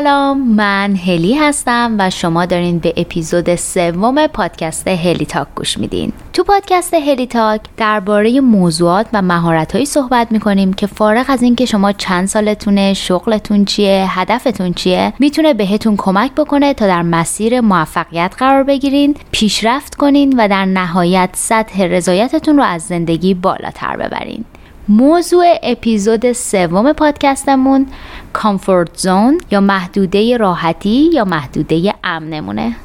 سلام 0.00 0.54
من 0.54 0.96
هلی 0.96 1.34
هستم 1.34 1.96
و 1.98 2.10
شما 2.10 2.46
دارین 2.46 2.78
به 2.78 2.94
اپیزود 2.96 3.54
سوم 3.54 4.26
پادکست 4.26 4.88
هلی 4.88 5.26
تاک 5.26 5.46
گوش 5.56 5.78
میدین. 5.78 6.12
تو 6.32 6.44
پادکست 6.44 6.94
هلی 6.94 7.26
تاک 7.26 7.60
درباره 7.76 8.40
موضوعات 8.40 9.06
و 9.12 9.22
مهارتهایی 9.22 9.86
صحبت 9.86 10.32
می‌کنیم 10.32 10.72
که 10.72 10.86
فارغ 10.86 11.24
از 11.28 11.42
اینکه 11.42 11.66
شما 11.66 11.92
چند 11.92 12.28
سالتونه 12.28 12.94
شغلتون 12.94 13.64
چیه 13.64 14.06
هدفتون 14.08 14.72
چیه 14.72 15.12
می‌تونه 15.18 15.54
بهتون 15.54 15.96
کمک 15.96 16.32
بکنه 16.34 16.74
تا 16.74 16.86
در 16.86 17.02
مسیر 17.02 17.60
موفقیت 17.60 18.34
قرار 18.38 18.62
بگیرین 18.62 19.16
پیشرفت 19.30 19.94
کنین 19.94 20.34
و 20.38 20.48
در 20.48 20.64
نهایت 20.64 21.30
سطح 21.32 21.82
رضایتتون 21.82 22.56
رو 22.56 22.62
از 22.62 22.82
زندگی 22.82 23.34
بالاتر 23.34 23.96
ببرین. 23.96 24.44
موضوع 24.90 25.44
اپیزود 25.62 26.32
سوم 26.32 26.92
پادکستمون 26.92 27.86
کامفورت 28.32 28.96
زون 28.96 29.40
یا 29.50 29.60
محدوده 29.60 30.36
راحتی 30.36 31.10
یا 31.12 31.24
محدوده 31.24 31.94
امنمونه. 32.04 32.76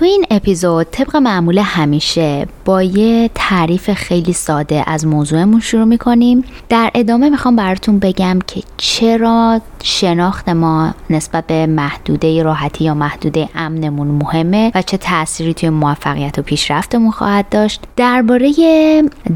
تو 0.00 0.06
این 0.06 0.24
اپیزود 0.30 0.86
طبق 0.90 1.16
معمول 1.16 1.58
همیشه 1.58 2.46
با 2.64 2.82
یه 2.82 3.30
تعریف 3.34 3.92
خیلی 3.92 4.32
ساده 4.32 4.84
از 4.86 5.06
موضوعمون 5.06 5.60
شروع 5.60 5.84
می‌کنیم. 5.84 6.44
در 6.68 6.90
ادامه 6.94 7.30
می‌خوام 7.30 7.56
براتون 7.56 7.98
بگم 7.98 8.38
که 8.46 8.62
چرا 8.76 9.60
شناخت 9.82 10.48
ما 10.48 10.94
نسبت 11.10 11.46
به 11.46 11.66
محدوده 11.66 12.42
راحتی 12.42 12.84
یا 12.84 12.94
محدوده 12.94 13.48
امنمون 13.54 14.08
مهمه 14.08 14.72
و 14.74 14.82
چه 14.82 14.96
تأثیری 14.96 15.54
توی 15.54 15.70
موفقیت 15.70 16.38
و 16.38 16.42
پیشرفتمون 16.42 17.10
خواهد 17.10 17.48
داشت. 17.48 17.80
درباره 17.96 18.52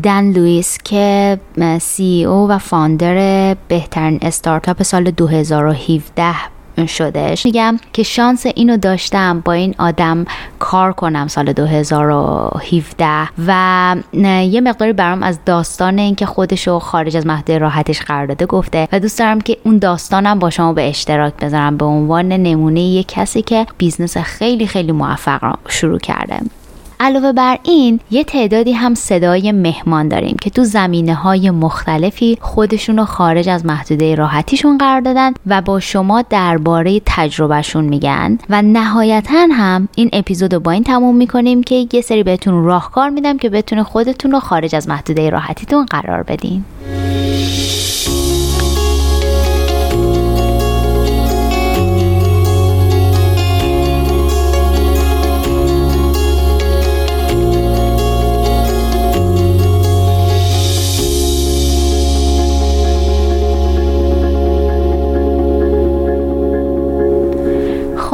دن 0.02 0.32
لویس 0.32 0.78
که 0.84 1.38
سی 1.80 2.24
او 2.24 2.48
و 2.48 2.58
فاندر 2.58 3.56
بهترین 3.68 4.18
استارتاپ 4.22 4.82
سال 4.82 5.10
2017 5.10 6.53
شدهش. 6.86 7.46
میگم 7.46 7.76
که 7.92 8.02
شانس 8.02 8.46
اینو 8.46 8.76
داشتم 8.76 9.40
با 9.40 9.52
این 9.52 9.74
آدم 9.78 10.24
کار 10.58 10.92
کنم 10.92 11.28
سال 11.28 11.52
2017 11.52 13.06
و 13.46 13.96
یه 14.42 14.60
مقداری 14.60 14.92
برام 14.92 15.22
از 15.22 15.38
داستان 15.46 15.98
اینکه 15.98 16.26
خودشو 16.26 16.78
خارج 16.78 17.16
از 17.16 17.26
محدوده 17.26 17.58
راحتیش 17.58 18.00
قرار 18.00 18.26
داده 18.26 18.46
گفته 18.46 18.88
و 18.92 19.00
دوست 19.00 19.18
دارم 19.18 19.40
که 19.40 19.56
اون 19.64 19.78
داستانم 19.78 20.38
با 20.38 20.50
شما 20.50 20.72
به 20.72 20.88
اشتراک 20.88 21.34
بذارم 21.36 21.76
به 21.76 21.84
عنوان 21.84 22.28
نمونه 22.28 22.80
یک 22.80 23.08
کسی 23.08 23.42
که 23.42 23.66
business 23.78 24.16
خیلی 24.16 24.66
خیلی 24.66 24.92
موفق 24.92 25.54
شروع 25.68 25.98
کرده. 25.98 26.40
علاوه 27.00 27.32
بر 27.32 27.58
این 27.62 28.00
یه 28.10 28.24
تعدادی 28.24 28.72
هم 28.72 28.94
صدای 28.94 29.52
مهمان 29.52 30.08
داریم 30.08 30.36
که 30.40 30.50
تو 30.50 30.64
زمینه 30.64 31.14
های 31.14 31.50
مختلفی 31.50 32.38
خودشون 32.40 32.96
رو 32.98 33.04
خارج 33.04 33.48
از 33.48 33.66
محدوده 33.66 34.14
راحتیشون 34.14 34.78
قرار 34.78 35.00
دادن 35.00 35.32
و 35.46 35.62
با 35.62 35.80
شما 35.80 36.22
درباره 36.22 37.00
تجربهشون 37.06 37.84
میگن. 37.84 38.38
و 38.50 38.62
نهایتا 38.62 39.48
هم 39.52 39.88
این 39.96 40.10
اپیزود 40.12 40.54
رو 40.54 40.60
با 40.60 40.70
این 40.70 40.84
تموم 40.84 41.16
می‌کنیم 41.16 41.62
که 41.62 41.86
یه 41.92 42.00
سری 42.00 42.22
بهتون 42.22 42.64
راهکار 42.64 43.10
میدم 43.10 43.38
که 43.38 43.48
بتونه 43.48 43.82
خودتون 43.82 44.30
رو 44.30 44.40
خارج 44.40 44.74
از 44.74 44.88
محدوده 44.88 45.30
راحتیتون 45.30 45.86
قرار 45.86 46.22
بدین. 46.22 46.64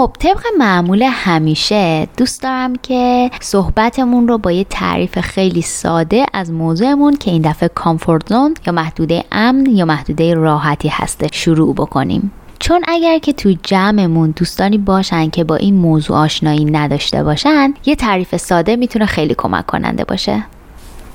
خب 0.01 0.13
طبق 0.19 0.47
معمول 0.59 1.03
همیشه 1.03 2.09
دوست 2.17 2.43
دارم 2.43 2.77
که 2.77 3.31
صحبتمون 3.41 4.29
رو 4.29 4.39
با 4.39 4.53
یه 4.53 4.65
تعریف 4.65 5.21
خیلی 5.21 5.63
ساده 5.63 6.27
از 6.33 6.53
موضوعمون 6.53 7.17
که 7.17 7.31
این 7.31 7.43
دفعه 7.43 7.69
کامفورت 7.69 8.29
زون 8.29 8.55
یا 8.67 8.73
محدوده 8.73 9.25
امن 9.33 9.67
یا 9.67 9.85
محدوده 9.85 10.35
راحتی 10.35 10.89
هسته 10.89 11.29
شروع 11.33 11.75
بکنیم. 11.75 12.33
چون 12.59 12.83
اگر 12.89 13.19
که 13.19 13.33
تو 13.33 13.55
جمعمون 13.63 14.31
دوستانی 14.37 14.79
باشن 14.79 15.31
که 15.31 15.45
با 15.45 15.57
این 15.57 15.75
موضوع 15.75 16.17
آشنایی 16.17 16.65
نداشته 16.65 17.25
باشن 17.25 17.75
یه 17.87 17.97
تعریف 17.97 18.37
ساده 18.37 18.77
می‌تونه 18.77 19.07
خیلی 19.07 19.35
کمک 19.35 19.67
کننده 19.67 20.05
باشه. 20.05 20.45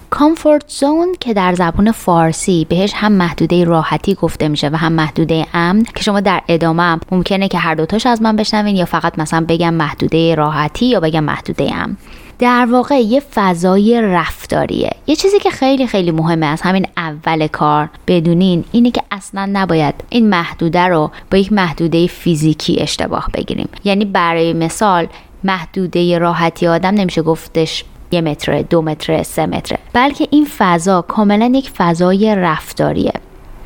کامفورت 0.09 0.63
زون 0.67 1.15
که 1.19 1.33
در 1.33 1.53
زبان 1.53 1.91
فارسی 1.91 2.65
بهش 2.69 2.91
هم 2.95 3.11
محدوده 3.11 3.63
راحتی 3.63 4.15
گفته 4.15 4.47
میشه 4.47 4.69
و 4.69 4.75
هم 4.75 4.93
محدوده 4.93 5.45
امن 5.53 5.83
که 5.83 6.03
شما 6.03 6.19
در 6.19 6.41
ادامه 6.47 6.99
ممکنه 7.11 7.47
که 7.47 7.57
هر 7.57 7.75
دوتاش 7.75 8.05
از 8.05 8.21
من 8.21 8.35
بشنوین 8.35 8.75
یا 8.75 8.85
فقط 8.85 9.19
مثلا 9.19 9.45
بگم 9.49 9.73
محدوده 9.73 10.35
راحتی 10.35 10.85
یا 10.85 10.99
بگم 10.99 11.23
محدوده 11.23 11.75
امن. 11.75 11.97
در 12.39 12.67
واقع 12.71 12.95
یه 12.95 13.19
فضای 13.19 14.01
رفتاریه. 14.01 14.91
یه 15.07 15.15
چیزی 15.15 15.39
که 15.39 15.49
خیلی 15.49 15.87
خیلی 15.87 16.11
مهمه 16.11 16.45
از 16.45 16.61
همین 16.61 16.87
اول 16.97 17.47
کار 17.47 17.89
بدونین 18.07 18.63
اینه 18.71 18.91
که 18.91 19.01
اصلا 19.11 19.49
نباید 19.53 19.95
این 20.09 20.29
محدوده 20.29 20.87
رو 20.87 21.11
با 21.31 21.37
یک 21.37 21.53
محدوده 21.53 22.07
فیزیکی 22.07 22.81
اشتباه 22.81 23.29
بگیریم. 23.33 23.69
یعنی 23.83 24.05
برای 24.05 24.53
مثال 24.53 25.07
محدوده 25.43 26.17
راحتی 26.17 26.67
آدم 26.67 26.95
نمیشه 26.95 27.21
گفتش 27.21 27.83
یه 28.11 28.21
متر 28.21 28.61
دو 28.61 28.81
متر 28.81 29.23
سه 29.23 29.45
متره 29.45 29.79
بلکه 29.93 30.27
این 30.31 30.47
فضا 30.57 31.01
کاملا 31.01 31.45
یک 31.45 31.69
فضای 31.69 32.35
رفتاریه. 32.35 33.13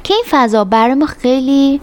که 0.04 0.14
این 0.14 0.24
فضا 0.30 0.64
برای 0.64 0.94
ما 0.94 1.06
خیلی 1.06 1.82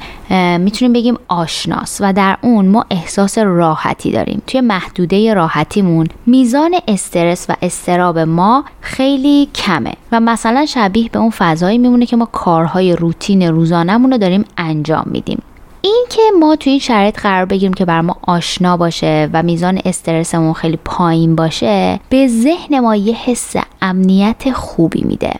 می‌تونیم 0.58 0.92
بگیم 0.92 1.18
آشناس 1.28 1.98
و 2.00 2.12
در 2.12 2.36
اون 2.42 2.66
ما 2.68 2.84
احساس 2.90 3.38
راحتی 3.38 4.12
داریم. 4.12 4.42
توی 4.46 4.60
محدوده 4.60 5.34
راحتیمون 5.34 6.08
میزان 6.26 6.74
استرس 6.88 7.46
و 7.48 7.54
استراب 7.62 8.18
ما 8.18 8.64
خیلی 8.80 9.48
کمه 9.54 9.92
و 10.12 10.20
مثلا 10.20 10.66
شبیه 10.66 11.08
به 11.08 11.18
اون 11.18 11.30
فضایی 11.30 11.78
میمونه 11.78 12.06
که 12.06 12.16
ما 12.16 12.24
کارهای 12.24 12.96
روتین 12.96 13.42
روزانهمون 13.42 14.12
رو 14.12 14.18
داریم 14.18 14.44
انجام 14.58 15.04
میدیم. 15.06 15.42
این 15.86 16.06
که 16.10 16.22
ما 16.40 16.56
تو 16.56 16.70
این 16.70 16.78
شرایط 16.78 17.20
قرار 17.20 17.44
بگیریم 17.44 17.72
که 17.72 17.84
بر 17.84 18.00
ما 18.00 18.16
آشنا 18.22 18.76
باشه 18.76 19.30
و 19.32 19.42
میزان 19.42 19.80
استرسمون 19.84 20.52
خیلی 20.52 20.78
پایین 20.84 21.36
باشه 21.36 22.00
به 22.08 22.28
ذهن 22.28 22.80
ما 22.80 22.96
یه 22.96 23.14
حس 23.14 23.56
امنیت 23.82 24.52
خوبی 24.52 25.02
میده. 25.04 25.32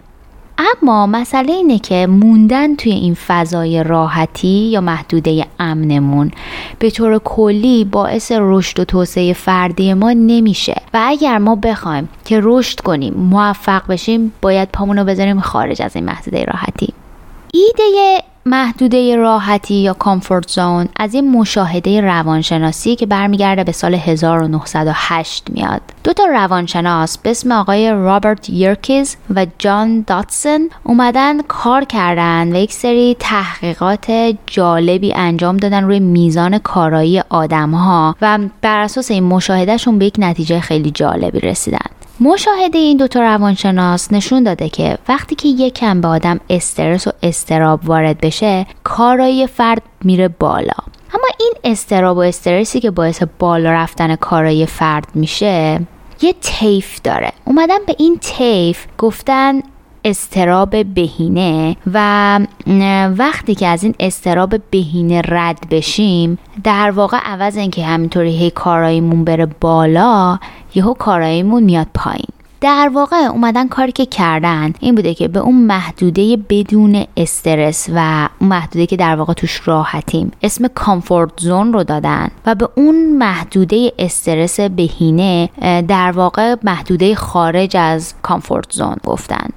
اما 0.58 1.06
مسئله 1.06 1.52
اینه 1.52 1.78
که 1.78 2.06
موندن 2.06 2.76
توی 2.76 2.92
این 2.92 3.14
فضای 3.14 3.82
راحتی 3.82 4.48
یا 4.48 4.80
محدوده 4.80 5.46
امنمون 5.58 6.30
به 6.78 6.90
طور 6.90 7.18
کلی 7.18 7.84
باعث 7.84 8.32
رشد 8.34 8.80
و 8.80 8.84
توسعه 8.84 9.32
فردی 9.32 9.94
ما 9.94 10.12
نمیشه. 10.12 10.82
و 10.94 11.00
اگر 11.02 11.38
ما 11.38 11.54
بخوایم 11.54 12.08
که 12.24 12.40
رشد 12.42 12.80
کنیم 12.80 13.15
موفق 13.15 13.86
بشیم 13.88 14.32
باید 14.42 14.68
پامونو 14.72 15.04
بذاریم 15.04 15.41
خارج 15.41 15.82
از 15.82 15.97
این 15.97 16.04
محدوده 16.04 16.44
راحتی. 16.44 16.94
ایده 17.54 18.22
محدوده 18.48 19.16
راحتی 19.16 19.75
یا 19.75 19.93
کامفورت 19.93 20.48
زون 20.48 20.89
از 20.97 21.15
این 21.15 21.31
مشاهده 21.31 22.01
روانشناسی 22.01 22.97
که 22.97 23.07
برمیگرده 23.07 23.65
به 23.65 23.72
سال 23.72 23.95
1908 23.95 25.51
میاد. 25.51 25.81
دو 26.04 26.13
تا 26.13 26.25
روانشناس 26.25 27.19
به 27.19 27.31
اسم 27.31 27.53
آقای 27.53 27.91
رابرت 27.91 28.51
یرکیز 28.51 29.16
و 29.34 29.47
جان 29.59 30.04
داتسون 30.07 30.71
اومدن 30.83 31.43
کار 31.43 31.84
کردن 31.84 32.57
و 32.57 32.57
یک 32.57 32.72
سری 32.72 33.16
تحقیقات 33.19 34.13
جالبی 34.47 35.15
انجام 35.15 35.57
دادن 35.57 35.84
روی 35.84 36.01
میزان 36.01 36.59
کارایی 36.59 37.22
آدم 37.28 37.71
ها 37.71 38.16
و 38.22 38.39
بر 38.63 38.81
اساس 38.81 39.10
این 39.10 39.25
مشاهدهشون 39.25 39.98
به 39.98 40.04
یک 40.04 40.15
نتیجه 40.19 40.60
خیلی 40.60 40.91
جالبی 40.91 41.41
رسیدن. 41.41 41.96
مشاهده 42.21 42.78
این 42.78 42.97
دوتا 42.97 43.21
روانشناس 43.21 44.13
نشون 44.13 44.42
داده 44.42 44.68
که 44.68 44.98
وقتی 45.09 45.34
که 45.34 45.48
یکم 45.48 46.01
به 46.01 46.09
آدم 46.09 46.41
استرس 46.51 47.07
و 47.07 47.10
استراب 47.22 47.80
وارد 47.84 48.21
بشه 48.21 48.66
کارایی 48.84 49.47
فرد 49.47 49.83
میره 50.04 50.28
بالا. 50.28 50.74
اما 51.15 51.27
این 51.41 51.53
استراب 51.65 52.16
و 52.16 52.21
استرسی 52.21 52.80
که 52.80 52.91
باعث 52.91 53.22
بالا 53.39 53.72
رفتن 53.72 54.16
کارایی 54.16 54.66
فرد 54.66 55.09
میشه 55.15 55.80
یه 56.21 56.34
تیف 56.41 57.01
داره. 57.04 57.33
اومدن 57.45 57.78
به 57.86 57.97
این 57.98 58.19
تیف 58.19 58.86
گفتن 58.98 59.62
استراب 60.06 60.94
بهینه 60.94 61.76
و 61.92 62.41
وقتی 63.16 63.54
که 63.54 63.66
از 63.66 63.82
این 63.84 63.94
استراب 64.00 64.54
بهینه 64.70 65.22
رد 65.28 65.68
بشیم 65.70 66.38
در 66.64 66.91
واقع 66.91 67.18
عوض 67.24 67.56
اینکه 67.56 67.84
همینطوری 67.84 68.36
هی 68.36 68.50
کاراییمون 68.50 69.24
بره 69.24 69.47
بالا 69.60 70.38
یهو 70.74 70.94
کاراییمون 70.94 71.62
میاد 71.62 71.86
پایین. 71.94 72.26
در 72.60 72.91
واقع 72.94 73.16
اومدن 73.16 73.68
کاری 73.68 73.92
که 73.92 74.06
کردن 74.06 74.72
این 74.80 74.94
بوده 74.94 75.14
که 75.14 75.28
به 75.28 75.41
اون 75.41 75.66
محدوده 75.66 76.36
بدون 76.48 77.04
استرس 77.16 77.88
و 77.94 78.28
اون 78.41 78.48
محدوده 78.50 78.86
که 78.86 78.97
در 78.97 79.16
واقع 79.16 79.32
توش 79.32 79.60
راحتیم 79.64 80.32
اسم 80.42 80.68
کامفورت 80.68 81.30
زون 81.41 81.72
رو 81.72 81.84
دادن 81.84 82.28
و 82.47 82.54
به 82.54 82.68
اون 82.74 83.16
محدوده 83.18 83.92
استرس 83.98 84.60
بهینه 84.60 85.50
در 85.88 86.10
واقع 86.10 86.56
محدوده 86.62 87.14
خارج 87.14 87.76
از 87.76 88.14
کامفورت 88.22 88.72
زون 88.72 88.97
گفتن. 89.04 89.48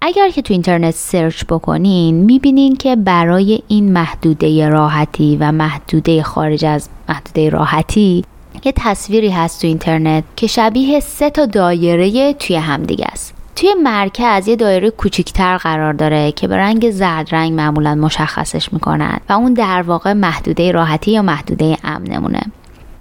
اگر 0.00 0.30
که 0.30 0.42
تو 0.42 0.52
اینترنت 0.52 0.94
سرچ 0.94 1.44
بکنین 1.44 2.14
می‌بینین 2.14 2.76
که 2.76 2.96
برای 2.96 3.62
این 3.68 3.92
محدوده 3.92 4.68
راحتی 4.68 5.36
و 5.40 5.52
محدوده 5.52 6.22
خارج 6.22 6.64
از 6.64 6.88
محدوده 7.08 7.48
راحتی 7.48 8.24
یه 8.64 8.72
تصویری 8.76 9.30
هست 9.30 9.60
تو 9.60 9.66
اینترنت 9.66 10.24
که 10.36 10.46
شبیه 10.46 11.00
سه 11.00 11.30
تا 11.30 11.46
دایره 11.46 12.32
توی 12.32 12.56
همدیگه 12.56 13.06
است. 13.12 13.34
توی 13.56 13.74
مرکز 13.82 14.48
یه 14.48 14.56
دایره 14.56 14.90
کوچیکتر 14.90 15.56
قرار 15.56 15.92
داره 15.92 16.32
که 16.32 16.48
به 16.48 16.56
رنگ 16.56 16.90
زرد 16.90 17.34
رنگ 17.34 17.52
معمولا 17.52 17.94
مشخصش 17.94 18.72
می‌کنن 18.72 19.18
و 19.28 19.32
اون 19.32 19.54
در 19.54 19.82
واقع 19.82 20.12
محدوده 20.12 20.72
راحتی 20.72 21.10
یا 21.10 21.22
محدوده 21.22 21.76
امنمونه 21.84 22.40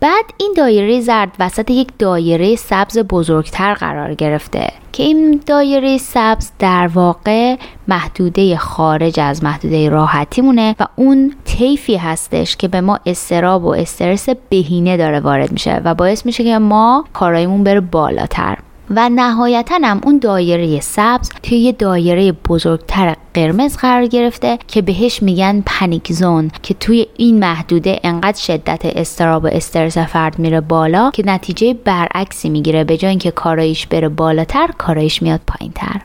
بعد 0.05 0.25
این 0.37 0.53
دایره 0.57 1.01
زرد 1.01 1.35
وسط 1.39 1.71
یک 1.71 1.87
دایره 1.99 2.55
سبز 2.55 2.97
بزرگتر 2.97 3.73
قرار 3.73 4.13
گرفته 4.13 4.67
که 4.91 5.03
این 5.03 5.41
دایره 5.45 5.97
سبز 5.97 6.51
در 6.59 6.87
واقع 6.87 7.55
محدوده 7.87 8.57
خارج 8.57 9.19
از 9.19 9.43
محدوده 9.43 9.89
راحتی 9.89 10.41
مونه 10.41 10.75
و 10.79 10.85
اون 10.95 11.33
طیفی 11.45 11.95
هستش 11.95 12.55
که 12.55 12.67
به 12.67 12.81
ما 12.81 12.99
استراب 13.05 13.63
و 13.63 13.73
استرس 13.73 14.29
بهینه 14.49 14.97
داره 14.97 15.19
وارد 15.19 15.51
میشه 15.51 15.81
و 15.85 15.93
باعث 15.95 16.25
میشه 16.25 16.43
که 16.43 16.57
ما 16.57 17.05
کارایمون 17.13 17.63
بره 17.63 17.79
بالاتر. 17.79 18.57
و 18.89 19.09
نهایتا 19.09 19.79
هم 19.83 20.01
اون 20.03 20.17
دایره 20.17 20.79
سبز 20.79 21.29
توی 21.43 21.57
یه 21.57 21.71
دایره 21.71 22.31
بزرگتر 22.31 23.15
قرمز 23.33 23.77
قرار 23.77 24.07
گرفته 24.07 24.59
که 24.67 24.81
بهش 24.81 25.23
میگن 25.23 25.63
پنیک 25.65 26.13
زون 26.13 26.51
که 26.63 26.73
توی 26.73 27.07
این 27.17 27.39
محدوده 27.39 27.99
انقدر 28.03 28.39
شدت 28.39 28.81
استراب 28.85 29.43
و 29.43 29.47
استرس 29.47 29.97
فرد 29.97 30.39
میره 30.39 30.61
بالا 30.61 31.11
که 31.11 31.23
نتیجه 31.25 31.73
برعکسی 31.73 32.49
می‌گیره 32.49 32.83
به 32.83 32.97
جای 32.97 33.09
اینکه 33.09 33.31
کارایش 33.31 33.87
بره 33.87 34.09
بالاتر 34.09 34.69
کارایش 34.77 35.21
میاد 35.21 35.41
پایینتر. 35.47 36.01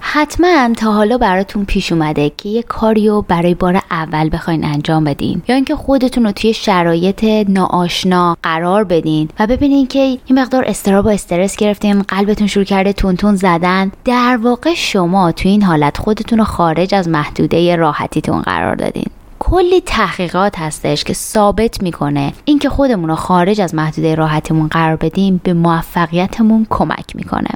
حتما 0.00 0.74
تا 0.76 0.92
حالا 0.92 1.18
براتون 1.18 1.64
پیش 1.64 1.92
اومده 1.92 2.32
که 2.36 2.48
یه 2.48 2.62
کاریو 2.62 3.22
برای 3.22 3.54
بار 3.54 3.80
اول 3.90 4.30
بخواین 4.32 4.64
انجام 4.64 5.04
بدین. 5.04 5.42
یا 5.48 5.54
اینکه 5.54 5.76
خودتون 5.76 6.24
رو 6.24 6.32
توی 6.32 6.54
شرایط 6.54 7.24
ناآشنا 7.48 8.36
قرار 8.42 8.84
بدین 8.84 9.28
و 9.38 9.46
ببینین 9.46 9.86
که 9.86 9.98
این 9.98 10.20
مقدار 10.30 10.64
استراب 10.66 11.06
و 11.06 11.08
استرس 11.08 11.56
گرفتین 11.56 12.02
قلبتون 12.02 12.46
شروع 12.46 12.64
کرده 12.64 12.92
تونتون 12.92 13.36
زدن. 13.36 13.92
در 14.04 14.38
واقع 14.42 14.74
شما 14.74 15.32
توی 15.32 15.50
این 15.50 15.62
حالت 15.62 15.98
خودتون 15.98 16.38
رو 16.38 16.44
خارج 16.44 16.94
از 16.94 17.08
محدوده 17.08 17.76
راحتیتون 17.76 18.42
قرار 18.42 18.74
دادین. 18.74 19.06
کلی 19.38 19.80
تحقیقات 19.80 20.58
هستش 20.58 21.04
که 21.04 21.12
ثابت 21.12 21.82
می‌کنه 21.82 22.32
اینکه 22.44 22.68
خودمون 22.68 23.08
رو 23.08 23.14
خارج 23.14 23.60
از 23.60 23.74
محدوده 23.74 24.14
راحتیمون 24.14 24.68
قرار 24.68 24.96
بدیم 24.96 25.40
به 25.44 25.52
موفقیتمون 25.52 26.66
کمک 26.70 27.16
می‌کنه. 27.16 27.50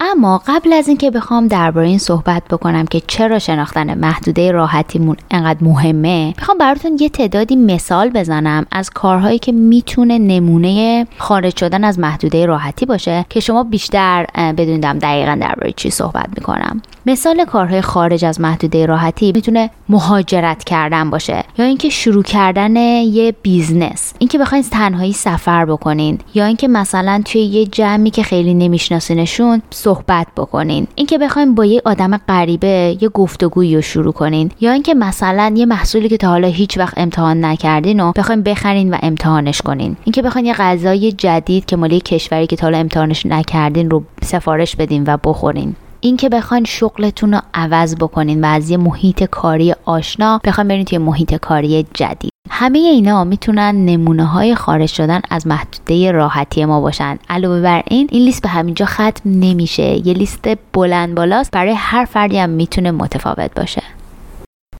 اما 0.00 0.42
قبل 0.46 0.72
از 0.72 0.88
اینکه 0.88 1.10
بخوام 1.10 1.48
درباره 1.48 1.86
این 1.86 1.98
صحبت 1.98 2.42
بکنم 2.50 2.86
که 2.86 3.02
چرا 3.06 3.38
شناختن 3.38 3.98
محدوده 3.98 4.52
راحتیمون 4.52 5.16
انقدر 5.30 5.64
مهمه 5.64 6.34
می‌خوام 6.38 6.58
براتون 6.58 6.96
یه 7.00 7.08
تعدادی 7.08 7.56
مثال 7.56 8.10
بزنم 8.10 8.66
از 8.72 8.90
کارهایی 8.90 9.38
که 9.38 9.52
می‌تونه 9.52 10.18
نمونه 10.18 11.06
خارج 11.18 11.58
شدن 11.58 11.84
از 11.84 11.98
محدوده 11.98 12.46
راحتی 12.46 12.86
باشه 12.86 13.26
که 13.30 13.40
شما 13.40 13.62
بیشتر 13.62 14.26
بدونیدم 14.34 14.98
دقیقا 14.98 15.38
درباره 15.40 15.72
چی 15.76 15.90
صحبت 15.90 16.26
می‌کنم. 16.36 16.82
مثال 17.06 17.44
کارهای 17.44 17.80
خارج 17.80 18.24
از 18.24 18.40
محدوده 18.40 18.86
راحتی 18.86 19.32
می‌تونه 19.34 19.70
مهاجرت 19.88 20.64
کردن 20.64 21.10
باشه 21.10 21.44
یا 21.58 21.64
اینکه 21.64 21.88
شروع 21.88 22.22
کردن 22.22 22.76
یه 22.76 23.34
business. 23.42 24.14
اینکه 24.18 24.38
بخواین 24.38 24.64
تنهایی 24.70 25.12
سفر 25.12 25.64
بکنین 25.64 26.18
یا 26.34 26.44
اینکه 26.44 26.68
مثلا 26.68 27.22
توی 27.24 27.40
یه 27.40 27.66
جمعی 27.66 28.10
که 28.10 28.22
خیلی 28.22 28.54
نمیشناسینشون 28.54 29.62
صحبت 29.70 30.26
بکنین. 30.36 30.86
اینکه 30.94 31.18
بخواین 31.18 31.54
با 31.54 31.64
یه 31.64 31.82
آدم 31.84 32.16
غریبه 32.16 32.96
یه 33.00 33.08
گفتگویی 33.08 33.74
رو 33.74 33.82
شروع 33.82 34.12
کنین. 34.12 34.50
یا 34.60 34.72
اینکه 34.72 34.94
مثلا 34.94 35.54
یه 35.56 35.66
محصولی 35.66 36.08
که 36.08 36.16
تا 36.16 36.28
حالا 36.28 36.48
هیچ 36.48 36.78
وقت 36.78 36.98
امتحان 36.98 37.44
نکردین 37.44 38.00
و 38.00 38.12
بخواین 38.16 38.42
بخرین 38.42 38.94
و 38.94 38.98
امتحانش 39.02 39.62
کنین. 39.62 39.96
اینکه 40.04 40.22
بخواین 40.22 40.46
یه 40.46 40.54
غذای 40.54 41.12
جدید 41.12 41.64
که 41.64 41.76
مالی 41.76 42.00
کشوری 42.00 42.46
که 42.46 42.56
تا 42.56 42.66
حالا 42.66 42.78
امتحانش 42.78 43.26
نکردین 43.26 43.90
رو 43.90 44.02
سفارش 44.22 44.76
بدین 44.76 45.04
و 45.06 45.16
بخورین. 45.24 45.76
اینکه 46.00 46.28
بخواین 46.28 46.64
شغلتون 46.64 47.32
رو 47.34 47.40
عوض 47.54 47.96
بکنین 47.96 48.44
و 48.44 48.46
از 48.46 48.70
یه 48.70 48.76
محیط 48.76 49.24
کاری 49.24 49.74
آشنا 49.84 50.40
بخواین 50.44 50.68
برین 50.68 50.84
توی 50.84 50.98
محیط 50.98 51.34
کاری 51.34 51.86
جدید. 51.94 52.35
همه 52.50 52.78
اینا 52.78 53.24
می‌تونن 53.24 53.84
نمونه 53.84 54.24
های 54.24 54.54
خارج 54.54 54.88
شدن 54.88 55.20
از 55.30 55.46
محدوده 55.46 56.12
راحتی 56.12 56.64
ما 56.64 56.80
باشن. 56.80 57.18
علاوه 57.28 57.60
بر 57.60 57.82
این 57.86 58.08
این 58.10 58.22
لیست 58.22 58.42
به 58.42 58.48
همینجا 58.48 58.86
ختم 58.86 59.20
نمیشه. 59.24 60.06
یه 60.08 60.14
لیست 60.14 60.48
بلند 60.72 61.14
بالاست. 61.14 61.50
برای 61.50 61.74
هر 61.76 62.04
فردی 62.04 62.38
هم 62.38 62.50
می‌تونه 62.50 62.90
متفاوت 62.90 63.54
باشه. 63.54 63.82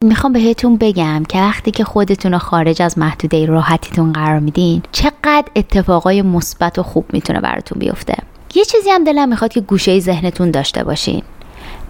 می‌خوام 0.04 0.32
بهتون 0.32 0.76
بگم 0.76 1.24
که 1.28 1.38
وقتی 1.38 1.70
که 1.70 1.84
خودتون 1.84 2.32
رو 2.32 2.38
خارج 2.38 2.82
از 2.82 2.98
محدوده 2.98 3.46
راحتیتون 3.46 4.12
قرار 4.12 4.38
میدین 4.38 4.82
چقدر 4.92 5.44
اتفاقای 5.56 6.22
مثبت 6.22 6.78
و 6.78 6.82
خوب 6.82 7.04
می‌تونه 7.12 7.40
براتون 7.40 7.78
بیفته. 7.78 8.14
یه 8.54 8.64
چیزی 8.64 8.90
هم 8.90 9.04
دلم 9.04 9.28
می‌خواد 9.28 9.52
که 9.52 9.60
گوشه 9.60 10.00
ذهنتون 10.00 10.50
داشته 10.50 10.84
باشین. 10.84 11.22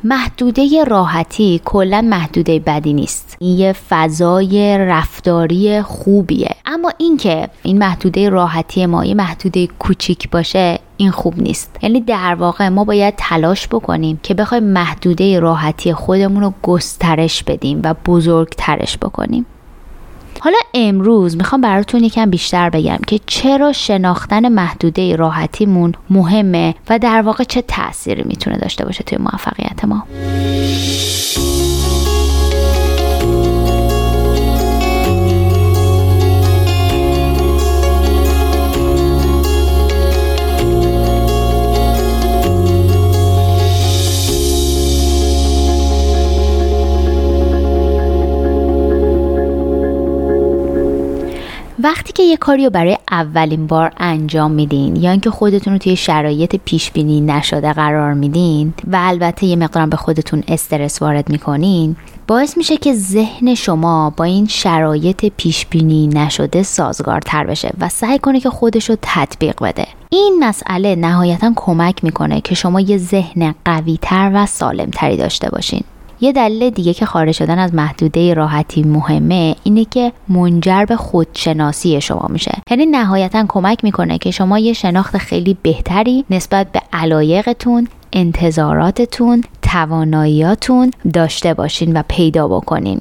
محدوده 0.04 0.84
راحتی 0.84 1.60
کلا 1.64 2.02
محدوده 2.02 2.58
بدی 2.58 2.92
نیست. 2.92 3.36
این 3.40 3.58
یه 3.58 3.72
فضای 3.72 4.78
رفتاری 4.78 5.82
خوبیه. 5.82 6.50
اما 6.66 6.92
اینکه 6.98 7.48
این 7.62 7.78
محدوده 7.78 8.28
راحتی 8.28 8.86
ما 8.86 9.04
یه 9.04 9.14
محدوده 9.14 9.66
کوچیک 9.66 10.30
باشه 10.30 10.78
این 10.96 11.10
خوب 11.10 11.42
نیست. 11.42 11.78
یعنی 11.82 12.00
در 12.00 12.34
واقع 12.34 12.68
ما 12.68 12.84
باید 12.84 13.14
تلاش 13.16 13.68
بکنیم 13.68 14.20
که 14.22 14.34
بخوایم 14.34 14.64
محدوده 14.64 15.40
راحتی 15.40 15.92
خودمون 15.92 16.42
رو 16.42 16.52
گسترش 16.62 17.42
بدیم 17.42 17.80
و 17.84 17.94
بزرگترش 18.06 18.98
بکنیم. 18.98 19.46
حالا 20.40 20.58
امروز 20.74 21.36
می‌خوام 21.36 21.60
براتون 21.60 22.04
یکم 22.04 22.30
بیشتر 22.30 22.70
بگم 22.70 22.98
که 23.06 23.20
چرا 23.26 23.72
شناختن 23.72 24.48
محدوده 24.48 25.16
راحتیمون 25.16 25.92
مهمه 26.10 26.74
و 26.88 26.98
در 26.98 27.22
واقع 27.22 27.44
چه 27.44 27.62
تأثیری 27.62 28.22
می‌تونه 28.26 28.58
داشته 28.58 28.84
باشه 28.84 29.04
توی 29.04 29.18
موفقیت 29.18 29.84
ما. 29.84 30.06
وقتی 51.78 52.12
که 52.12 52.22
یه 52.22 52.36
کاری 52.36 52.64
رو 52.64 52.70
برای 52.70 52.98
اولین 53.10 53.66
بار 53.66 53.92
انجام 53.96 54.50
میدین 54.50 54.96
یا 54.96 55.10
اینکه 55.10 55.30
خودتون 55.30 55.72
رو 55.72 55.78
توی 55.78 55.96
شرایط 55.96 56.56
پیش 56.64 56.90
بینی 56.90 57.20
نشده 57.20 57.72
قرار 57.72 58.14
میدین 58.14 58.74
و 58.92 58.96
البته 59.00 59.46
یه 59.46 59.56
مقدارم 59.56 59.90
به 59.90 59.96
خودتون 59.96 60.42
استرس 60.48 61.02
وارد 61.02 61.28
می‌کنین 61.28 61.96
باعث 62.26 62.56
میشه 62.56 62.76
که 62.76 62.94
ذهن 62.94 63.54
شما 63.54 64.10
با 64.16 64.24
این 64.24 64.46
شرایط 64.46 65.32
پیش 65.36 65.66
بینی 65.66 66.06
نشده 66.06 66.62
سازگارتر 66.62 67.46
بشه 67.46 67.70
و 67.80 67.88
سعی 67.88 68.18
کنه 68.18 68.40
که 68.40 68.50
خودش 68.50 68.90
رو 68.90 68.96
تطبیق 69.02 69.62
بده. 69.62 69.86
این 70.10 70.36
مسئله 70.40 70.96
نهایتا 70.96 71.52
کمک 71.56 72.04
می‌کنه 72.04 72.40
که 72.40 72.54
شما 72.54 72.80
یه 72.80 72.98
ذهن 72.98 73.54
قویتر 73.64 74.30
و 74.34 74.46
سالمتری 74.46 75.16
داشته 75.16 75.50
باشین. 75.50 75.84
یه 76.20 76.32
دلیل 76.32 76.70
دیگه 76.70 76.94
که 76.94 77.06
خارج 77.06 77.34
شدن 77.34 77.58
از 77.58 77.74
محدوده 77.74 78.34
راحتی 78.34 78.82
مهمه 78.82 79.56
اینه 79.64 79.84
که 79.84 80.12
منجر 80.28 80.84
به 80.84 80.96
خودشناسی 80.96 82.00
شما 82.00 82.26
میشه. 82.28 82.52
یعنی 82.70 82.86
نهایتا 82.86 83.44
کمک 83.48 83.84
می‌کنه 83.84 84.18
که 84.18 84.30
شما 84.30 84.58
یه 84.58 84.72
شناخت 84.72 85.18
خیلی 85.18 85.56
بهتری 85.62 86.24
نسبت 86.30 86.72
به 86.72 86.80
علایقتون 86.92 87.88
انتظاراتتون 88.12 89.44
تواناییاتون 89.62 90.90
داشته 91.14 91.54
باشین 91.54 91.96
و 91.96 92.02
پیدا 92.08 92.48
بکنین. 92.48 93.00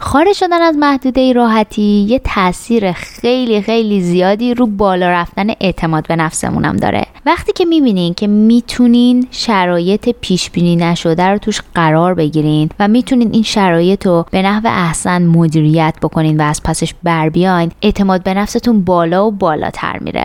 خارج 0.00 0.32
شدن 0.36 0.62
از 0.62 0.76
محدوده 0.76 1.32
راحتی 1.32 1.82
یه 1.82 2.18
تاثیر 2.18 2.92
خیلی 2.92 3.62
خیلی 3.62 4.00
زیادی 4.00 4.54
رو 4.54 4.66
بالا 4.66 5.08
رفتن 5.08 5.46
اعتماد 5.60 6.06
به 6.08 6.16
نفسمونم 6.16 6.76
داره. 6.76 7.06
وقتی 7.26 7.52
که 7.52 7.64
می‌بینین 7.64 8.14
که 8.14 8.26
می‌تونین 8.26 9.26
شرایط 9.30 10.08
پیش 10.20 10.50
بینی 10.50 10.76
نشده 10.76 11.26
رو 11.26 11.38
توش 11.38 11.60
قرار 11.74 12.14
بگیرین 12.14 12.70
و 12.80 12.88
می‌تونین 12.88 13.30
این 13.32 13.42
شرایط 13.42 14.06
رو 14.06 14.26
به 14.30 14.42
نحو 14.42 14.66
احسن 14.66 15.26
مدیریت 15.26 15.94
بکنین 16.02 16.40
و 16.40 16.44
از 16.44 16.62
پسش 16.62 16.94
بر 17.02 17.28
بیاین 17.28 17.72
اعتماد 17.82 18.22
به 18.22 18.34
نفستون 18.34 18.84
بالا 18.84 19.26
و 19.26 19.30
بالاتر 19.30 19.98
میره. 19.98 20.24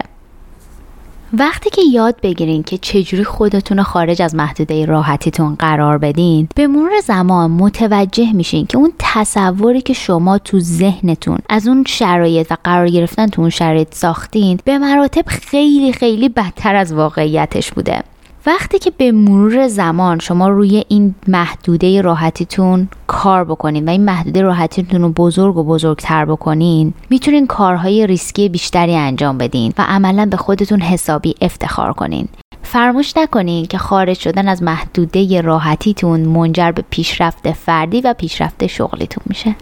وقتی 1.40 1.70
که 1.70 1.82
یاد 1.92 2.16
بگیرین 2.24 2.63
که 2.63 2.78
چجوری 2.78 3.24
خودتون 3.24 3.78
رو 3.78 3.84
خارج 3.84 4.22
از 4.22 4.36
محدوده 4.36 4.86
راحتیتون 4.86 5.56
قرار 5.56 5.98
بدین 5.98 6.48
به 6.56 6.68
مرور 6.68 7.00
زمان 7.04 7.52
متوجه 7.52 8.34
میشین 8.34 8.66
که 8.66 8.78
اون 8.78 8.94
تصوری 9.00 9.82
که 9.82 9.94
شما 9.94 10.38
تو 10.38 10.60
ذهنتون 10.60 11.38
از 11.50 11.68
اون 11.68 11.84
شرایط 11.88 12.52
و 12.52 12.58
قرار 12.63 12.90
گرفتن 12.90 13.28
تو 13.28 13.42
اون 13.42 13.50
شرایط 13.50 13.88
ساختین 13.96 14.60
به 14.66 14.78
مراتب 14.78 15.24
خیلی 15.28 15.94
خیلی 15.94 16.30
بدتر 16.30 16.75
از 16.75 16.94
واقعیتش 16.94 17.72
بوده. 17.72 18.04
وقتی 18.46 18.80
که 18.80 18.92
به 18.98 19.12
مرور 19.12 19.68
زمان 19.68 20.20
شما 20.20 20.48
روی 20.48 20.84
این 20.88 21.16
محدوده 21.28 22.02
راحتیتون 22.02 22.88
کار 23.24 23.44
بکنین 23.44 23.86
و 23.86 23.89
این 23.89 24.06
محدوده 24.06 24.42
راحتیتون 24.42 25.01
رو 25.01 25.10
بزرگ 25.10 25.58
و 25.58 25.63
بزرگتر 25.63 26.25
بکنین 26.25 26.94
می‌تونین 27.10 27.48
کارهای 27.48 28.08
ریسکی 28.08 28.50
بیشتری 28.50 28.96
انجام 28.96 29.38
بدین 29.38 29.74
و 29.77 29.86
عملا 29.88 30.25
به 30.25 30.38
خودتون 30.38 30.82
حسابی 30.82 31.36
افتخار 31.42 31.94
کنین. 31.94 32.27
فراموش 32.63 33.18
نکنین 33.18 33.65
که 33.65 33.77
خارج 33.77 34.18
شدن 34.18 34.48
از 34.48 34.63
محدوده 34.63 35.42
راحتیتون 35.42 36.20
منجر 36.20 36.72
به 36.72 36.84
پیشرفت 36.89 37.51
فردی 37.51 38.01
و 38.01 38.13
پیشرفت 38.13 38.68
شغلیتون 38.68 39.24
میشه. 39.25 39.56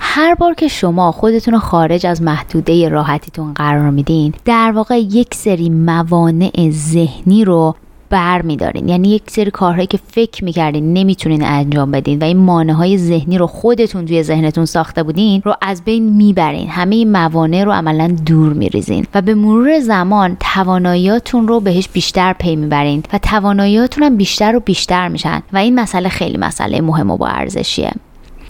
هر 0.00 0.34
بار 0.34 0.54
که 0.54 0.68
شما 0.68 1.12
خودتون 1.12 1.54
رو 1.54 1.60
خارج 1.60 2.06
از 2.06 2.22
محدوده 2.22 2.88
راحتیتون 2.88 3.52
قرار 3.52 3.90
میدین 3.90 4.34
در 4.44 4.72
واقع 4.72 4.98
یک 4.98 5.34
سری 5.34 5.70
موانع 5.70 6.70
ذهنی 6.70 7.44
رو 7.44 7.74
بر 8.14 8.42
میدارین. 8.42 8.88
یعنی 8.88 9.08
یک 9.08 9.22
سری 9.26 9.50
کارهایی 9.50 9.86
که 9.86 9.98
فکر 10.12 10.44
می‌کردین 10.44 10.92
نمی‌تونین 10.92 11.44
انجام 11.44 11.90
بدین 11.90 12.18
و 12.18 12.24
این 12.24 12.36
مانع 12.36 12.72
های 12.72 12.98
ذهنی 12.98 13.38
رو 13.38 13.46
خودتون 13.46 14.06
توی 14.06 14.22
ذهنتون 14.22 14.64
ساخته 14.64 15.02
بودین 15.02 15.42
رو 15.44 15.54
از 15.60 15.84
بین 15.84 16.02
می‌برین. 16.02 16.68
همه 16.68 16.96
این 16.96 17.12
موانع 17.12 17.64
رو 17.64 17.72
عملا 17.72 18.16
دور 18.26 18.52
میریزین 18.52 19.06
و 19.14 19.22
به 19.22 19.34
مرور 19.34 19.80
زمان 19.80 20.36
تواناییاتون 20.54 21.48
رو 21.48 21.60
بهش 21.60 21.88
بیشتر 21.88 22.32
پی 22.32 22.56
می‌برین 22.56 23.02
و 23.12 23.18
تواناییاتون 23.18 24.02
هم 24.04 24.16
بیشتر 24.16 24.56
و 24.56 24.60
بیشتر 24.60 25.08
میشن. 25.08 25.42
و 25.52 25.56
این 25.56 25.74
مسئله 25.74 26.08
خیلی 26.08 26.38
مسئله 26.38 26.80
مهم 26.80 27.10
و 27.10 27.16
با 27.16 27.26
ارزشیه. 27.26 27.92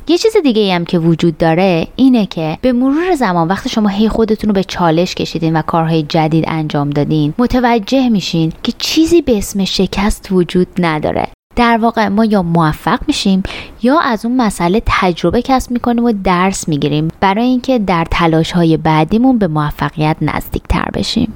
یه 0.08 0.18
چیز 0.18 0.36
دیگه 0.42 0.62
ای 0.62 0.72
هم 0.72 0.84
که 0.84 0.98
وجود 0.98 1.38
داره 1.38 1.86
اینه 1.96 2.26
که 2.26 2.58
به 2.60 2.72
مرور 2.72 3.14
زمان 3.14 3.48
وقتی 3.48 3.68
شما 3.68 3.88
هی 3.88 4.08
خودتون 4.08 4.48
رو 4.48 4.54
به 4.54 4.64
چالش 4.64 5.14
کشیدین 5.14 5.56
و 5.56 5.62
کارهای 5.62 6.02
جدید 6.02 6.44
انجام 6.48 6.90
دادین 6.90 7.34
متوجه 7.38 8.08
میشین 8.08 8.52
که 8.62 8.72
چیزی 8.78 9.22
به 9.22 9.38
اسم 9.38 9.64
شکست 9.64 10.28
وجود 10.30 10.66
نداره. 10.78 11.28
در 11.56 11.78
واقع 11.82 12.08
ما 12.08 12.24
یا 12.24 12.42
موفق 12.42 12.98
میشیم 13.06 13.42
یا 13.82 13.98
از 13.98 14.24
اون 14.24 14.36
مسئله 14.36 14.82
تجربه 14.86 15.42
کسب 15.42 15.70
می‌کنیم 15.70 16.04
و 16.04 16.12
درس 16.24 16.68
می‌گیریم. 16.68 17.08
برای 17.20 17.44
اینکه 17.44 17.78
در 17.78 18.06
تلاش 18.10 18.52
های 18.52 18.76
بعدیمون 18.76 19.38
به 19.38 19.46
موفقیت 19.46 20.16
نزدیک 20.20 20.62
تر 20.68 20.88
بشیم. 20.94 21.32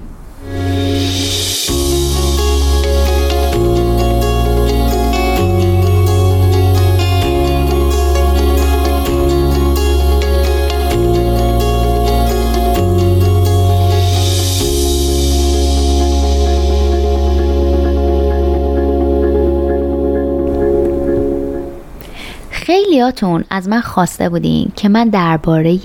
خیلیاتون 22.68 23.44
از 23.50 23.68
من 23.68 23.80
خواسته 23.80 24.28
بودین 24.28 24.72
که 24.76 24.88
من 24.88 25.08
درباره 25.08 25.78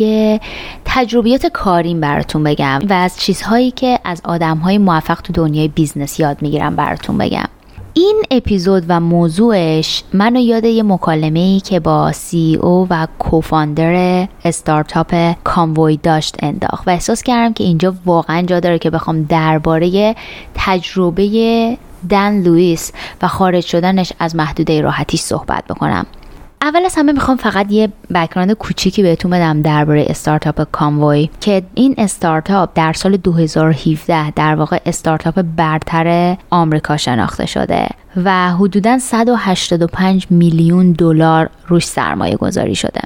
تجربیات 0.86 1.46
کاریم 1.46 2.00
براتون 2.00 2.44
بگم 2.44 2.80
و 2.90 2.94
از 2.94 3.20
چیزهایی 3.20 3.72
که 3.72 4.00
از 4.04 4.22
آدمهای 4.24 4.78
موفق 4.78 5.22
تو 5.22 5.34
دنیای 5.34 5.68
business 5.68 6.20
یاد 6.20 6.42
می‌گیرم 6.42 6.76
براتون 6.76 7.18
بگم. 7.18 7.46
این 7.94 8.24
اپیزود 8.32 8.84
و 8.88 9.00
موضوعش 9.00 10.04
منو 10.14 10.40
یاد 10.40 10.66
یه 10.66 10.84
مکالمه 10.84 11.40
ای 11.40 11.60
که 11.60 11.80
با 11.80 12.12
CEO 12.12 12.88
و 12.90 13.08
co-founder 13.20 14.28
استارتاپ 14.46 15.34
کاموی 15.44 15.98
داشت 15.98 16.36
انداخت 16.40 16.88
و 16.88 16.92
احساس 16.92 17.24
کردم 17.24 17.54
که 17.54 17.64
اینجا 17.64 17.96
واقعا 18.06 18.42
جا 18.42 18.60
داره 18.60 18.80
که 18.80 18.90
بخوام 18.90 19.24
درباره 19.24 20.16
تجربه 20.56 21.78
دن 22.10 22.42
لوئیس 22.42 22.92
و 23.22 23.28
خارج 23.28 23.66
شدنش 23.66 24.14
از 24.20 24.36
محدوده 24.36 24.82
راحتی 24.82 25.18
صحبت 25.18 25.64
بکنم. 25.70 26.06
اول 26.64 26.86
از 26.86 26.96
همه 26.96 27.12
می‌خوام 27.12 27.38
فقط 27.38 27.72
یه 27.72 27.90
background 28.16 28.54
کوچیکی 28.54 29.04
بهتون 29.04 29.32
بدم 29.32 29.62
درباره 29.62 30.06
استارتاپ 30.10 30.68
کاموی 30.72 31.30
که 31.40 31.64
این 31.74 31.96
استارتاپ 31.98 32.70
در 32.76 32.94
سال 32.94 33.18
2017 33.18 34.32
در 34.32 34.56
واقع 34.56 34.80
استارتاپ 34.86 35.46
برتر 35.58 36.38
آمریکا 36.50 36.98
شناخته 36.98 37.46
شده 37.46 37.88
و 38.24 38.52
حدودا 38.52 38.98
185 38.98 40.28
میلیون 40.30 40.92
دلار 40.92 41.50
روش 41.68 41.86
سرمایه 41.86 42.36
گذاری 42.36 42.76
شده. 42.76 43.02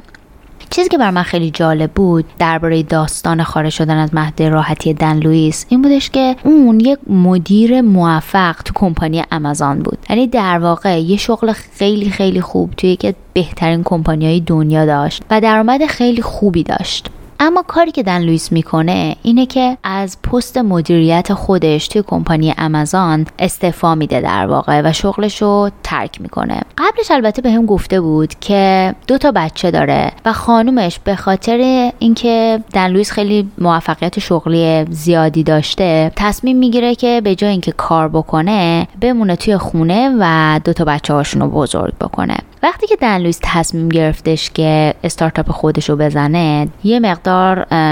چیزی 0.70 0.90
که 0.90 0.98
بر 0.98 1.12
من 1.12 1.24
خیلی 1.24 1.52
جالب 1.52 1.92
بود 1.92 2.26
درباره 2.40 2.84
داستان 2.84 3.44
خارج 3.44 3.70
شدن 3.70 3.98
از 3.98 4.14
محدوده 4.14 4.44
راحتی 4.44 4.94
دن 4.94 5.18
لوئیس 5.18 5.66
این 5.70 5.82
بودش 5.82 6.10
که 6.10 6.36
اون 6.44 6.80
یک 6.80 7.00
مدیر 7.08 7.82
موفق 7.82 8.56
تو 8.66 8.74
کمپانی 8.76 9.24
آمازون 9.32 9.80
بود. 9.80 9.98
یعنی 10.10 10.28
در 10.28 10.60
واقع 10.60 11.02
یه 11.02 11.18
شغل 11.18 11.52
خیلی 11.52 12.10
خیلی 12.10 12.42
خوب 12.42 12.74
توی 12.78 12.96
یکی 12.96 13.12
از 13.12 13.16
بهترین 13.34 13.84
کمپانی 13.84 14.42
دنیا 14.42 14.86
داشت 14.86 15.24
و 15.30 15.42
درآمد 15.42 15.86
خیلی 15.86 16.22
خوبی 16.22 16.64
داشت. 16.64 17.10
اما 17.40 17.64
کاری 17.68 17.92
که 17.92 18.04
دن 18.04 18.22
لویس 18.22 18.52
می‌کنه 18.52 19.16
اینه 19.24 19.46
که 19.46 19.78
از 19.84 20.22
پست 20.22 20.58
مدیریت 20.58 21.34
خودش 21.34 21.88
توی 21.88 22.04
کمپانی 22.08 22.54
آمازون 22.58 23.26
استعفا 23.40 23.96
میده 23.96 24.22
در 24.22 24.48
واقع 24.48 24.82
و 24.86 24.94
شغلش 24.94 25.42
رو 25.42 25.70
ترک 25.84 26.22
می‌کنه. 26.22 26.62
قبلش 26.78 27.12
البته 27.12 27.42
بهم 27.42 27.66
گفته 27.66 28.02
بود 28.02 28.34
که 28.40 28.96
دو 29.08 29.18
تا 29.18 29.32
بچه 29.32 29.72
داره 29.72 30.12
و 30.26 30.34
خانومش 30.34 31.00
به 31.00 31.16
خاطر 31.16 31.92
اینکه 32.00 32.64
دن 32.74 32.88
لویس 32.88 33.12
خیلی 33.12 33.52
موفقیت 33.58 34.20
شغلی 34.20 34.86
زیادی 34.90 35.44
داشته 35.44 36.12
تصمیم 36.16 36.58
می‌گیره 36.58 36.96
که 36.96 37.22
به 37.24 37.36
جای 37.36 37.50
اینکه 37.50 37.72
کار 37.72 38.08
بکنه 38.08 38.88
بمونه 39.02 39.36
توی 39.36 39.58
خونه 39.58 40.16
و 40.20 40.60
دو 40.64 40.74
تا 40.74 40.86
بچه 40.86 41.14
هاشون 41.14 41.42
رو 41.42 41.48
بزرگ 41.48 41.94
بکنه. 42.02 42.38
وقتی 42.64 42.88
که 42.88 42.96
دن 42.96 43.18
لویس 43.18 43.40
تصمیم 43.44 43.90
گرفتش 43.90 44.50
که 44.50 44.94
استارتاپ 45.04 45.52
خودش 45.52 45.90
رو 45.90 45.96
بزنه 45.96 46.68
یه 46.84 47.00
مقدار 47.00 47.27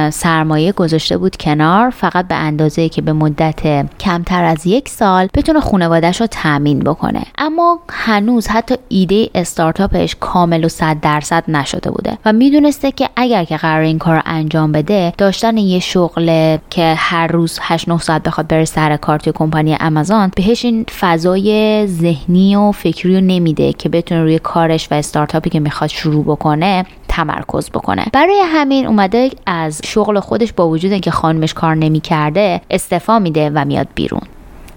سرمایه 0.09 0.71
گذاشته 0.71 1.17
بود 1.17 1.37
کنار 1.37 1.89
فقط 1.89 2.27
به 2.27 2.35
اندازه 2.35 2.89
که 2.89 3.01
به 3.01 3.13
مدت 3.13 3.89
کمتر 3.99 4.43
از 4.43 4.67
یک 4.67 4.89
سال 4.89 5.27
بتونه 5.33 5.59
خانوادهش 5.59 6.21
رو 6.21 6.27
تامین 6.27 6.79
بکنه. 6.79 7.23
اما 7.37 7.79
هنوز 7.89 8.47
حتی 8.47 8.75
ایده 8.89 9.29
استارتاپش 9.35 10.15
کامل 10.19 10.65
و 10.65 10.69
صد 10.69 10.97
درصد 11.01 11.43
نشده 11.47 11.91
بوده 11.91 12.17
و 12.25 12.33
می‌دونسته 12.33 12.91
که 12.91 13.09
اگر 13.15 13.43
که 13.43 13.57
قرار 13.57 13.81
این 13.81 13.99
کار 13.99 14.15
رو 14.15 14.21
انجام 14.25 14.71
بده 14.71 15.13
داشتن 15.17 15.57
یه 15.57 15.79
شغل 15.79 16.57
که 16.69 16.93
هر 16.97 17.27
روز 17.27 17.59
8 17.61 17.89
9 17.89 17.97
ساعت 17.97 18.23
بخواد 18.23 18.47
بره 18.47 18.65
سر 18.65 18.97
کار 18.97 19.19
توی 19.19 19.33
کمپانی 19.35 19.75
آمازون 19.75 20.31
بهش 20.35 20.65
این 20.65 20.85
فضای 20.99 21.87
ذهنی 21.87 22.55
و 22.55 22.71
فکری 22.71 23.15
رو 23.15 23.21
نمیده 23.21 23.73
که 23.73 23.89
بتونه 23.89 24.21
روی 24.21 24.39
کارش 24.39 24.87
و 24.91 24.95
استارتاپی 24.95 25.49
که 25.49 25.59
می‌خواد 25.59 25.89
شروع 25.89 26.23
بکنه 26.23 26.85
تمرکز 27.07 27.69
بکنه. 27.69 28.05
برای 28.13 28.41
همین 28.45 28.87
اومده 28.87 29.24
از 29.45 29.81
شغل 29.85 30.19
خودش 30.19 30.53
با 30.53 30.69
وجود 30.69 30.91
اینکه 30.91 31.11
خانمش 31.11 31.53
کار 31.53 31.75
نمی‌کرده 31.75 32.61
استعفا 32.69 33.19
میده 33.19 33.51
و 33.53 33.65
میاد 33.65 33.87
بیرون. 33.95 34.21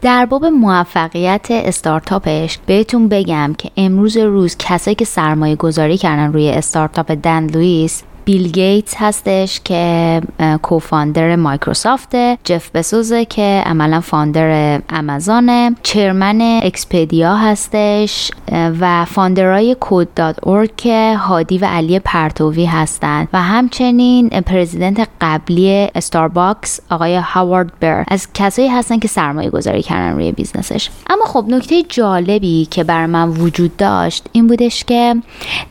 در 0.02 0.26
باب 0.26 0.44
موفقیت 0.44 1.46
استارتاپش 1.50 2.58
بهتون 2.66 3.08
بگم 3.08 3.54
که 3.58 3.70
امروز 3.76 4.16
روز 4.16 4.56
کسایی 4.58 4.94
که 4.94 5.04
سرمایه 5.04 5.56
گذاری 5.56 5.96
کردن 5.96 6.32
روی 6.32 6.50
استارتاپ 6.50 7.10
دن 7.22 7.46
لوئیس 7.46 8.02
بیل 8.28 8.48
گیتس 8.48 8.94
هستش 8.96 9.60
که 9.64 10.20
co-founder 10.62 11.36
مایکروسافت 11.36 12.16
جف 12.44 12.70
بزوسه 12.70 13.24
که 13.24 13.62
عملا 13.66 14.00
founder 14.00 14.80
آمازونه 14.90 15.74
chairman 15.82 16.60
اکسپدیا 16.62 17.36
هستش 17.36 18.30
و 18.52 19.04
founder 19.04 19.76
ای 19.80 20.14
Code.org 20.14 20.36
که 20.76 21.16
هادی 21.16 21.58
و 21.58 21.64
علی 21.64 21.98
پرتوی 21.98 22.64
هستند 22.64 23.28
و 23.32 23.42
همچنین 23.42 24.28
president 24.28 25.08
قبلی 25.20 25.88
استارباکس 25.94 26.80
آقای 26.90 27.16
هاوارد 27.16 27.72
بهار. 27.80 28.04
از 28.08 28.28
کسایی 28.34 28.68
هستن 28.68 28.98
که 28.98 29.08
سرمایه 29.08 29.50
گذاری 29.50 29.82
کردن 29.82 30.14
روی 30.14 30.32
business 30.32 30.74
ش. 30.74 30.90
اما 31.10 31.24
خب 31.24 31.44
نکته 31.48 31.82
جالبی 31.82 32.68
که 32.70 32.84
بر 32.84 33.06
من 33.06 33.28
وجود 33.28 33.76
داشت 33.76 34.26
این 34.32 34.46
بودش 34.46 34.84
که 34.84 35.16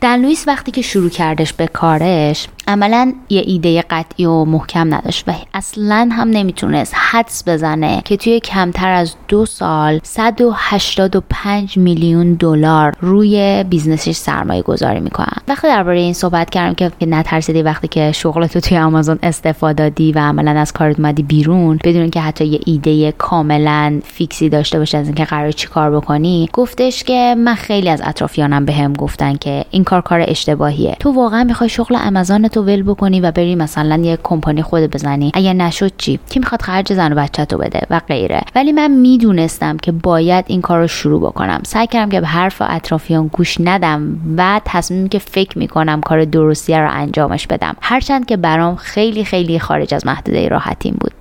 دن 0.01 0.21
لویس 0.21 0.47
وقتی 0.47 0.71
که 0.71 0.81
شروع 0.81 1.09
کردش 1.09 1.53
به 1.53 1.67
کارش 1.67 2.46
much. 2.47 2.56
عملا 2.67 3.13
یه 3.29 3.43
ایده 3.45 3.81
قطعی 3.89 4.25
و 4.25 4.45
محکم 4.45 4.93
نداشت 4.93 5.23
و 5.27 5.33
اصلا 5.53 6.09
هم 6.11 6.29
نمی‌تونست 6.29 6.93
حدس 6.95 7.43
بزنه 7.47 8.01
که 8.05 8.17
توی 8.17 8.39
کمتر 8.39 8.91
از 8.91 9.15
دو 9.27 9.45
سال 9.45 9.99
185 10.03 11.77
میلیون 11.77 12.33
دلار 12.33 12.93
روی 13.01 13.65
business 13.69 14.06
ش 14.06 14.15
سرمایه 14.15 14.61
گذاری 14.61 14.99
می‌کنن. 14.99 15.37
وقتی 15.47 15.67
درباره 15.67 15.99
این 15.99 16.13
صحبت 16.13 16.49
کردم 16.49 16.91
که 16.99 17.05
نترسیدی 17.05 17.61
وقتی 17.61 17.87
که 17.87 18.11
شغلتو 18.11 18.59
توی 18.59 18.77
آمازون 18.77 19.19
استعفا 19.23 19.77
دادی 19.77 20.11
و 20.11 20.19
عملا 20.19 20.51
از 20.51 20.73
کارت 20.73 20.99
اومدی 20.99 21.23
بیرون 21.23 21.79
بدون 21.83 22.09
که 22.09 22.21
حتی 22.21 22.45
یه 22.45 22.59
ایده 22.65 23.11
کاملا 23.11 23.99
fix 24.03 24.38
ی 24.38 24.49
داشته 24.49 24.79
باشه 24.79 24.97
از 24.97 25.05
اینکه 25.05 25.25
قراره 25.25 25.51
چی 25.51 25.67
کار 25.67 25.91
بکنی 25.91 26.49
گفتش 26.53 27.03
که 27.03 27.35
من 27.37 27.55
خیلی 27.55 27.89
از 27.89 28.01
اطرافیانم 28.05 28.65
بهم 28.65 28.93
به 28.93 28.99
گفتن 28.99 29.35
که 29.35 29.65
این 29.71 29.83
کار 29.83 30.01
کار 30.01 30.25
اشتباهیه. 30.27 30.95
تو 30.99 31.11
واقعا 31.11 31.43
می‌خوای 31.43 31.69
شغل 31.69 31.95
آمازون 31.95 32.47
تو 32.57 32.63
ول 32.63 32.83
بکنی 32.83 33.19
و 33.21 33.31
بری 33.31 33.55
مثلا 33.55 33.97
یه 33.97 34.17
کمپانی 34.23 34.61
خودتو 34.61 34.81
بزنی. 34.81 35.31
اگه 35.33 35.53
نشد 35.53 35.91
چی 35.97 36.19
کی 36.29 36.39
می‌خواد 36.39 36.61
خرج 36.61 36.93
زن 36.93 37.13
و 37.13 37.15
بچه 37.15 37.45
بده 37.45 37.81
و 37.89 38.01
غیره. 38.07 38.41
ولی 38.55 38.71
من 38.71 38.91
می‌دونستم 38.91 39.77
که 39.77 39.91
باید 39.91 40.45
این 40.47 40.61
کار 40.61 40.79
رو 40.79 40.87
شروع 40.87 41.21
بکنم. 41.21 41.61
سعی 41.65 41.87
کردم 41.87 42.09
که 42.09 42.21
به 42.21 42.27
حرف 42.27 42.61
اطرافیان 42.65 43.27
گوش 43.27 43.57
ندم 43.59 44.19
و 44.37 44.61
تصمیمی 44.65 45.09
که 45.09 45.19
فکر 45.19 45.57
می‌کنم 45.57 46.01
کار 46.01 46.25
درستیه 46.25 46.79
رو 46.79 46.89
انجامش 46.91 47.47
بدم. 47.47 47.75
هرچند 47.81 48.25
که 48.25 48.37
برام 48.37 48.75
خیلی 48.75 49.23
خیلی 49.23 49.59
خارج 49.59 49.93
از 49.93 50.05
محدوده 50.05 50.47
راحتیم 50.47 50.97
بود. 50.99 51.11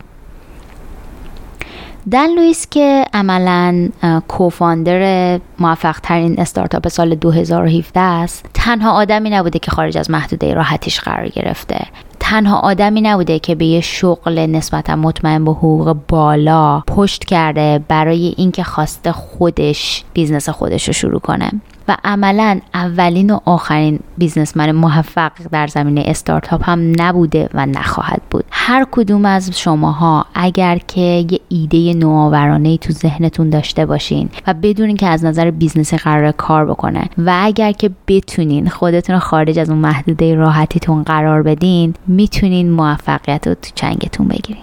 دن 2.10 2.34
لویس 2.34 2.66
که 2.70 3.04
عملا 3.14 3.88
co-founder 4.28 5.40
موفق 5.58 6.00
ترین 6.02 6.40
استارتاپ 6.40 6.88
سال 6.88 7.14
2017 7.14 8.00
است 8.00 8.46
تنها 8.54 8.92
آدمی 8.92 9.30
نبوده 9.30 9.58
که 9.58 9.70
خارج 9.70 9.98
از 9.98 10.10
محدوده 10.10 10.54
راحتیش 10.54 11.00
قرار 11.00 11.28
گرفته. 11.28 11.86
تنها 12.20 12.58
آدمی 12.58 13.00
نبوده 13.00 13.38
که 13.38 13.54
به 13.54 13.64
یه 13.64 13.80
شغل 13.80 14.38
نسبتا 14.38 14.96
مطمئن 14.96 15.44
به 15.44 15.50
حقوق 15.50 15.96
بالا 16.08 16.80
پشت 16.80 17.24
کرده 17.24 17.80
برای 17.88 18.34
اینکه 18.36 18.62
خواسته 18.62 19.12
خودش 19.12 20.04
business 20.14 20.48
خودش 20.48 20.86
رو 20.86 20.92
شروع 20.92 21.20
کنه. 21.20 21.50
و 21.88 21.96
عملا 22.04 22.60
اولین 22.74 23.30
و 23.30 23.38
آخرین 23.44 24.00
businessman 24.18 24.72
موفق 24.72 25.32
در 25.52 25.66
زمینه 25.66 26.02
استارتاپ 26.06 26.68
هم 26.68 26.92
نبوده 26.98 27.48
و 27.54 27.66
نخواهد 27.66 28.22
بود. 28.30 28.44
هر 28.50 28.86
کدوم 28.90 29.24
از 29.24 29.50
شماها 29.58 30.26
اگر 30.34 30.78
که 30.78 31.00
یه 31.00 31.40
ایده 31.48 31.94
نوآورانه 31.94 32.76
تو 32.76 32.92
ذهنتون 32.92 33.50
داشته 33.50 33.86
باشین 33.86 34.28
و 34.46 34.54
بدونین 34.54 34.96
که 34.96 35.06
از 35.06 35.24
نظر 35.24 35.50
business 35.50 35.96
ی 35.96 36.03
قراره 36.03 36.32
کار 36.32 36.66
بکنه 36.66 37.08
و 37.18 37.40
اگر 37.42 37.72
که 37.72 37.90
بتونین 38.08 38.68
خودتون 38.68 39.18
خارج 39.18 39.58
از 39.58 39.70
اون 39.70 39.78
محدوده 39.78 40.34
راحتیتون 40.34 41.02
قرار 41.02 41.42
بدین 41.42 41.94
می‌تونین 42.06 42.70
موفقیت 42.70 43.46
رو 43.46 43.54
تو 43.54 43.70
چنگتون 43.74 44.28
بگیرین. 44.28 44.62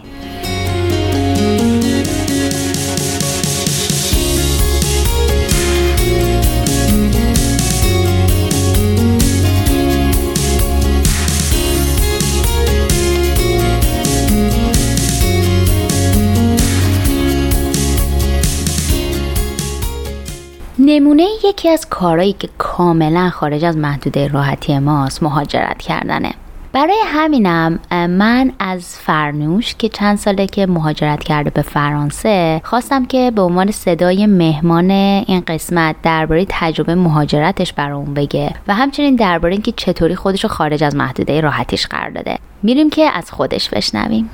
نمونه 20.80 21.28
یکی 21.44 21.70
از 21.70 21.90
کارهایی 21.90 22.34
که 22.34 22.50
کاملا 22.58 23.30
خارج 23.30 23.66
از 23.66 23.78
محدوده 23.78 24.28
راحتی 24.28 24.80
ماست 24.80 25.24
مهاجرت 25.24 25.78
کردنه. 25.78 26.34
برای 26.74 26.98
همینم 27.06 27.80
من 27.92 28.52
از 28.60 28.98
فرنوش 29.00 29.76
که 29.76 29.90
چند 29.90 30.18
ساله 30.18 30.48
که 30.48 30.66
مهاجرت 30.66 31.24
کرده 31.24 31.50
به 31.50 31.62
فرانسه 31.62 32.62
خواستم 32.64 33.06
که 33.06 33.32
به 33.36 33.42
عنوان 33.42 33.72
صدای 33.72 34.26
مهمان 34.26 34.92
این 34.92 35.44
قسمت 35.48 35.96
درباره 36.04 36.46
تجربه 36.50 36.96
مهاجرتش 36.96 37.74
برامون 37.74 38.14
بگه 38.14 38.54
و 38.68 38.76
همچنین 38.76 39.16
درباره 39.16 39.54
اینکه 39.54 39.72
چطوری 39.72 40.16
خودش 40.16 40.44
رو 40.44 40.50
خارج 40.50 40.84
از 40.84 40.96
محدوده 40.96 41.42
راحتیش 41.42 41.88
قرار 41.88 42.10
داده. 42.10 42.38
میریم 42.64 42.90
که 42.90 43.10
از 43.14 43.32
خودش 43.32 43.70
بشنویم. 43.70 44.30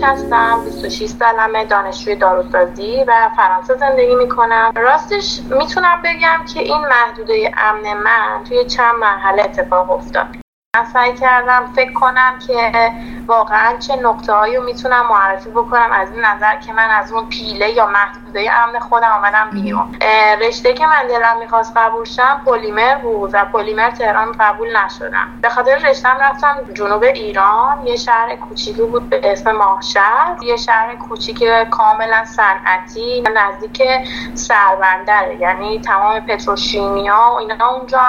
فرنوش 0.00 0.18
هستم 0.18 0.64
26 0.64 1.06
سالمه 1.06 1.64
دانشجوی 1.64 2.14
داروسازی 2.14 3.04
و 3.08 3.30
فرانسه 3.36 3.74
زندگی 3.74 4.14
می‌کنم. 4.14 4.72
راستش 4.76 5.40
می‌تونم 5.58 6.02
بگم 6.04 6.44
که 6.54 6.60
این 6.60 6.80
محدوده 6.80 7.52
امن 7.56 7.94
من 7.94 8.44
توی 8.48 8.64
چند 8.64 8.94
مرحله 8.94 9.42
اتفاق 9.42 9.90
افتاد. 9.90 10.26
من 10.76 10.84
سعی 10.84 11.14
کردم 11.14 11.72
فکر 11.76 11.92
کنم 11.92 12.38
که 12.46 12.92
واقعا 13.28 13.76
چه 13.76 13.96
نقطه 13.96 14.32
هایی 14.32 14.56
رو 14.56 14.62
می‌تونم 14.64 15.06
معرفی 15.10 15.50
بکنم 15.50 15.88
از 15.92 16.10
این 16.10 16.24
نظر 16.24 16.56
که 16.56 16.72
من 16.72 16.90
از 16.90 17.12
اون 17.12 17.28
پیله 17.28 17.70
یا 17.70 17.86
محدوده 17.86 18.50
امن 18.52 18.78
خودم 18.78 19.10
آمدم 19.10 19.50
بیرون. 19.50 19.96
رشته 20.40 20.74
که 20.74 20.86
من 20.86 21.06
دلم 21.08 21.38
می‌خواست 21.38 21.76
قبول 21.76 22.04
شم 22.04 22.42
پلیمر 22.46 22.94
بود 22.94 23.30
و 23.32 23.44
پلیمر 23.44 23.90
تهران 23.90 24.32
قبول 24.40 24.76
نشدم. 24.76 25.28
به 25.42 25.48
خاطر 25.48 25.76
رشتم 25.76 26.16
رفتم 26.20 26.56
جنوب 26.74 27.02
ایران. 27.02 27.86
یه 27.86 27.96
شهر 27.96 28.36
کوچیکی 28.36 28.82
بود 28.82 29.10
به 29.10 29.32
اسم 29.32 29.52
ماهشهر. 29.52 30.36
یه 30.42 30.56
شهر 30.56 30.96
کوچیک 30.96 31.44
کاملا 31.70 32.24
صنعتی 32.24 33.24
نزدیک 33.34 33.82
سربندره 34.34 35.36
یعنی 35.40 35.80
تمام 35.80 36.20
پتروشیمیا 36.20 37.30
و 37.32 37.38
اینا 37.38 37.68
اونجا 37.68 38.00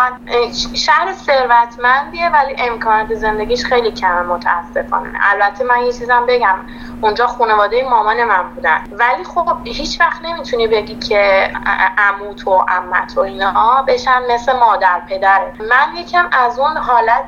شهر 0.74 1.14
ثروتمندیه 1.14 2.30
ولی 2.30 2.56
امکانات 2.58 3.14
زندگیش 3.14 3.66
خیلی 3.66 3.92
کمه 3.92 4.22
متاسفانه. 4.22 5.09
البته 5.22 5.64
من 5.64 5.86
یه 5.86 5.94
چیزم 5.94 6.26
بگم. 6.28 6.56
اونجا 7.02 7.28
خانواده 7.28 7.90
مامان 7.90 8.24
من 8.24 8.44
بودن. 8.56 8.84
ولی 8.92 9.24
خب 9.24 9.58
هیچ 9.66 10.02
وقت 10.02 10.26
نمی‌تونی 10.26 10.68
بگی 10.68 10.96
که 10.96 11.52
عموت 11.98 12.48
و 12.48 12.66
عمت 12.68 13.18
و 13.18 13.20
اینا 13.20 13.86
بشن 13.88 14.22
مثل 14.32 14.54
مادر 14.54 15.02
پدره 15.10 15.54
من 15.60 15.98
یکم 15.98 16.30
از 16.32 16.60
اون 16.60 16.78
حالت 16.78 17.26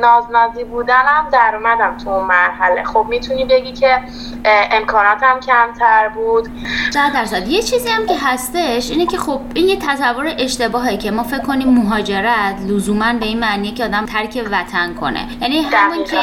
نازنازی 0.00 0.64
بودنم 0.64 1.28
در 1.32 1.54
اومدم 1.56 1.96
تو 1.96 2.10
اون 2.10 2.24
مرحله. 2.26 2.84
خب 2.84 3.06
می‌تونی 3.08 3.44
بگی 3.44 3.72
که 3.72 4.00
امکاناتم 4.44 5.40
کمتر 5.40 6.08
بود. 6.08 6.48
صد 6.90 7.12
درصد. 7.12 7.48
یه 7.48 7.62
چیزی 7.62 7.88
هم 7.88 8.06
که 8.06 8.14
هستش 8.22 8.90
اینه 8.90 9.06
که 9.06 9.18
خب 9.18 9.40
این 9.54 9.68
یه 9.68 9.76
تصور 9.76 10.34
اشتباهه 10.38 10.96
که 10.96 11.10
ما 11.10 11.22
فکر 11.22 11.42
کنیم 11.42 11.68
مهاجرت 11.68 12.56
لزوما 12.68 13.12
به 13.12 13.26
این 13.26 13.40
معنیه 13.40 13.74
که 13.74 13.84
آدم 13.84 14.06
ترک 14.06 14.48
وطن 14.52 14.94
کنه. 14.94 15.28
یعنی 15.40 15.62
همون 15.62 16.04
که 16.04 16.22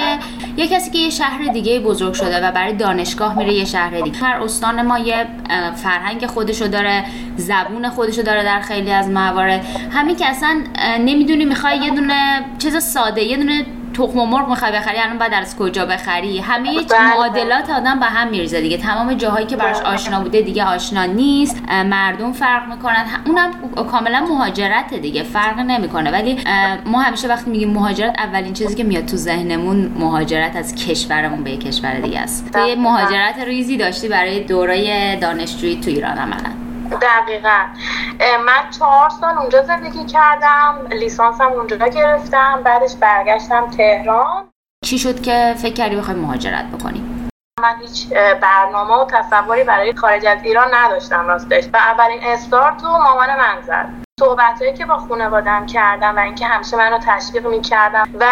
یه 0.57 0.67
کسی 0.67 0.91
که 0.91 0.99
یه 0.99 1.09
شهر 1.09 1.43
دیگه 1.53 1.79
بزرگ 1.79 2.13
شده 2.13 2.47
و 2.47 2.51
برای 2.51 2.73
دانشگاه 2.73 3.37
میره 3.37 3.53
یه 3.53 3.65
شهر 3.65 4.01
دیگه. 4.01 4.17
هر 4.17 4.41
استان 4.41 4.81
ما 4.81 4.99
یه 4.99 5.27
فرهنگ 5.75 6.25
خودشو 6.25 6.67
داره 6.67 7.03
زبون 7.37 7.89
خودشو 7.89 8.21
داره 8.21 8.43
در 8.43 8.61
خیلی 8.61 8.91
از 8.91 9.09
موارد. 9.09 9.65
همین 9.91 10.15
که 10.15 10.25
اصلا 10.25 10.63
نمی‌دونی 10.99 11.45
می‌خوای 11.45 11.77
یه 11.77 11.89
دونه 11.89 12.45
چیز 12.59 12.77
ساده 12.77 13.23
یه 13.23 13.37
دونه 13.37 13.65
تخم 13.93 14.19
و 14.19 14.25
مرغ 14.25 14.49
می‌خوای 14.49 14.71
بخری 14.71 14.97
الان 14.97 15.17
بعد 15.17 15.33
از 15.33 15.57
کجا 15.57 15.85
بخری؟ 15.85 16.39
همه 16.39 16.75
بله. 16.75 17.15
معادلات 17.15 17.69
آدم 17.69 17.99
به 17.99 18.05
هم 18.05 18.27
میریزه 18.27 18.61
دیگه. 18.61 18.77
تمام 18.77 19.13
جاهایی 19.13 19.45
که 19.45 19.55
براش 19.55 19.77
آشنا 19.77 20.19
بوده 20.19 20.41
دیگه 20.41 20.65
آشنا 20.65 21.05
نیست. 21.05 21.61
مردم 21.69 22.31
فرق 22.31 22.69
می‌کنن. 22.69 23.05
اونم 23.25 23.51
کاملا 23.91 24.19
مهاجرت 24.19 24.93
دیگه. 24.93 25.23
فرق 25.23 25.59
نمی‌کنه. 25.59 26.11
ولی 26.11 26.39
ما 26.85 27.01
همیشه 27.01 27.27
وقتی 27.27 27.51
میگیم 27.51 27.69
مهاجرت 27.69 28.19
اولین 28.19 28.53
چیزی 28.53 28.75
که 28.75 28.83
میاد 28.83 29.05
تو 29.05 29.17
ذهنمون 29.17 29.95
مهاجرت 29.99 30.55
از 30.55 30.75
کشورمون 30.75 31.43
به 31.43 31.57
کشور 31.57 31.93
دیگه 31.93 32.19
است. 32.19 32.51
تو 32.51 32.59
مهاجرت 32.77 33.39
ریزی 33.45 33.77
داشتی 33.77 34.07
برای 34.07 34.43
دورای 34.43 35.15
دانشجویی 35.15 35.79
تو 35.79 35.89
ایران 35.89 36.17
عملا. 36.17 36.62
دقیقا. 37.01 37.65
من 38.45 38.69
چهار 38.79 39.09
سال 39.09 39.37
اونجا 39.37 39.63
زندگی 39.63 40.05
کردم 40.05 40.87
لیسانسم 40.91 41.47
اونجا 41.47 41.77
گرفتم 41.77 42.61
بعدش 42.63 42.95
برگشتم 42.95 43.69
تهران. 43.69 44.49
چی 44.85 44.99
شد 44.99 45.21
که 45.21 45.55
فکر 45.57 45.73
کردی 45.73 45.95
بخوای 45.95 46.17
مهاجرت 46.17 46.65
بکنی؟ 46.65 47.29
من 47.61 47.75
هیچ 47.81 48.13
برنامه 48.41 48.93
و 48.93 49.05
تصوری 49.05 49.63
برای 49.63 49.93
خارج 49.93 50.25
از 50.25 50.43
ایران 50.43 50.67
نداشتم 50.73 51.27
راستش 51.27 51.63
و 51.73 51.77
اولین 51.77 52.19
استارت 52.23 52.83
رو 52.83 52.89
مامان 52.89 53.29
من 53.37 53.61
زد. 53.61 53.89
صحبتهایی 54.19 54.73
که 54.73 54.85
با 54.85 54.97
خانوادم 54.97 55.65
کردم 55.65 56.15
و 56.15 56.19
اینکه 56.19 56.45
همیشه 56.45 56.77
منو 56.77 56.97
تشویق 57.07 57.47
می‌کردم 57.47 58.09
و 58.19 58.25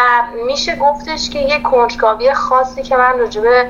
میشه 0.46 0.76
گفتش 0.76 1.30
که 1.30 1.40
یه 1.40 1.60
کنجکاوی 1.60 2.34
خاصی 2.34 2.84
که 2.84 2.98
من 2.98 3.20
راجبه 3.20 3.70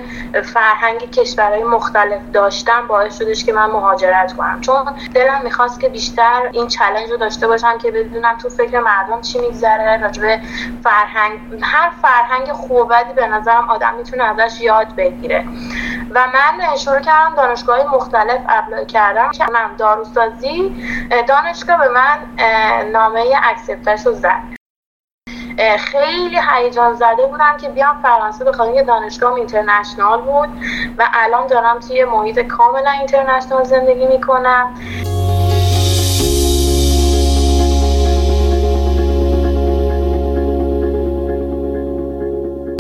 فرهنگ 0.53 1.11
کشورهای 1.11 1.63
مختلف 1.63 2.21
داشتم 2.33 2.87
باعث 2.87 3.17
شدش 3.17 3.45
که 3.45 3.53
من 3.53 3.65
مهاجرت 3.65 4.33
کنم. 4.33 4.61
چون 4.61 4.95
دلم 5.13 5.41
می‌خواست 5.43 5.79
که 5.79 5.89
بیشتر 5.89 6.49
این 6.51 6.67
چلنج 6.67 7.11
رو 7.11 7.17
داشته 7.17 7.47
باشم 7.47 7.77
که 7.77 7.91
بدونم 7.91 8.37
تو 8.37 8.49
فکر 8.49 8.79
مردم 8.79 9.21
چی 9.21 9.39
میگذره 9.39 10.01
راجبه 10.01 10.39
فرهنگ. 10.83 11.39
هر 11.61 11.89
فرهنگ 12.01 12.51
خوبی 12.51 13.13
به 13.15 13.27
نظرم 13.27 13.69
آدم 13.69 13.93
می‌تونه 13.97 14.23
ازش 14.23 14.61
یاد 14.61 14.95
بگیره. 14.95 15.45
و 16.11 16.19
من 16.27 16.75
شروع 16.75 16.99
کردم 16.99 17.35
دانشگاه 17.35 17.95
مختلف 17.95 18.41
apply 18.49 18.85
کردم. 18.85 19.31
که 19.31 19.45
من 19.53 19.75
داروسازی 19.77 20.75
دانشگاه 21.27 21.77
به 21.77 21.89
من 21.89 22.00
نامه 22.91 23.23
accept 23.43 23.90
ش 23.90 24.05
رو 24.05 24.13
زد. 24.13 24.41
خیلی 25.79 26.39
هیجان 26.51 26.93
زده 26.93 27.27
بودم 27.31 27.57
که 27.57 27.69
بیام 27.69 28.01
فرانسه 28.01 28.45
بخوام 28.45 28.75
یه 28.75 28.83
دانشگاه 28.83 29.33
international 29.33 30.21
بود 30.21 30.49
و 30.97 31.09
الان 31.13 31.47
دارم 31.47 31.79
توی 31.79 32.05
محیط 32.05 32.39
کاملا 32.39 32.91
international 32.91 33.63
زندگی 33.63 34.05
می‌کنم. 34.05 34.73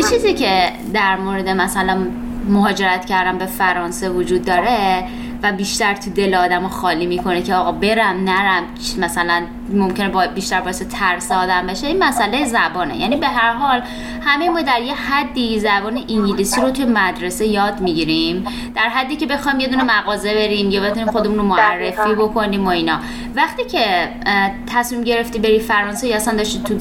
چیزی 0.09 0.33
که 0.33 0.71
در 0.93 1.15
مورد 1.15 1.49
مثلا 1.49 2.07
مهاجرت 2.47 3.05
کردن 3.05 3.37
به 3.37 3.45
فرانسه 3.45 4.09
وجود 4.09 4.45
داره 4.45 5.03
و 5.43 5.51
بیشتر 5.51 5.93
تو 5.93 6.09
دل 6.09 6.33
آدم 6.35 6.67
خالی 6.67 7.05
می‌کنه 7.05 7.41
که 7.41 7.55
آقا 7.55 7.71
برم 7.71 8.23
نرم 8.23 8.63
مثلا 8.99 9.43
ممکنه 9.69 10.09
با 10.09 10.27
بیشتر 10.27 10.61
باعث 10.61 10.81
ترس 10.81 11.31
آدم 11.31 11.67
بشه. 11.67 11.87
این 11.87 12.03
مسئله 12.03 12.45
زبانه. 12.45 12.97
یعنی 12.97 13.15
به 13.15 13.27
هر 13.27 13.53
حال 13.53 13.81
همه 14.21 14.49
ما 14.49 14.61
در 14.61 14.81
یه 14.81 14.93
حدی 14.93 15.59
زبان 15.59 15.97
انگلیسی 16.09 16.61
رو 16.61 16.71
توی 16.71 16.85
مدرسه 16.85 17.45
یاد 17.45 17.81
می‌گیریم. 17.81 18.45
در 18.75 18.89
حدی 18.89 19.15
که 19.15 19.25
بخوایم 19.25 19.59
یه 19.59 19.67
دونه 19.67 19.83
مغازه 19.83 20.33
بریم 20.33 20.71
یا 20.71 20.81
بتونیم 20.81 21.11
خودمون 21.11 21.37
رو 21.37 21.43
معرفی 21.43 22.15
بکنیم 22.15 22.65
و 22.65 22.69
اینا. 22.69 22.99
وقتی 23.35 23.63
که 23.65 24.09
تصمیم 24.67 25.03
گرفتی 25.03 25.39
بری 25.39 25.59
فرانسه 25.59 26.07
یا 26.07 26.15
اصلا 26.15 26.37
داشتی 26.37 26.59
تو 26.59 26.77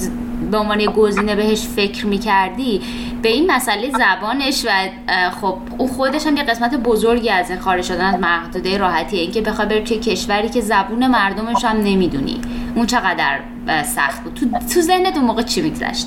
به 0.50 0.58
عنوان 0.58 0.86
گزینه 0.86 1.36
بهش 1.36 1.62
فکر 1.62 2.06
می‌کردی 2.06 2.82
به 3.22 3.28
این 3.28 3.50
مسئله 3.50 3.90
زبانش 3.90 4.66
و 4.68 4.70
خب 5.40 5.58
او 5.78 5.88
خودش 5.88 6.26
هم 6.26 6.36
یه 6.36 6.42
قسمت 6.42 6.74
بزرگی 6.74 7.30
از 7.30 7.50
این 7.50 7.58
خارج 7.58 7.84
شدن 7.84 8.04
از 8.04 8.20
محدوده 8.20 8.78
راحتیه 8.78 9.20
اینکه 9.20 9.40
بخوای 9.40 9.68
بری 9.68 9.84
توی 9.84 9.98
کشوری 9.98 10.48
که 10.48 10.60
زبون 10.60 11.06
مردمش 11.06 11.64
هم 11.64 11.76
نمی‌دونی. 11.76 12.40
اون 12.74 12.86
چقدر 12.86 13.40
سخت 13.82 14.24
بود. 14.24 14.34
تو, 14.34 14.46
تو 14.74 14.80
ذهنت 14.80 15.16
اون 15.16 15.26
موقع 15.26 15.42
چی 15.42 15.62
میگذشت؟ 15.62 16.06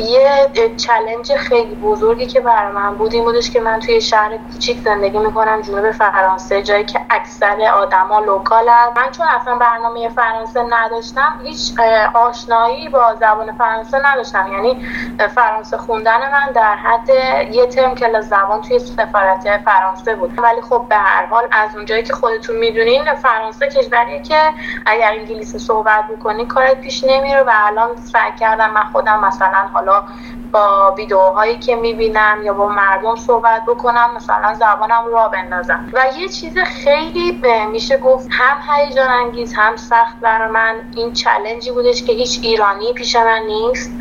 یه 0.00 0.50
چلنج 0.76 1.34
خیلی 1.34 1.74
بزرگی 1.74 2.26
که 2.26 2.40
برای 2.40 2.72
من 2.72 2.94
بود 2.94 3.12
این 3.12 3.24
بودش 3.24 3.50
که 3.50 3.60
من 3.60 3.80
توی 3.80 4.00
شهر 4.00 4.30
کوچیک 4.52 4.78
زندگی 4.84 5.18
می‌کنم 5.18 5.60
جنوب 5.60 5.90
فرانسه 5.90 6.62
جایی 6.62 6.84
که 6.84 7.00
اکثر 7.10 7.70
آدما 7.74 8.18
لوکالن. 8.18 8.88
من 8.96 9.10
چون 9.12 9.26
اصلا 9.40 9.54
برنامه 9.54 10.08
فرانسه 10.08 10.62
نداشتم 10.70 11.40
هیچ 11.42 11.72
آشنایی 12.14 12.88
با 12.88 13.14
زبان 13.14 13.52
فرانسه 13.52 13.98
نداشتم. 14.06 14.52
یعنی 14.52 14.86
فرانسه 15.34 15.76
خوندن 15.76 16.20
من 16.32 16.52
در 16.54 16.74
حد 16.76 17.08
یه 17.50 17.66
ترم 17.66 17.94
کلاس 17.94 18.24
زبان 18.24 18.60
توی 18.60 18.78
سفارت 18.78 19.60
فرانسه 19.64 20.14
بود. 20.14 20.38
ولی 20.38 20.60
خب 20.60 20.86
به 20.88 20.96
هر 20.96 21.26
حال 21.26 21.48
از 21.52 21.76
اونجایی 21.76 22.02
که 22.02 22.12
خودتون 22.12 22.56
می‌دونین 22.56 23.14
فرانسه 23.14 23.68
کشوریه 23.68 24.22
که 24.22 24.52
اگر 24.86 25.10
انگلیسی 25.10 25.58
صحبت 25.58 26.04
می‌کنی 26.10 26.46
کارت 26.46 26.80
پیش 26.80 27.04
نمیره 27.04 27.42
و 27.42 27.50
الان 27.54 27.96
سعی 27.96 28.32
کردم 28.40 28.70
من 28.70 28.84
خودم 28.92 29.20
مثلا 29.24 29.68
حالا 29.72 29.89
¿no? 29.90 30.04
با 30.52 30.94
ویدیوهایی 30.98 31.58
که 31.58 31.76
می‌بینم 31.76 32.38
یا 32.44 32.52
با 32.52 32.68
مردم 32.68 33.16
صحبت 33.16 33.62
بکنم 33.66 34.10
مثلا 34.16 34.54
زبانم 34.54 35.06
را 35.12 35.28
بندازم 35.28 35.90
و 35.92 36.04
یه 36.18 36.28
چیز 36.28 36.58
خیلی 36.58 37.42
میشه 37.72 37.96
گفت 37.96 38.28
هم 38.30 38.56
هیجان 38.68 39.08
انگیز 39.10 39.54
هم 39.54 39.76
سخت 39.76 40.20
برای 40.20 40.50
من. 40.50 40.74
این 40.96 41.12
چلنجی 41.12 41.70
بودش 41.70 42.04
که 42.04 42.12
هیچ 42.12 42.40
ایرانی 42.42 42.92
پیش 42.92 43.16
من 43.16 43.42
نیست. 43.46 43.92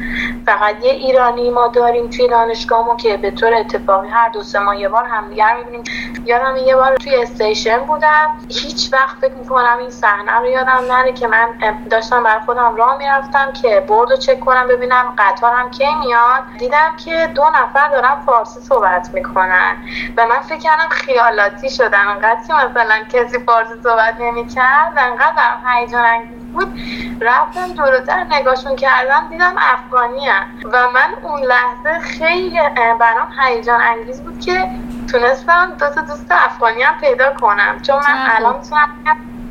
فقط 0.45 0.85
یه 0.85 0.91
ایرانی 0.91 1.49
ما 1.49 1.67
داریم 1.67 2.09
توی 2.09 2.27
دانشگاهمون 2.27 2.97
که 2.97 3.17
به 3.17 3.31
طور 3.31 3.53
اتفاقی 3.53 4.07
هر 4.07 4.29
دو 4.29 4.43
سه 4.43 4.59
ماه 4.59 4.79
یه 4.79 4.89
بار 4.89 5.03
همدیگر 5.05 5.57
می‌بینیم. 5.57 5.83
یادم 6.25 6.57
یه 6.57 6.75
بار 6.75 6.95
توی 6.95 7.15
استیشن 7.15 7.77
بودم. 7.77 8.37
هیچ 8.49 8.89
وقت 8.93 9.17
فکر 9.21 9.33
می‌کنم 9.33 9.77
این 9.79 9.89
صحنه 9.89 10.39
رو 10.39 10.45
یادم 10.45 10.85
نره 10.89 11.11
که 11.11 11.27
من 11.27 11.47
داشتم 11.89 12.23
برای 12.23 12.41
خودم 12.45 12.75
راه 12.75 12.97
می‌رفتم 12.97 13.53
که 13.61 13.85
برد 13.87 14.15
چک 14.15 14.39
کنم 14.39 14.67
ببینم 14.67 15.13
قطارم 15.17 15.71
کی 15.71 15.95
میاد. 15.95 16.38
دیدم 16.57 16.95
که 17.05 17.27
دو 17.35 17.43
نفر 17.43 17.87
دارن 17.87 18.15
فارسی 18.25 18.59
صحبت 18.59 19.09
می‌کنن. 19.13 19.77
و 20.17 20.27
من 20.27 20.39
فکر 20.39 20.59
کردم 20.59 20.89
خیالاتی 20.89 21.69
شدن. 21.69 22.07
انقدر 22.07 22.39
مثلا 22.41 23.03
کسی 23.09 23.39
فارسی 23.39 23.73
صحبت 23.83 24.15
نمی‌کرد 24.19 24.93
انقدر 24.97 25.33
برام 25.35 25.77
هیجان 25.77 26.05
انگیز 26.05 26.43
بود. 26.53 26.79
رفتم 27.21 27.73
جلوتر 27.73 28.23
نگاهشون 28.29 28.75
کردم 28.75 29.27
دیدم 29.29 29.53
افغانی 29.73 30.29
و 30.73 30.89
من 30.93 31.13
اون 31.23 31.41
لحظه 31.41 31.99
خیلی 31.99 32.59
برام 32.75 33.27
هیجان 33.39 33.81
انگیز 33.81 34.23
بود 34.23 34.39
که 34.39 34.67
تونستم 35.11 35.73
دو 35.79 35.89
تا 35.89 36.01
دوست 36.01 36.31
افغانی 36.31 36.81
هم 36.81 36.97
پیدا 37.01 37.33
کنم. 37.33 37.81
چون 37.81 37.95
من 37.95 38.29
الان 38.35 38.55
می‌تونم 38.55 38.89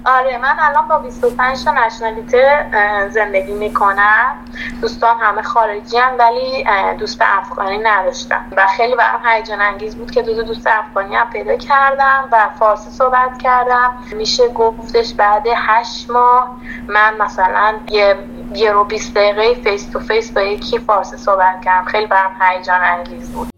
آره 0.05 0.39
من 0.39 0.57
الان 0.61 0.89
با 0.89 0.99
25 0.99 1.65
تا 1.65 1.73
نشنالیته 1.73 2.67
زندگی 3.11 3.53
می‌کنم. 3.53 4.45
دوستان 4.81 5.17
همه 5.21 5.43
خارجی 5.43 5.97
هم 5.97 6.13
ولی 6.19 6.67
دوست 6.99 7.23
افغانی 7.39 7.79
نداشتم. 7.79 8.45
و 8.57 8.67
خیلی 8.67 8.97
برام 8.97 9.21
هیجان 9.25 9.61
انگیز 9.61 9.97
بود 9.97 10.11
که 10.11 10.23
دو, 10.23 10.35
دو 10.35 10.43
دوست 10.43 10.67
افغانی 10.67 11.17
هم 11.17 11.31
پیدا 11.31 11.57
کردم 11.57 12.29
و 12.33 12.49
فارسی 12.59 12.91
صحبت 12.91 13.39
کردم. 13.39 13.95
میشه 14.13 14.49
گفتش 14.49 15.15
بعد 15.15 15.47
هشت 15.57 16.11
ماه 16.11 16.57
من 16.89 17.17
مثلا 17.17 17.75
یه 17.91 18.17
یه 18.55 18.73
رو 18.73 18.85
20 18.85 19.15
دقیقه 19.15 19.55
face 19.55 19.91
to 19.91 20.01
face 20.01 20.31
با 20.31 20.41
یکی 20.41 20.79
فارسی 20.79 21.17
صحبت 21.17 21.61
کردم. 21.65 21.85
خیلی 21.85 22.07
برام 22.07 22.33
هیجان 22.41 22.81
انگیز 22.83 23.33
بود. 23.33 23.58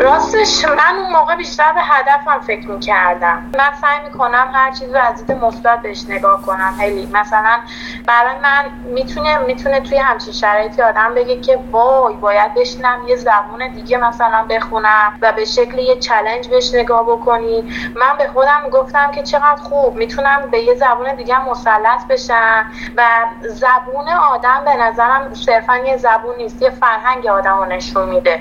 راستش 0.00 0.64
من 0.64 0.98
اون 0.98 1.12
موقع 1.12 1.36
بیشتر 1.36 1.72
به 1.72 1.80
هدفم 1.82 2.40
فکر 2.40 2.68
می‌کردم. 2.68 3.50
من 3.58 3.72
سعی 3.80 4.00
می‌کنم 4.04 4.50
هر 4.54 4.70
چیز 4.70 4.94
رو 4.94 5.00
از 5.00 5.26
دید 5.26 5.44
مثبت 5.44 5.82
بهش 5.82 6.04
نگاه 6.08 6.42
کنم. 6.42 6.74
خیلی 6.78 7.06
مثلا 7.12 7.58
برای 8.06 8.38
من 8.42 8.64
می‌تونه 8.84 9.38
می‌تونه 9.38 9.80
توی 9.80 9.98
همچین 9.98 10.32
شرایطی 10.32 10.82
آدم 10.82 11.14
بگه 11.14 11.40
که 11.40 11.58
وای 11.70 12.14
باید 12.14 12.54
بشینم 12.54 13.08
یه 13.08 13.16
زبون 13.16 13.68
دیگه 13.74 13.98
مثلا 13.98 14.44
بخونم 14.50 15.18
و 15.22 15.32
به 15.32 15.44
شکل 15.44 15.78
یه 15.78 15.96
چلنج 15.96 16.48
بهش 16.48 16.74
نگاه 16.74 17.06
بکنی. 17.06 17.62
من 17.96 18.16
به 18.18 18.28
خودم 18.28 18.68
گفتم 18.72 19.10
که 19.10 19.22
چقدر 19.22 19.62
خوب 19.62 19.96
می‌تونم 19.96 20.48
به 20.50 20.58
یه 20.58 20.74
زبون 20.74 21.14
دیگه 21.14 21.44
مسلط 21.50 22.06
بشم 22.08 22.66
و 22.96 23.02
زبون 23.40 24.08
آدم 24.08 24.62
به 24.64 24.74
نظرم 24.74 25.34
صرفا 25.34 25.76
یه 25.76 25.96
زبون 25.96 26.36
نیست 26.36 26.62
یه 26.62 26.70
فرهنگ 26.70 27.26
آدم 27.26 27.58
رو 27.58 27.64
نشون 27.64 28.08
میده. 28.08 28.40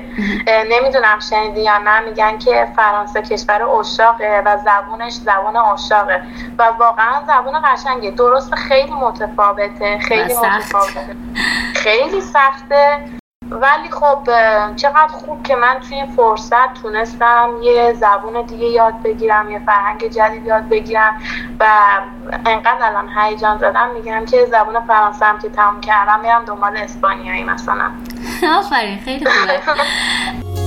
نمی‌دونم 0.70 1.20
شنیدی 1.48 1.62
یا 1.62 1.78
نه 1.78 2.00
میگن 2.00 2.38
که 2.38 2.68
فرانسه 2.76 3.22
کشور 3.22 3.64
اشاقه 3.64 4.44
و 4.46 4.58
زبونش 4.58 5.14
زبان 5.14 5.56
اشاقه 5.56 6.22
و 6.58 6.64
واقعا 6.64 7.22
زبون 7.28 7.62
قشنگه. 7.64 8.12
درست 8.12 8.56
خیلی 8.56 8.94
متفاوته 8.94 10.00
خیلی 10.00 10.34
متفاوته. 10.34 11.16
خیلی 11.76 12.22
سخته. 12.22 13.00
ولی 13.50 13.90
خب 13.92 14.20
چقدر 14.76 15.08
خوب 15.08 15.44
که 15.44 15.56
من 15.56 15.80
توی 15.80 15.96
این 15.96 16.06
فرصت 16.06 16.74
تونستم 16.82 17.50
یه 17.62 17.94
زبون 17.94 18.42
دیگه 18.42 18.66
یاد 18.66 19.02
بگیرم 19.04 19.52
یه 19.52 19.60
فرهنگ 19.66 20.08
جدید 20.08 20.46
یاد 20.46 20.70
بگیرم 20.70 21.22
و 21.60 21.66
انقدر 22.46 22.86
الان 22.86 23.10
هیجان 23.18 23.58
زدم. 23.58 23.90
میگم 23.94 24.26
که 24.26 24.46
زبون 24.46 24.80
فرانسه 24.88 25.26
هم 25.26 25.40
که 25.40 25.50
تموم 25.50 25.82
کردم 25.82 26.20
میرم 26.20 26.46
دنبال 26.46 26.78
اسپانیایی 26.78 27.44
مثلا. 27.44 27.92
آفرین 28.60 29.00
خیلی 29.00 29.26
خوبه. 29.26 29.62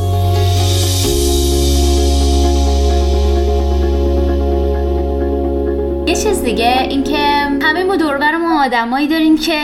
یه 6.07 6.17
چیز 6.17 6.43
دیگه 6.43 6.81
اینکه 6.81 7.19
همه 7.63 7.85
ما 7.85 7.97
دور 7.97 8.37
ما 8.37 8.65
آدمایی 8.65 9.09
داریم 9.09 9.39
که 9.39 9.61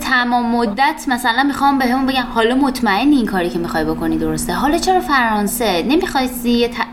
تمام 0.00 0.56
مدت 0.56 1.04
مثلا 1.08 1.42
می‌خوام 1.42 1.78
بهمون 1.78 2.06
بگن 2.06 2.22
حالا 2.22 2.54
مطمئن 2.54 3.12
این 3.12 3.26
کاری 3.26 3.50
که 3.50 3.58
می‌خوای 3.58 3.84
بکنی 3.84 4.18
درسته؟ 4.18 4.52
حالا 4.52 4.78
چرا 4.78 5.00
فرانسه؟ 5.00 5.82
نمی‌خوای 5.82 6.28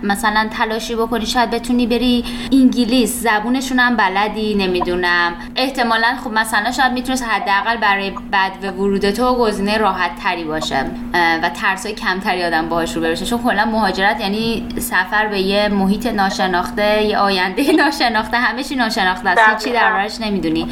مثلا 0.03 0.49
تلاشی 0.51 0.95
بکنی 0.95 1.25
شاید 1.25 1.49
بتونی 1.49 1.87
بری 1.87 2.25
انگلیس 2.51 3.21
زبونشون 3.21 3.79
هم 3.79 3.97
بلدی 3.97 4.55
نمی‌دونم. 4.55 5.33
احتمالا 5.55 6.15
خب 6.23 6.31
مثلا 6.31 6.71
شاید 6.71 6.91
می‌تونست 6.91 7.23
حداقل 7.23 7.77
برای 7.77 8.11
بد 8.11 8.51
و 8.63 8.71
ورود 8.71 9.09
تو 9.11 9.35
گزینه 9.35 9.77
راحت 9.77 10.11
تری 10.23 10.43
باشه 10.43 10.85
و 11.13 11.49
ترسای 11.49 11.93
کمتری 11.93 12.43
آدم 12.43 12.69
باهاش 12.69 12.95
رو 12.95 13.01
بشه 13.01 13.25
چون 13.25 13.43
کلا 13.43 13.65
مهاجرت 13.65 14.19
یعنی 14.19 14.67
سفر 14.77 15.27
به 15.27 15.39
یه 15.39 15.67
محیط 15.67 16.07
ناشناخته 16.07 17.03
یه 17.03 17.17
آینده 17.17 17.71
ناشناخته 17.85 18.37
همه 18.37 18.63
چی 18.63 18.75
ناشناخته 19.03 19.41
است 19.41 19.65
چی 19.65 19.73
دربارش 19.73 20.21
نمی‌دونی. 20.21 20.67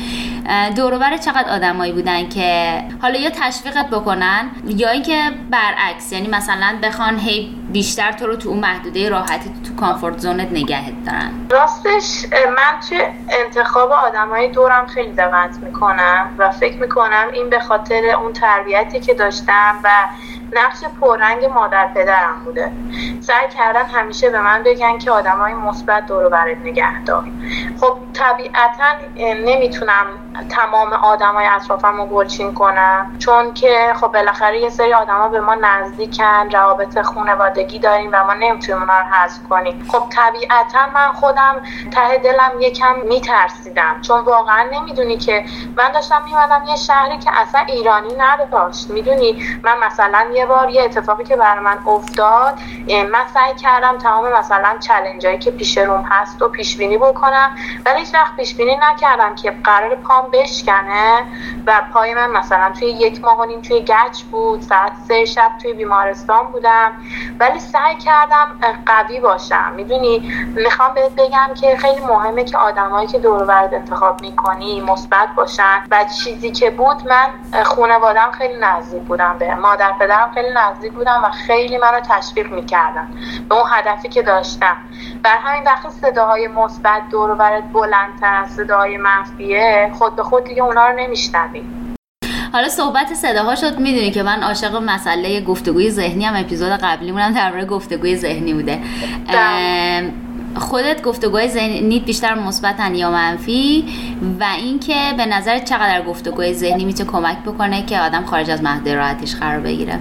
دور 0.76 1.18
چقدر 1.18 1.50
آدمایی 1.50 1.92
بودن 1.92 2.30
که 2.30 2.82
حالا 3.02 3.20
یا 3.20 3.30
تشویقت 3.30 3.90
بکنن 3.90 4.50
یا 4.68 4.90
اینکه 4.90 5.32
برعکس 5.50 6.12
یعنی 6.12 6.28
مثلا 6.28 6.78
بخوان 6.84 7.20
هی 7.20 7.56
بیشتر 7.72 8.12
تو 8.12 8.28
رو 8.28 8.36
تو 8.36 8.50
اون 8.50 8.60
محدوده 8.60 9.10
راحتی 9.10 9.52
تو 9.68 9.76
کامفورت 9.76 10.18
زونت 10.18 10.52
نگهت 10.52 11.06
دارن. 11.06 11.32
راستش 11.50 12.26
من 12.32 12.80
توی 12.90 13.02
انتخاب 13.46 13.92
های 14.32 14.52
دورم 14.52 14.86
خیلی 14.86 15.14
دقت 15.14 15.58
می‌کنم 15.62 16.36
و 16.38 16.52
فکر 16.52 16.78
می‌کنم 16.78 17.26
این 17.34 17.50
به 17.50 17.60
خاطر 17.60 18.16
اون 18.22 18.34
تربیتی 18.34 19.00
که 19.00 19.14
داشتم 19.14 19.80
و 19.84 19.90
نقش 20.56 20.84
پررنگ 21.02 21.46
مادر 21.46 21.88
پدرم 21.88 22.44
بوده. 22.46 22.72
سعی 23.22 23.50
کردن 23.50 23.86
همیشه 23.86 24.30
به 24.30 24.42
من 24.42 24.64
بگن 24.64 24.98
که 24.98 25.12
های 25.12 25.54
مثبت 25.54 26.06
دور 26.06 26.30
برات 26.30 26.58
نگه 26.58 27.04
دار. 27.04 27.24
خب 27.82 27.98
طبیعتا 28.14 28.84
نمی‌تونم 29.18 30.06
تمام 30.50 30.94
های 30.94 31.48
اطرافم 31.48 31.98
رو 31.98 32.06
گلچین 32.06 32.54
کنم. 32.54 33.16
چون 33.20 33.54
که 33.54 33.94
خب 33.96 34.08
بالاخره 34.08 34.60
یه 34.60 34.70
سری 34.70 34.94
آدما 34.94 35.28
به 35.28 35.42
ما 35.42 35.56
نزدیکن 35.56 36.50
روابط 36.54 37.02
خانوادگی 37.02 37.80
داریم 37.80 38.10
و 38.14 38.24
ما 38.24 38.34
نمی‌تونیم 38.34 38.82
اونا 38.82 39.00
رو 39.00 39.06
حذف 39.06 39.44
کنیم. 39.50 39.88
خب 39.92 40.04
طبیعتا 40.10 40.88
من 40.94 41.14
خودم 41.14 41.62
ته 41.92 42.18
دلم 42.18 42.52
یکم 42.60 42.96
میترسیدم. 43.00 44.02
چون 44.02 44.20
واقعا 44.20 44.64
نمی‌دونی 44.72 45.18
که 45.18 45.46
من 45.78 45.92
داشتم 45.92 46.24
میمدم 46.26 46.64
یه 46.68 46.76
شهری 46.76 47.18
که 47.18 47.32
اصلا 47.42 47.62
ایرانی 47.62 48.14
نداشت. 48.18 48.90
می‌دونی؟ 48.90 49.44
من 49.64 49.78
مثلا 49.86 50.26
یه 50.34 50.43
بار 50.46 50.70
یه 50.70 50.84
اتفاقی 50.84 51.24
که 51.24 51.36
برای 51.36 51.60
من 51.60 51.78
افتاد 51.88 52.60
من 52.88 53.28
سعی 53.34 53.56
کردم 53.56 53.98
تمام 53.98 54.34
مثلا 54.40 54.78
چلنجایی 54.80 55.38
که 55.38 55.52
پیش 55.52 55.78
روم 55.78 56.06
هست 56.10 56.42
و 56.42 56.50
پیش 56.50 56.78
بینی 56.78 56.98
بکنم 56.98 57.56
ولی 57.86 58.00
هیچ 58.00 58.14
وقت 58.14 58.36
پیش 58.36 58.56
بینی 58.56 58.78
نکردم 58.92 59.36
که 59.36 59.52
قرار 59.64 59.96
پام 59.96 60.32
بشکنه 60.32 61.24
و 61.68 61.82
پای 61.94 62.14
من 62.14 62.32
مثلا 62.32 62.72
توی 62.80 62.88
یک 62.88 63.24
ماه 63.24 63.40
و 63.40 63.46
نیم 63.46 63.62
توی 63.62 63.82
گچ 63.82 64.22
بود 64.32 64.62
ساعت 64.62 64.92
سه 65.08 65.26
شب 65.26 65.52
توی 65.62 65.74
بیمارستان 65.74 66.46
بودم. 66.46 66.92
ولی 67.40 67.60
سعی 67.60 67.96
کردم 67.96 68.60
قوی 68.86 69.20
باشم. 69.20 69.74
می‌دونی 69.76 70.20
می‌خوام 70.56 70.94
بهت 70.94 71.12
بگم 71.12 71.50
که 71.62 71.78
خیلی 71.78 72.02
مهمه 72.02 72.44
که 72.44 72.58
آدمایی 72.58 73.08
که 73.08 73.20
دور 73.20 73.46
برد 73.46 73.74
انتخاب 73.74 74.22
می‌کنی 74.22 74.82
مثبت 74.82 75.28
باشن 75.36 75.84
و 75.92 76.06
چیزی 76.24 76.52
که 76.52 76.70
بود 76.70 77.08
من 77.08 77.64
خانوادم 77.64 78.32
خیلی 78.32 78.60
نزدیک 78.60 79.04
بودم 79.04 79.38
به 79.40 79.56
مادر 79.56 79.92
پدرم 80.00 80.32
خیلی 80.34 80.50
نزدیک 80.56 80.92
بودم 80.92 81.22
و 81.24 81.32
خیلی 81.32 81.78
منو 81.78 82.00
تشویق 82.10 82.52
می‌کردن. 82.52 83.08
به 83.50 83.56
اون 83.56 83.66
هدفی 83.72 84.10
که 84.10 84.22
داشتم. 84.22 84.78
بر 85.24 85.38
همین 85.38 85.64
وقت 85.64 85.90
صداهای 85.90 86.48
مثبت 86.48 87.02
دور 87.12 87.36
برد 87.36 87.74
بلندتر 87.74 88.34
از 88.44 88.50
صداهای 88.50 88.98
منفیه 88.98 89.92
خود 89.94 90.16
به 90.16 90.24
خود 90.24 90.44
دیگه 90.44 90.64
اونا 90.64 90.88
رو 90.88 91.00
نمیشنوی 91.00 91.64
حالا 92.54 92.70
صحبت 92.70 93.14
صداها 93.14 93.56
شد 93.56 93.80
می‌دونی 93.80 94.12
که 94.12 94.24
من 94.24 94.44
عاشق 94.44 94.76
مسئله 94.76 95.42
گفتگوی 95.42 95.90
ذهنی 95.90 96.26
هم 96.26 96.36
اپیزود 96.36 96.72
قبلی 96.72 97.12
مونم 97.12 97.32
درباره 97.34 97.66
گفتگوی 97.66 98.16
ذهنی 98.16 98.54
بوده. 98.54 98.80
خودت 100.56 101.02
گفتگوهای 101.02 101.50
ذهنی 101.50 102.00
بیشتر 102.00 102.34
مثبتن 102.34 102.96
یا 102.96 103.12
منفی؟ 103.12 103.86
و 104.40 104.44
اینکه 104.44 105.14
به 105.18 105.26
نظر 105.26 105.60
چقدر 105.60 106.02
گفتگوی 106.02 106.54
ذهنی 106.54 106.86
می‌تونه 106.86 107.10
کمک 107.10 107.38
بکنه 107.38 107.86
که 107.86 108.00
آدم 108.00 108.26
خارج 108.26 108.52
از 108.52 108.64
مهد 108.64 108.90
راحتیش 108.90 109.36
قرار 109.36 109.60
بگیره؟ 109.60 110.00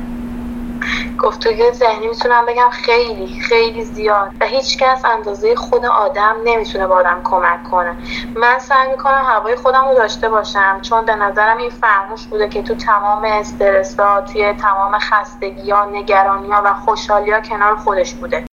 گفتگوی 1.18 1.72
ذهنی 1.72 2.06
می‌تونم 2.06 2.46
بگم 2.46 2.70
خیلی 2.70 3.40
خیلی 3.40 3.84
زیاد. 3.84 4.30
و 4.40 4.46
هیچ 4.46 4.78
کس 4.78 5.04
اندازه 5.04 5.56
خود 5.56 5.84
آدم 5.84 6.36
نمی‌تونه 6.44 6.86
به 6.86 6.94
آدم 6.94 7.20
کمک 7.24 7.62
کنه. 7.70 7.96
من 8.36 8.58
سعی 8.58 8.90
می‌کنم 8.90 9.24
هوای 9.26 9.56
خودم 9.56 9.88
رو 9.88 9.94
داشته 9.94 10.28
باشم 10.28 10.80
چون 10.80 11.04
به 11.04 11.14
نظرم 11.14 11.56
این 11.56 11.70
فرموش 11.70 12.26
بوده 12.26 12.48
که 12.48 12.62
تو 12.62 12.74
تمام 12.74 13.24
استرس 13.24 13.96
توی 14.32 14.52
تمام 14.52 14.98
خستگی 14.98 15.70
ها 15.70 15.84
نگرانی 15.84 16.50
ها 16.50 16.62
و 16.64 16.74
خوشحالی 16.74 17.30
ها 17.30 17.40
کنار 17.40 17.76
خودش 17.76 18.14
بوده. 18.14 18.51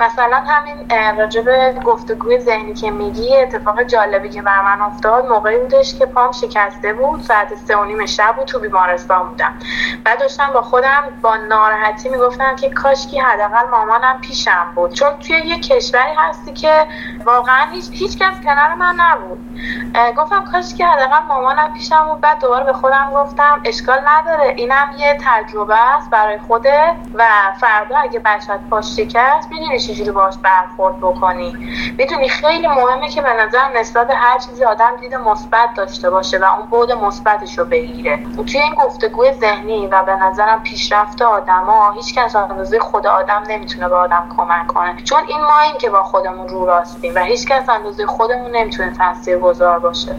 مثلا 0.00 0.36
همین 0.36 0.88
راجب 1.18 1.74
گفتگوی 1.84 2.40
ذهنی 2.40 2.74
که 2.74 2.90
میگی 2.90 3.36
اتفاق 3.36 3.82
جالبی 3.82 4.28
که 4.28 4.42
بر 4.42 4.62
من 4.62 4.80
افتاد 4.80 5.26
موقعی 5.26 5.58
بودش 5.58 5.98
که 5.98 6.06
پام 6.06 6.32
شکسته 6.32 6.92
بود 6.92 7.22
ساعت 7.22 7.54
سه 7.54 7.76
و 7.76 7.84
نیم 7.84 8.06
شب 8.06 8.34
بود 8.36 8.44
تو 8.44 8.58
بیمارستان 8.58 9.28
بودم. 9.28 9.54
بعد 10.04 10.20
داشتم 10.20 10.52
با 10.52 10.62
خودم 10.62 11.04
با 11.22 11.36
ناراحتی 11.36 12.08
می‌گفتم 12.08 12.56
که 12.56 12.70
کاشکی 12.70 13.18
حداقل 13.18 13.68
مامانم 13.70 14.20
پیشم 14.20 14.72
بود. 14.74 14.92
چون 14.92 15.18
توی 15.18 15.36
یه 15.36 15.60
کشوری 15.60 16.14
هستی 16.16 16.52
که 16.52 16.86
واقعا 17.24 17.66
هیچ 17.72 17.84
هیچ 17.92 18.18
کس 18.18 18.40
کنار 18.44 18.74
من 18.74 18.94
نبود. 19.00 19.38
گفتم 20.16 20.44
کاش 20.52 20.74
که 20.74 20.86
حداقل 20.86 21.26
مامانم 21.28 21.72
پیشم 21.72 22.08
بود. 22.08 22.20
بعد 22.20 22.40
دوباره 22.40 22.64
به 22.64 22.72
خودم 22.72 23.10
گفتم 23.14 23.60
اشکال 23.64 23.98
نداره. 24.06 24.54
اینم 24.56 24.94
یه 24.98 25.18
تجربه 25.24 25.96
است 25.96 26.10
برای 26.10 26.38
خوده 26.38 26.94
و 27.14 27.24
فردا 27.60 27.98
اگه 27.98 28.18
بچت 28.18 28.60
پاش 28.70 28.96
شکست 28.96 29.48
می‌دونی 29.50 29.78
چجوری 29.88 30.10
باش 30.10 30.34
برخورد 30.42 30.98
بکنی؟ 30.98 31.56
می‌دونی 31.98 32.28
خیلی 32.28 32.66
مهمه 32.66 33.08
که 33.08 33.22
به 33.22 33.28
نظر 33.32 33.78
نسبت 33.80 34.10
هر 34.10 34.38
چیزی 34.38 34.64
آدم 34.64 34.96
دید 35.00 35.14
مثبت 35.14 35.74
داشته 35.76 36.10
باشه 36.10 36.38
و 36.38 36.44
اون 36.44 36.66
بود 36.70 36.92
مثبتش 36.92 37.58
رو 37.58 37.64
بگیره. 37.64 38.18
توی 38.36 38.60
این 38.60 38.74
گفتگوی 38.74 39.32
ذهنی 39.32 39.86
و 39.86 40.02
به 40.02 40.16
نظرم 40.16 40.62
پیشرفت 40.62 41.22
آدما 41.22 41.92
هیچ 41.92 42.14
کس 42.14 42.36
اندازه 42.36 42.78
خود 42.78 43.06
آدم 43.06 43.42
نمی‌تونه 43.48 43.88
به 43.88 43.94
آدم 43.94 44.28
کمک 44.36 44.66
کنه. 44.66 45.02
چون 45.04 45.20
این 45.28 45.40
ما 45.40 45.60
این 45.64 45.78
که 45.78 45.90
با 45.90 46.02
خودمون 46.02 46.48
رو 46.48 46.66
راستیم 46.66 47.14
و 47.14 47.18
هیچ 47.18 47.46
کس 47.46 47.68
اندازه 47.68 48.06
خودمون 48.06 48.56
نمی‌تونه 48.56 48.92
تاثیرگذار 48.94 49.78
باشه. 49.78 50.16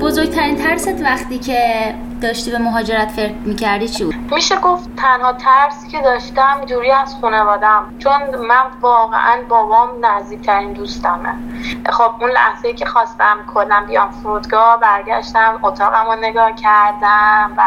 بزرگترین 0.00 0.56
ترست 0.56 1.02
وقتی 1.02 1.38
که 1.38 1.94
داشتی 2.20 2.50
به 2.50 2.58
مهاجرت 2.58 3.10
فکر 3.10 3.34
می‌کردی 3.44 3.88
چی 3.88 4.04
بود؟ 4.04 4.14
میشه 4.34 4.56
گفت 4.56 4.96
تنها 4.96 5.32
ترسی 5.32 5.88
که 5.88 6.00
داشتم 6.00 6.60
دوری 6.68 6.90
از 6.90 7.14
خانوادم 7.20 7.94
چون 7.98 8.36
من 8.36 8.64
واقعا 8.80 9.36
بابام 9.48 9.88
نزدیکترین 10.06 10.72
دوستمه 10.72 11.34
خب 11.90 12.14
اون 12.20 12.30
لحظه 12.30 12.72
که 12.72 12.86
خواستم 12.86 13.36
کلم 13.54 13.86
بیام 13.86 14.10
فرودگاه 14.10 14.80
برگشتم 14.80 15.60
اتاقم 15.62 16.06
رو 16.06 16.14
نگاه 16.20 16.52
کردم 16.52 17.52
و 17.56 17.62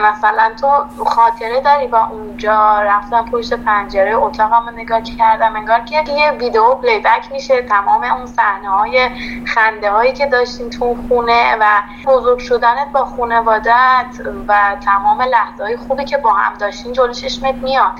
مثلا 0.00 0.52
تو 0.60 1.04
خاطره 1.04 1.60
داری 1.60 1.86
با 1.86 2.06
اونجا؟ 2.06 2.80
رفتم 2.80 3.24
پشت 3.24 3.54
پنجره 3.54 4.16
اتاقم 4.16 4.68
رو 4.68 4.76
نگاه 4.76 5.02
کردم 5.02 5.56
انگار 5.56 5.80
که 5.80 6.12
یه 6.12 6.30
ویدیو 6.30 6.74
پلی 6.74 6.98
بک 6.98 7.32
میشه 7.32 7.62
تمام 7.62 8.04
اون 8.04 8.26
صحنه 8.26 8.68
های 8.68 9.10
خنده 9.46 9.90
هایی 9.90 10.12
که 10.12 10.26
داشتیم 10.26 10.70
تو 10.70 10.96
خونه 11.08 11.56
و 11.60 11.64
بزرگ 12.06 12.38
شدنت 12.38 12.92
با 12.92 13.04
خانوادت 13.04 14.20
و 14.48 14.76
تمام 14.84 15.22
لحظه 15.22 15.64
های 15.64 15.76
خوبی 15.76 16.04
که 16.04 16.16
با 16.16 16.32
هم 16.32 16.54
داشتین 16.58 16.92
جلو 16.92 17.12
چشمت 17.12 17.54
میاد. 17.54 17.92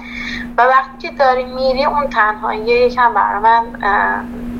و 0.58 0.62
وقتی 0.62 0.98
که 0.98 1.10
داری 1.10 1.44
میری 1.44 1.84
اون 1.84 2.08
تنهایی 2.08 2.60
یکم 2.60 3.14
برای 3.14 3.40
من 3.40 3.62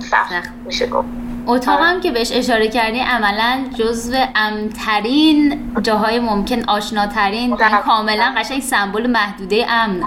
سخت 0.01 0.33
میشه. 0.65 0.76
گفت. 0.83 1.09
اتاقم 1.47 2.01
که 2.01 2.11
بهش 2.11 2.33
اشاره 2.33 2.69
کردی 2.69 3.01
عملا 3.01 3.65
جزو 3.79 4.17
امترین 4.35 5.73
جاهای 5.83 6.21
ممکن 6.21 6.65
آشناترین 6.65 7.53
و 7.53 7.57
کاملا 7.85 8.35
قشنگ 8.37 8.63
سمبل 8.63 9.07
محدوده 9.07 9.67
امن. 9.71 10.01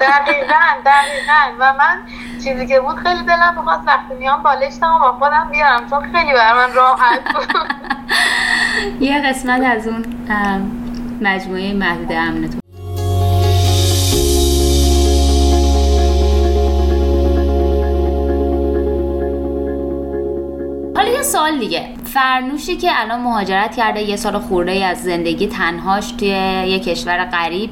دقیقا 0.00 0.64
دقیقا. 0.84 1.56
و 1.58 1.72
من 1.72 1.98
چیزی 2.44 2.66
که 2.66 2.80
بود 2.80 2.96
خیلی 2.96 3.22
دلم 3.22 3.54
بخواست 3.58 3.82
وقتی 3.86 4.14
میام 4.14 4.42
بالشتم 4.42 4.94
و 4.94 4.98
با 4.98 5.12
خودم 5.12 5.48
بیارم 5.52 5.90
چون 5.90 6.12
خیلی 6.12 6.32
بر 6.32 6.54
من 6.54 6.74
راحت 6.74 7.20
بود. 7.34 7.56
یه 9.08 9.22
قسمت 9.28 9.62
از 9.64 9.86
اون 9.88 10.04
مجموعه 11.20 11.72
محدوده 11.72 12.61
امنتون 21.02 21.22
سال 21.22 21.58
دیگه. 21.58 21.88
فرنوشی 22.04 22.76
که 22.76 22.90
الان 23.00 23.20
مهاجرت 23.20 23.76
کرده 23.76 24.02
یه 24.02 24.16
سال 24.16 24.38
خورده 24.38 24.84
از 24.84 25.02
زندگی 25.02 25.46
تنهاش 25.46 26.12
توی 26.12 26.28
یه 26.68 26.78
کشور 26.78 27.24
غریب 27.24 27.70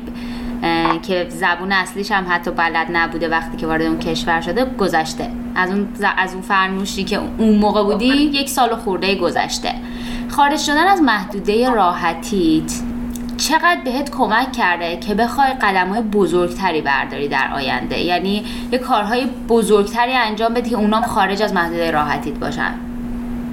که 1.03 1.27
زبون 1.29 1.73
اصلیش 1.73 2.13
هم 2.13 2.27
حتی 2.29 2.51
بلد 2.51 2.87
نبوده 2.93 3.29
وقتی 3.29 3.57
که 3.57 3.67
وارد 3.67 3.83
اون 3.83 3.99
کشور 3.99 4.41
شده 4.41 4.65
گذشته. 4.65 5.31
از 5.55 5.71
اون 5.71 5.89
از 6.17 6.33
اون 6.33 6.43
فرنوشی 6.43 7.05
که 7.05 7.21
اون 7.39 7.57
موقع 7.57 7.83
بودی 7.83 8.07
یک 8.07 8.49
سال 8.49 8.77
خورده 8.77 9.15
گذشته. 9.15 9.75
خارج 10.29 10.59
شدن 10.59 10.87
از 10.87 11.03
محدوده 11.03 11.71
راحتیت 11.71 12.73
چقدر 13.37 13.81
بهت 13.85 14.11
کمک 14.11 14.53
کرده 14.53 14.97
که 14.97 15.15
بخوای 15.15 15.51
قدم 15.63 15.89
های 15.89 16.03
بزرگتری 16.03 16.81
برداری 16.81 17.29
در 17.29 17.51
آینده؟ 17.55 18.01
یعنی 18.01 18.45
یه 18.73 18.79
کارهای 18.79 19.27
بزرگتری 19.49 20.13
انجام 20.13 20.55
بدی 20.55 20.71
که 20.71 20.77
اونام 20.77 21.03
خارج 21.03 21.43
از 21.43 21.53
محدوده 21.53 21.91
راحتیت 21.91 22.35
باشن. 22.35 22.90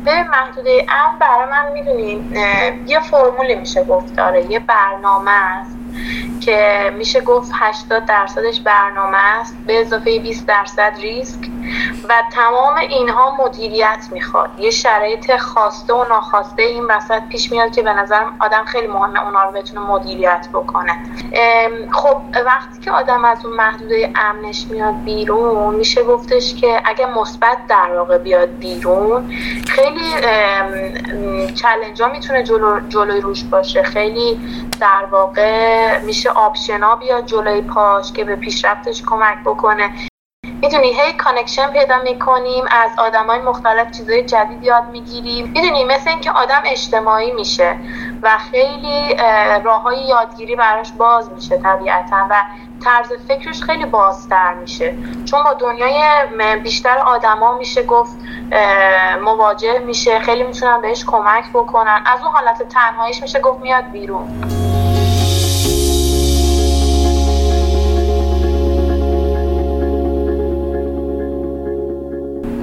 به 0.08 0.24
محدوده 0.24 0.86
ام 0.89 1.20
برای 1.20 1.46
من 1.52 1.72
می‌دونیم 1.74 2.30
یه 2.88 3.00
فرمولی 3.00 3.56
میشه 3.56 3.84
گفت 3.84 4.17
داره 4.17 4.52
یه 4.52 4.60
برنامه 4.60 5.32
است. 5.32 5.80
که 6.41 6.91
میشه 6.97 7.21
گفت 7.21 7.51
80 7.53 8.05
درصدش 8.05 8.60
برنامه 8.60 9.17
است 9.17 9.57
به 9.67 9.81
اضافه 9.81 10.19
20 10.19 10.47
درصد 10.47 10.93
ریسک. 11.01 11.39
و 12.10 12.13
تمام 12.31 12.75
اینها 12.75 13.38
مدیریت 13.45 14.07
می‌خواد. 14.12 14.49
یه 14.60 14.71
شرایط 14.71 15.38
خواسته 15.38 15.93
و 15.93 16.05
ناخواسته 16.10 16.63
این 16.63 16.86
وسط 16.86 17.21
پیش 17.29 17.51
میاد 17.51 17.75
که 17.75 17.81
به 17.81 17.93
نظرم 17.93 18.38
آدم 18.39 18.65
خیلی 18.65 18.88
مهمه 18.88 19.25
اونا 19.25 19.43
رو 19.43 19.51
بتونه 19.51 19.81
مدیریت 19.81 20.47
بکنه. 20.53 20.97
خب 21.91 22.21
وقتی 22.45 22.79
که 22.79 22.91
آدم 22.91 23.25
از 23.25 23.45
اون 23.45 23.55
محدوده 23.55 24.13
امنش 24.15 24.65
میاد 24.69 25.03
بیرون 25.03 25.75
میشه 25.75 26.03
گفتش 26.03 26.55
که 26.55 26.81
اگه 26.86 27.05
مثبت 27.05 27.57
در 27.69 27.97
واقع 27.97 28.17
بیاد 28.17 28.49
بیرون 28.49 29.33
خیلی 29.67 30.13
challenge 31.56 32.02
ها 32.01 32.07
می‌تونه 32.07 32.43
جلو، 32.43 32.79
جلوی 32.89 33.21
روش 33.21 33.43
باشه. 33.43 33.83
خیلی 33.83 34.39
در 34.79 35.05
واقع 35.12 35.87
میشه 36.04 36.30
option 36.30 36.86
ا 36.86 36.95
بیاد 36.95 37.26
جلوی 37.26 37.62
پاش 37.62 38.12
که 38.13 38.23
به 38.23 38.36
پیشرفتش 38.36 39.04
کمک 39.06 39.38
بکنه. 39.45 39.91
می‌دونی 40.62 40.93
هی 40.93 41.13
connection 41.13 41.67
پیدا 41.67 41.97
می‌کنیم 41.97 42.65
از 42.71 42.91
های 43.28 43.39
مختلف 43.39 43.91
چیزای 43.91 44.23
جدید 44.23 44.63
یاد 44.63 44.84
می‌گیریم. 44.89 45.45
می‌دونی 45.45 45.84
مثل 45.84 46.10
اینکه 46.10 46.32
آدم 46.32 46.62
اجتماعی 46.65 47.32
میشه 47.32 47.78
و 48.21 48.38
خیلی 48.52 49.15
راه 49.63 49.82
های 49.82 49.97
یادگیری 49.97 50.56
براش 50.56 50.91
باز 50.91 51.32
میشه 51.32 51.58
طبیعتا 51.58 52.28
و 52.30 52.43
طرز 52.84 53.13
فکرش 53.28 53.62
خیلی 53.62 53.86
بازتر 53.86 54.54
میشه. 54.54 54.95
چون 55.26 55.43
با 55.43 55.54
دنیای 55.54 56.04
بیشتر 56.63 56.97
آدما 56.97 57.58
میشه 57.58 57.84
گفت 57.84 58.17
مواجه 59.21 59.80
میشه 59.80 60.19
خیلی 60.19 60.43
می‌تونن 60.43 60.82
بهش 60.82 61.06
کمک 61.06 61.50
بکنن. 61.54 62.04
از 62.06 62.19
اون 62.21 62.32
حالت 62.32 62.63
تنهاییش 62.63 63.21
میشه 63.21 63.39
گفت 63.39 63.60
میاد 63.60 63.91
بیرون. 63.91 64.66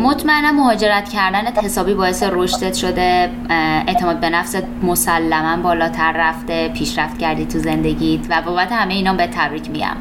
مطمئنم 0.04 0.56
مهاجرت 0.56 1.08
کردنت 1.08 1.64
حسابی 1.64 1.94
باعث 1.94 2.22
رشدت 2.22 2.74
شده 2.74 3.30
اعتماد 3.86 4.20
به 4.20 4.30
نفست 4.30 4.62
مسلما 4.82 5.62
بالاتر 5.62 6.12
رفته 6.12 6.68
پیشرفت 6.68 7.18
کردی 7.18 7.46
تو 7.46 7.58
زندگیت 7.58 8.20
و 8.30 8.42
بابت 8.42 8.72
همه 8.72 8.94
اینا 8.94 9.14
به 9.14 9.26
تبریک 9.26 9.70
میگم 9.70 9.96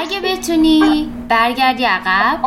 اگه 0.00 0.20
بتونی 0.24 1.08
برگردی 1.28 1.84
عقب 1.84 2.38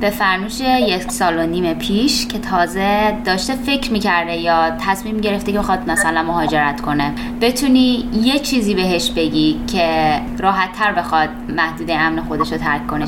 به 0.00 0.10
فرنوش 0.10 0.60
یک 0.60 1.12
سال 1.12 1.38
و 1.38 1.46
نیم 1.46 1.74
پیش 1.74 2.26
که 2.26 2.38
تازه 2.38 3.16
داشته 3.24 3.54
فکر 3.54 3.92
می‌کرده 3.92 4.36
یا 4.36 4.70
تصمیم 4.70 5.16
گرفته 5.20 5.52
که 5.52 5.58
بخواد 5.58 5.90
مثلا 5.90 6.22
مهاجرت 6.22 6.80
کنه 6.80 7.12
بتونی 7.40 8.08
یه 8.22 8.38
چیزی 8.38 8.74
بهش 8.74 9.10
بگی 9.10 9.60
که 9.66 10.20
راحت 10.38 10.72
تر 10.72 10.92
بخواد 10.92 11.28
محدود 11.48 11.90
امن 11.90 12.22
خودش 12.22 12.52
رو 12.52 12.58
ترک 12.58 12.86
کنه؟ 12.86 13.06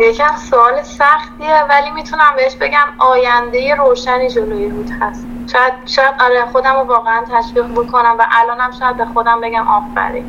یکم 0.00 0.36
سوال 0.50 0.82
سختیه 0.82 1.62
ولی 1.68 1.90
می‌تونم 1.90 2.32
بهش 2.36 2.54
بگم 2.56 2.86
آینده 2.98 3.74
روشنی 3.74 4.30
جلوی 4.30 4.68
رود 4.68 4.90
هست. 5.00 5.26
شاید 5.52 5.72
شاید 5.86 6.14
آره 6.20 6.44
خودم 6.52 6.74
رو 6.74 6.82
واقعا 6.82 7.24
تشویق 7.24 7.66
بکنم 7.66 8.16
و 8.18 8.26
الانم 8.30 8.70
شاید 8.78 8.96
به 8.96 9.04
خودم 9.04 9.40
بگم 9.40 9.68
آفرین. 9.68 10.24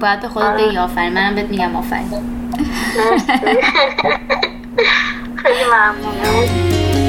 باید 0.00 0.20
به 0.20 0.28
خودت 0.28 0.52
بگی 0.52 0.78
آفرین. 0.78 1.12
منم 1.12 1.34
بهت 1.34 1.50
میگم 1.50 1.76
آفرین. 1.76 2.08
خیلی 5.42 5.64
ممنونم. 5.64 7.01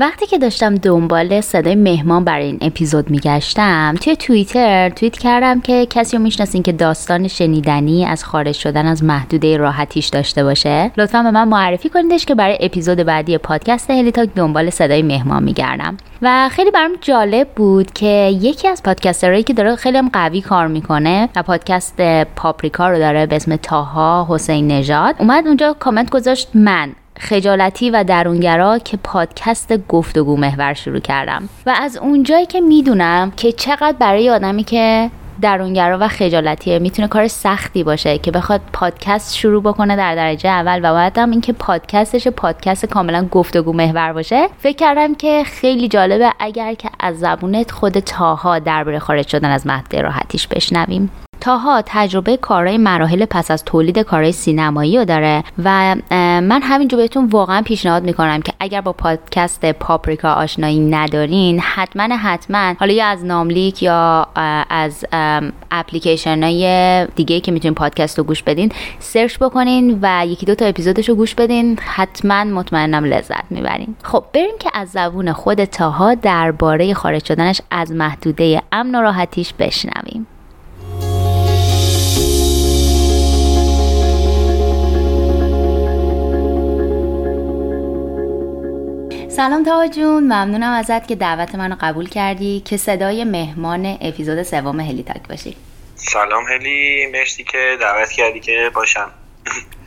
وقتی 0.00 0.26
که 0.26 0.38
داشتم 0.38 0.74
دنبال 0.74 1.40
صدای 1.40 1.74
مهمان 1.74 2.24
برای 2.24 2.46
این 2.46 2.58
اپیزود 2.60 3.10
میگشتم 3.10 3.94
توی 4.00 4.16
توییتر 4.16 4.88
توییت 4.88 5.18
کردم 5.18 5.60
که 5.60 5.86
کسی 5.86 6.16
رو 6.16 6.22
می‌شناسین 6.22 6.62
که 6.62 6.72
داستان 6.72 7.28
شنیدنی 7.28 8.06
از 8.06 8.24
خارج 8.24 8.54
شدن 8.54 8.86
از 8.86 9.04
محدوده 9.04 9.56
راحتیش 9.56 10.06
داشته 10.06 10.44
باشه؟ 10.44 10.90
لطفا 10.96 11.22
به 11.22 11.30
من 11.30 11.48
معرفی 11.48 11.88
کنیدش 11.88 12.26
که 12.26 12.34
برای 12.34 12.58
اپیزود 12.60 12.98
بعدی 12.98 13.38
پادکست 13.38 13.90
هلیتاک 13.90 14.28
دنبال 14.34 14.70
صدای 14.70 15.02
مهمان 15.02 15.42
میگردم. 15.42 15.96
و 16.22 16.48
خیلی 16.52 16.70
برام 16.70 16.92
جالب 17.00 17.48
بود 17.56 17.92
که 17.92 18.30
یکی 18.40 18.68
از 18.68 18.82
پادکسترهایی 18.82 19.42
که 19.42 19.52
داره 19.52 19.76
خیلی 19.76 19.98
هم 19.98 20.08
قوی 20.12 20.40
کار 20.40 20.66
می‌کنه 20.66 21.28
و 21.36 21.42
پادکست 21.42 22.00
پاپریکا 22.36 22.88
رو 22.88 22.98
داره 22.98 23.26
به 23.26 23.36
اسم 23.36 23.56
تاها 23.56 24.26
حسین 24.30 24.66
نژاد 24.66 25.14
اومد 25.18 25.46
اونجا 25.46 25.72
کامنت 25.72 26.10
گذاشت 26.10 26.48
من. 26.54 26.92
خجالتی 27.18 27.90
و 27.90 28.04
درونگرا 28.04 28.78
که 28.78 28.96
پادکست 28.96 29.86
گفتگو 29.86 30.36
محور 30.36 30.74
شروع 30.74 31.00
کردم. 31.00 31.48
و 31.66 31.74
از 31.80 31.96
اونجایی 31.96 32.46
که 32.46 32.60
می‌دونم 32.60 33.30
که 33.30 33.52
چقدر 33.52 33.96
برای 33.98 34.30
آدمی 34.30 34.64
که 34.64 35.10
درونگرا 35.40 35.98
و 36.00 36.08
خجالتیه 36.08 36.78
می‌تونه 36.78 37.08
کار 37.08 37.28
سختی 37.28 37.84
باشه 37.84 38.18
که 38.18 38.30
بخواد 38.30 38.60
پادکست 38.72 39.36
شروع 39.36 39.62
بکنه 39.62 39.96
در 39.96 40.14
درجه 40.14 40.48
اول 40.48 40.78
و 40.78 40.94
بعد 40.94 41.18
هم 41.18 41.30
اینکه 41.30 41.52
پادکستش 41.52 42.28
پادکست 42.28 42.86
کاملا 42.86 43.28
گفتگو 43.30 43.72
محور 43.72 44.12
باشه 44.12 44.48
فکر 44.58 44.76
کردم 44.76 45.14
که 45.14 45.42
خیلی 45.46 45.88
جالبه 45.88 46.32
اگر 46.38 46.74
که 46.74 46.88
از 47.00 47.18
زبونت 47.18 47.70
خود 47.70 47.98
تاها 47.98 48.58
درباره 48.58 48.98
خارج 48.98 49.28
شدن 49.28 49.50
از 49.50 49.66
مهد 49.66 49.96
راحتیش 49.96 50.46
بشنویم. 50.46 51.10
تاها 51.40 51.82
تجربه 51.86 52.36
کارهای 52.36 52.78
مراحل 52.78 53.24
پس 53.24 53.50
از 53.50 53.64
تولید 53.64 53.98
کارهای 53.98 54.32
سینمایی 54.32 54.98
رو 54.98 55.04
داره 55.04 55.44
و 55.64 55.96
من 56.40 56.60
همینجا 56.62 56.98
بهتون 56.98 57.24
واقعا 57.26 57.62
پیشنهاد 57.62 58.02
می‌کنم 58.02 58.42
که 58.42 58.52
اگر 58.60 58.80
با 58.80 58.92
پادکست 58.92 59.72
پاپریکا 59.72 60.32
آشنایی 60.32 60.80
ندارین 60.80 61.60
حتما 61.60 62.16
حتما 62.16 62.74
حالا 62.80 62.92
یا 62.92 63.06
از 63.06 63.24
ناملیک 63.24 63.82
یا 63.82 64.26
از 64.70 65.04
اپلیکیشن 65.70 66.42
های 66.42 67.06
دیگه 67.14 67.40
که 67.40 67.52
می‌تونین 67.52 67.74
پادکست 67.74 68.18
رو 68.18 68.24
گوش 68.24 68.42
بدین 68.42 68.72
سرچ 68.98 69.38
بکنین 69.38 69.98
و 70.02 70.26
یکی 70.26 70.46
دو 70.46 70.54
تا 70.54 70.64
اپیزودش 70.64 71.08
رو 71.08 71.14
گوش 71.14 71.34
بدین 71.34 71.78
حتما 71.82 72.44
مطمئنم 72.44 73.04
لذت 73.04 73.44
می‌برین. 73.50 73.94
خب 74.02 74.24
بریم 74.34 74.58
که 74.60 74.70
از 74.74 74.88
زبون 74.88 75.32
خود 75.32 75.64
تاها 75.64 76.14
درباره 76.14 76.94
خارج 76.94 77.24
شدنش 77.24 77.60
از 77.70 77.92
محدوده 77.92 78.62
امن 78.72 78.94
و 78.94 79.00
راحتیش 79.00 79.52
بشنویم. 79.58 80.26
سلام 89.38 89.64
تاها 89.64 89.86
جون. 89.86 90.22
ممنونم 90.24 90.72
ازت 90.72 91.08
که 91.08 91.14
دعوت 91.14 91.54
منو 91.54 91.76
قبول 91.80 92.08
کردی. 92.08 92.62
که 92.64 92.76
صدای 92.76 93.24
مهمان 93.24 93.98
اپیزود 94.00 94.42
سوم 94.42 94.80
هلی 94.80 95.02
تاک 95.02 95.28
باشی. 95.28 95.56
سلام 95.94 96.44
هلی. 96.44 97.06
مرسی 97.12 97.44
که 97.44 97.76
دعوت 97.80 98.10
کردی 98.10 98.40
که 98.40 98.70
باشم. 98.74 99.10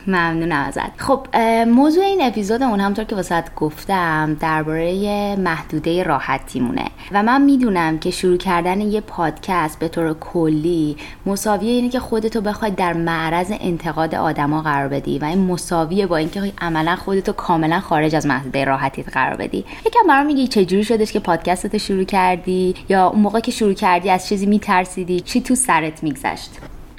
ممنونم 0.06 0.64
ازت. 0.66 1.00
خب 1.00 1.36
موضوع 1.66 2.04
این 2.04 2.22
اپیزود 2.22 2.62
اون 2.62 2.80
همطور 2.80 3.04
که 3.04 3.16
واسط 3.16 3.44
گفتم 3.56 4.36
درباره 4.40 5.36
محدوده 5.36 6.02
راحتیمونه 6.02 6.84
و 7.12 7.22
من 7.22 7.42
می‌دونم 7.42 7.98
که 7.98 8.10
شروع 8.10 8.36
کردن 8.36 8.80
یه 8.80 9.00
پادکست 9.00 9.78
به 9.78 9.88
طور 9.88 10.14
کلی 10.14 10.96
مساویه 11.26 11.70
اینه 11.70 11.88
که 11.88 12.00
خودتو 12.00 12.40
بخوای 12.40 12.70
در 12.70 12.92
معرض 12.92 13.52
انتقاد 13.60 14.14
آدما 14.14 14.62
قرار 14.62 14.88
بدی 14.88 15.18
و 15.18 15.24
این 15.24 15.46
مساویه 15.46 16.06
با 16.06 16.16
اینکه 16.16 16.52
عملا 16.60 16.96
خودتو 16.96 17.32
کاملا 17.32 17.80
خارج 17.80 18.14
از 18.14 18.26
محدوده 18.26 18.64
راحتیت 18.64 19.08
قرار 19.08 19.36
بدی. 19.36 19.64
یکم 19.86 20.08
برام 20.08 20.26
میگی 20.26 20.48
چجوری 20.48 20.84
شدش 20.84 21.12
که 21.12 21.20
پادکستت 21.20 21.78
شروع 21.78 22.04
کردی 22.04 22.74
یا 22.88 23.06
اون 23.06 23.20
موقع 23.20 23.40
که 23.40 23.50
شروع 23.50 23.72
کردی 23.72 24.10
از 24.10 24.26
چیزی 24.26 24.46
میترسیدی؟ 24.46 25.20
چی 25.20 25.40
تو 25.40 25.54
سرت 25.54 26.02
میگذشت؟ 26.02 26.50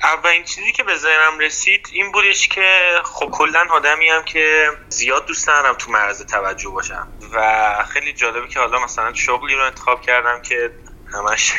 اولین 0.03 0.43
چیزی 0.43 0.71
که 0.71 0.83
به 0.83 0.95
ذهنم 0.95 1.39
رسید 1.39 1.87
این 1.93 2.11
بودش 2.11 2.47
که 2.47 3.01
خب 3.05 3.29
کلا 3.31 3.67
آدمی 3.71 4.09
هم 4.09 4.23
که 4.23 4.69
زیاد 4.89 5.27
دوست 5.27 5.49
ندارم 5.49 5.75
تو 5.75 5.91
معرض 5.91 6.21
توجه 6.21 6.69
باشم. 6.69 7.07
و 7.33 7.85
خیلی 7.89 8.13
جالبه 8.13 8.47
که 8.47 8.59
حالا 8.59 8.79
مثلا 8.79 9.13
شغلی 9.13 9.55
رو 9.55 9.63
انتخاب 9.65 10.01
کردم 10.01 10.41
که 10.41 10.73
همش 11.13 11.53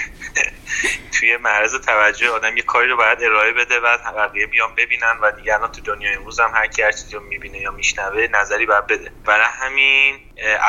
توی 1.20 1.36
معرض 1.36 1.74
توجه 1.74 2.30
آدم 2.30 2.56
یه 2.56 2.62
کاری 2.62 2.88
رو 2.88 2.96
باید 2.96 3.22
ارائه 3.22 3.52
بده 3.52 3.80
و 3.80 3.98
بقیه 4.16 4.46
بیان 4.46 4.74
ببینن 4.74 5.18
و 5.22 5.32
دیگه 5.32 5.58
تو 5.68 5.82
دنیای 5.82 6.14
امروز 6.14 6.40
هم 6.40 6.52
هر 6.54 6.66
کی 6.66 6.82
هر 6.82 6.92
چیزی 6.92 7.16
رو 7.16 7.22
می‌بینه 7.22 7.58
یا 7.58 7.70
میشنوه 7.70 8.28
نظری 8.32 8.66
باید 8.66 8.86
بده. 8.86 9.12
برای 9.26 9.46
همین 9.60 10.20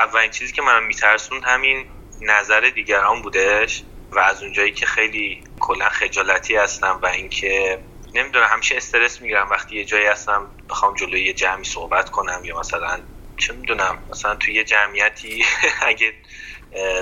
اولین 0.04 0.32
چیزی 0.32 0.54
که 0.54 0.62
من 0.62 0.84
میترسوند 0.84 1.44
همین 1.46 1.88
نظر 2.22 2.62
دیگران 2.62 3.22
بودش. 3.22 3.86
و 4.12 4.20
از 4.20 4.44
اونجایی 4.44 4.72
که 4.72 4.86
خیلی 4.86 5.44
کلا 5.60 5.90
خجالتی 5.90 6.56
هستم 6.56 7.00
و 7.04 7.06
اینکه 7.06 7.80
نمی‌دونم 8.14 8.48
همیشه 8.52 8.78
استرس 8.78 9.22
می‌گیرم. 9.22 9.50
وقتی 9.50 9.76
یه 9.76 9.86
جایی 9.86 10.06
هستم 10.06 10.48
بخوام 10.70 10.96
جلوی 10.96 11.24
یه 11.24 11.34
جمعی 11.34 11.64
صحبت 11.64 12.10
کنم 12.10 12.42
یا 12.46 12.60
مثلا 12.60 13.00
چه 13.38 13.54
می‌دونم 13.54 13.98
مثلا 14.12 14.36
توی 14.36 14.54
یه 14.54 14.64
جمعیتی 14.64 15.46
اگه 15.88 16.14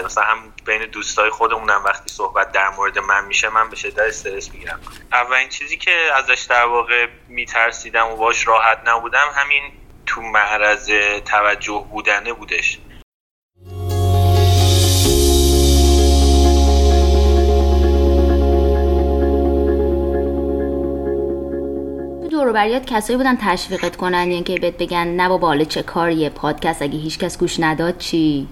مثلا 0.05 0.23
هم 0.23 0.53
بین 0.65 0.85
دوستای 0.85 1.29
خودمونم 1.29 1.83
وقتی 1.85 2.13
صحبت 2.13 2.51
در 2.51 2.69
مورد 2.69 2.99
من 2.99 3.25
میشه 3.25 3.49
من 3.49 3.69
به 3.69 3.75
شدت 3.75 3.99
استرس 3.99 4.51
می‌گیرم. 4.51 4.79
اولین 5.11 5.49
چیزی 5.49 5.77
که 5.77 5.91
ازش 6.15 6.41
در 6.49 6.65
واقع 6.65 7.07
میترسیدم 7.27 8.07
و 8.07 8.15
باش 8.15 8.47
راحت 8.47 8.77
نبودم 8.85 9.27
همین 9.35 9.63
تو 10.05 10.21
معرض 10.21 10.91
توجه 11.25 11.87
بودنه 11.91 12.33
بودش. 12.33 12.79
دوروبریات 22.33 22.85
کسایی 22.85 23.17
بودن 23.17 23.37
تشویقت 23.37 23.95
کنن 23.95 24.31
یعنی 24.31 24.43
که 24.43 24.59
بهت 24.59 24.77
بگن 24.77 25.07
نه 25.07 25.29
با 25.29 25.37
بالا 25.37 25.63
چه 25.63 25.83
کاریه؟ 25.83 26.29
پادکست 26.29 26.81
اگه 26.81 26.99
هیچکس 26.99 27.37
گوش 27.37 27.59
نداد 27.59 27.97
چی؟ 27.97 28.47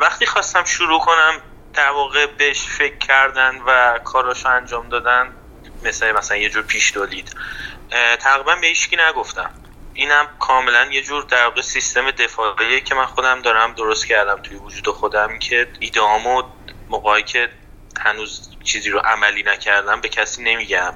وقتی 0.00 0.26
خواستم 0.26 0.64
شروع 0.64 1.00
کنم 1.00 1.40
در 1.74 1.90
واقع 1.90 2.26
بهش 2.26 2.60
فکر 2.60 2.98
کردن 2.98 3.58
و 3.66 3.98
کاراشو 4.04 4.48
انجام 4.48 4.88
دادن 4.88 5.32
مثل 5.84 6.12
مثلا 6.12 6.36
یه 6.36 6.48
جور 6.50 6.62
پیش 6.62 6.92
دولید. 6.92 7.36
تقریبا 8.20 8.54
به 8.54 8.66
هیچکی 8.66 8.96
نگفتم. 9.08 9.50
اینم 9.94 10.26
کاملا 10.38 10.84
یه 10.92 11.02
جور 11.02 11.22
در 11.22 11.44
واقع 11.44 11.60
سیستم 11.60 12.10
دفاعیه 12.10 12.80
که 12.80 12.94
من 12.94 13.06
خودم 13.06 13.42
دارم 13.42 13.72
درست 13.72 14.06
کردم 14.06 14.42
توی 14.42 14.56
وجود 14.56 14.88
خودم 14.88 15.38
که 15.38 15.68
ایدامو 15.80 16.42
موقعی 16.88 17.22
که 17.22 17.48
هنوز 18.00 18.50
چیزی 18.64 18.90
رو 18.90 18.98
عملی 18.98 19.42
نکردم 19.42 20.00
به 20.00 20.08
کسی 20.08 20.42
نمیگم. 20.42 20.94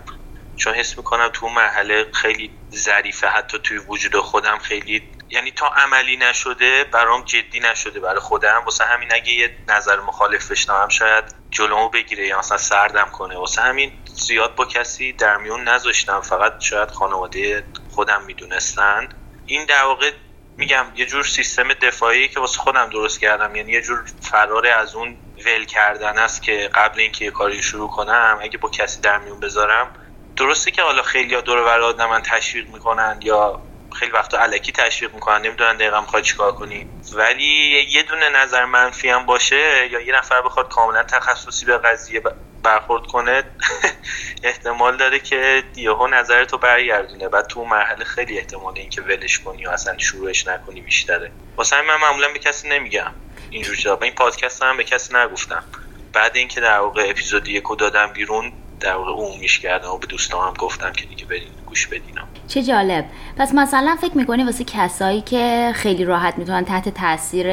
چون 0.63 0.75
حس 0.75 0.99
می‌کنم 0.99 1.29
تو 1.33 1.49
مرحله 1.49 2.07
خیلی 2.13 2.51
ظریفه 2.75 3.29
حتی 3.29 3.59
توی 3.59 3.79
وجود 3.79 4.17
خودم 4.17 4.59
خیلی 4.59 5.03
یعنی 5.29 5.51
تا 5.51 5.67
عملی 5.67 6.17
نشده 6.17 6.85
برام 6.85 7.23
جدی 7.23 7.61
نشده 7.61 8.01
برای 8.01 8.21
خودم. 8.21 8.63
واسه 8.65 8.85
همین 8.85 9.09
اگه 9.15 9.33
یه 9.33 9.57
نظر 9.69 10.01
مخالف 10.01 10.51
بشنوم 10.51 10.89
شاید 10.89 11.25
جلومو 11.51 11.89
بگیره 11.89 12.27
یا 12.27 12.39
مثلا 12.39 12.59
سردم 12.59 13.11
کنه. 13.13 13.37
واسه 13.37 13.63
همین 13.63 13.93
زیاد 14.05 14.55
با 14.55 14.65
کسی 14.65 15.13
در 15.13 15.37
میون 15.37 15.69
نذاشتم. 15.69 16.21
فقط 16.21 16.61
شاید 16.61 16.91
خانواده 16.91 17.65
خودم 17.91 18.23
می‌دونستن. 18.23 19.09
این 19.47 19.67
در 19.67 19.85
واقع 19.85 20.13
میگم 20.57 20.87
یه 20.95 21.07
جور 21.07 21.25
سیستم 21.25 21.73
دفاعی 21.73 22.29
که 22.29 22.41
واسه 22.41 22.59
خودم 22.59 22.91
درست 22.91 23.21
کردم. 23.21 23.57
یعنی 23.57 23.73
یه 23.73 23.83
جور 23.83 24.05
فرار 24.21 24.67
از 24.67 24.95
اون 24.95 25.17
ول 25.47 25.65
کردن 25.65 26.19
است 26.19 26.43
که 26.43 26.71
قبل 26.75 27.01
اینکه 27.01 27.25
یه 27.25 27.31
کاری 27.31 27.63
شروع 27.63 27.91
کنم 27.91 28.39
اگه 28.43 28.59
با 28.59 28.69
کسی 28.69 29.01
در 29.01 29.19
میون 29.19 29.41
بذارم 29.41 29.95
درسته 30.37 30.71
که 30.71 30.83
حالا 30.83 31.03
خیلی 31.03 31.43
دور 31.43 31.59
و 31.59 32.09
من 32.09 32.23
تشویق 32.23 32.69
می‌کنن 32.69 33.19
یا 33.23 33.63
خیلی 33.93 34.13
وقتا 34.13 34.39
علکی 34.39 34.73
تشویق 34.73 35.15
می‌کنن 35.15 35.43
نمی‌دونن 35.43 35.77
دقیقا 35.77 36.01
می‌خواد 36.01 36.23
چیکار 36.23 36.53
کنی. 36.53 36.87
ولی 37.13 37.87
یه 37.91 38.03
دونه 38.03 38.29
نظر 38.29 38.65
منفی 38.65 39.09
هم 39.09 39.27
باشه 39.27 39.89
یا 39.91 40.01
یه 40.01 40.19
نفر 40.19 40.43
بخواد 40.43 40.69
کاملا 40.69 41.03
تخصصی 41.03 41.67
به 41.67 41.79
قضیه 41.79 42.23
برخورد 42.63 43.07
کنه 43.07 43.45
احتمال 44.43 44.97
داره 44.97 45.19
که 45.19 45.63
یهو 45.77 46.07
نظر 46.07 46.45
تو 46.45 46.59
برگردونه. 46.59 47.29
بعد 47.29 47.47
تو 47.47 47.65
مرحله 47.65 48.05
خیلی 48.05 48.39
احتمال 48.39 48.79
اینکه 48.79 49.03
ولش 49.03 49.39
کنی 49.39 49.67
و 49.67 49.71
اصلا 49.71 49.99
شروعش 49.99 50.47
نکنی 50.47 50.81
بیشتره. 50.81 51.33
واسه 51.57 51.83
من 51.83 51.97
معمولا 51.97 52.29
به 52.29 52.39
کسی 52.39 52.69
نمیگم. 52.69 53.13
اینجور 53.51 53.77
چیزا 53.77 53.99
این 54.03 54.15
پادکست 54.15 54.63
هم 54.63 54.77
به 54.77 54.85
کسی 54.85 55.15
نگفتم. 55.15 55.65
بعد 56.13 56.37
اینکه 56.37 56.61
در 56.61 56.79
واقع 56.79 57.07
اپیزود 57.09 57.49
یکو 57.49 57.77
دادم 57.77 58.07
بیرون 58.07 58.53
در 58.83 58.97
واقع 58.97 59.13
عمومیش 59.13 59.59
کردم 59.59 59.91
و 59.91 59.99
به 59.99 60.07
دوستانم 60.07 60.55
گفتم 60.55 60.93
که 60.93 61.07
دیگه 61.07 61.27
برین 61.27 61.62
گوش 61.73 61.87
بدینم. 61.87 62.29
چه 62.49 62.63
جالب. 62.63 63.05
پس 63.39 63.55
مثلا 63.55 63.97
فکر 64.01 64.17
می‌کنی 64.17 64.45
واسه 64.45 64.65
کسایی 64.65 65.21
که 65.21 65.73
خیلی 65.75 66.05
راحت 66.05 66.39
می‌تونن 66.39 66.65
تحت 66.65 66.89
تاثیر 66.89 67.47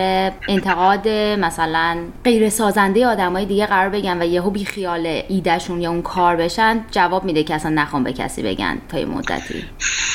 انتقاد 0.47 1.07
مثلا 1.07 1.97
غیر 2.23 2.49
سازنده 2.49 3.07
آدمای 3.07 3.45
دیگه 3.45 3.65
قرار 3.65 3.89
بگن 3.89 4.21
و 4.21 4.25
یهو 4.25 4.49
بی 4.49 4.65
خیال 4.65 5.23
ایدهشون 5.29 5.81
یا 5.81 5.89
اون 5.89 6.01
کار 6.01 6.35
بشن 6.35 6.85
جواب 6.91 7.23
میده 7.23 7.43
که 7.43 7.55
اصلا 7.55 7.71
نخوام 7.71 8.03
به 8.03 8.13
کسی 8.13 8.43
بگن 8.43 8.81
تا 8.91 8.99
یه 8.99 9.05
مدتی. 9.05 9.69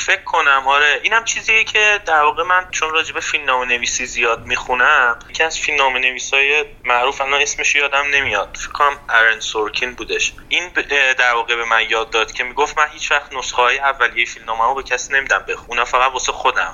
فکر 0.05 0.23
کنم 0.23 0.63
آره. 0.67 0.99
اینم 1.03 1.23
چیزیه 1.23 1.63
که 1.63 1.99
در 2.05 2.21
واقع 2.21 2.43
من 2.43 2.65
چون 2.71 2.89
راجع 2.89 3.13
به 3.13 3.19
فیلمنامه 3.19 3.65
نویسی 3.65 4.05
زیاد 4.05 4.45
می‌خونم 4.45 5.19
یکی 5.29 5.43
از 5.43 5.59
فیلمنامه 5.59 5.99
نویسای 5.99 6.65
معروف 6.83 7.21
الان 7.21 7.41
اسمش 7.41 7.75
یادم 7.75 8.03
نمیاد. 8.13 8.57
فکر 8.61 8.71
کنم 8.71 8.97
ارن 9.09 9.39
سورکین 9.39 9.93
بودش. 9.93 10.33
این 10.49 10.69
در 11.17 11.33
واقع 11.33 11.55
به 11.55 11.65
من 11.65 11.81
یاد 11.89 12.09
داد 12.09 12.31
که 12.31 12.43
می‌گفت 12.43 12.77
من 12.77 12.85
هیچ 12.93 13.11
وقت 13.11 13.33
نسخه 13.33 13.61
های 13.61 13.79
اولیه 13.99 14.25
فیلمنامه 14.25 14.75
به 14.75 14.83
کسی 14.83 15.13
نمیدم 15.13 15.45
بخونم 15.47 15.83
فقط 15.83 16.11
واسه 16.11 16.31
خودم. 16.31 16.73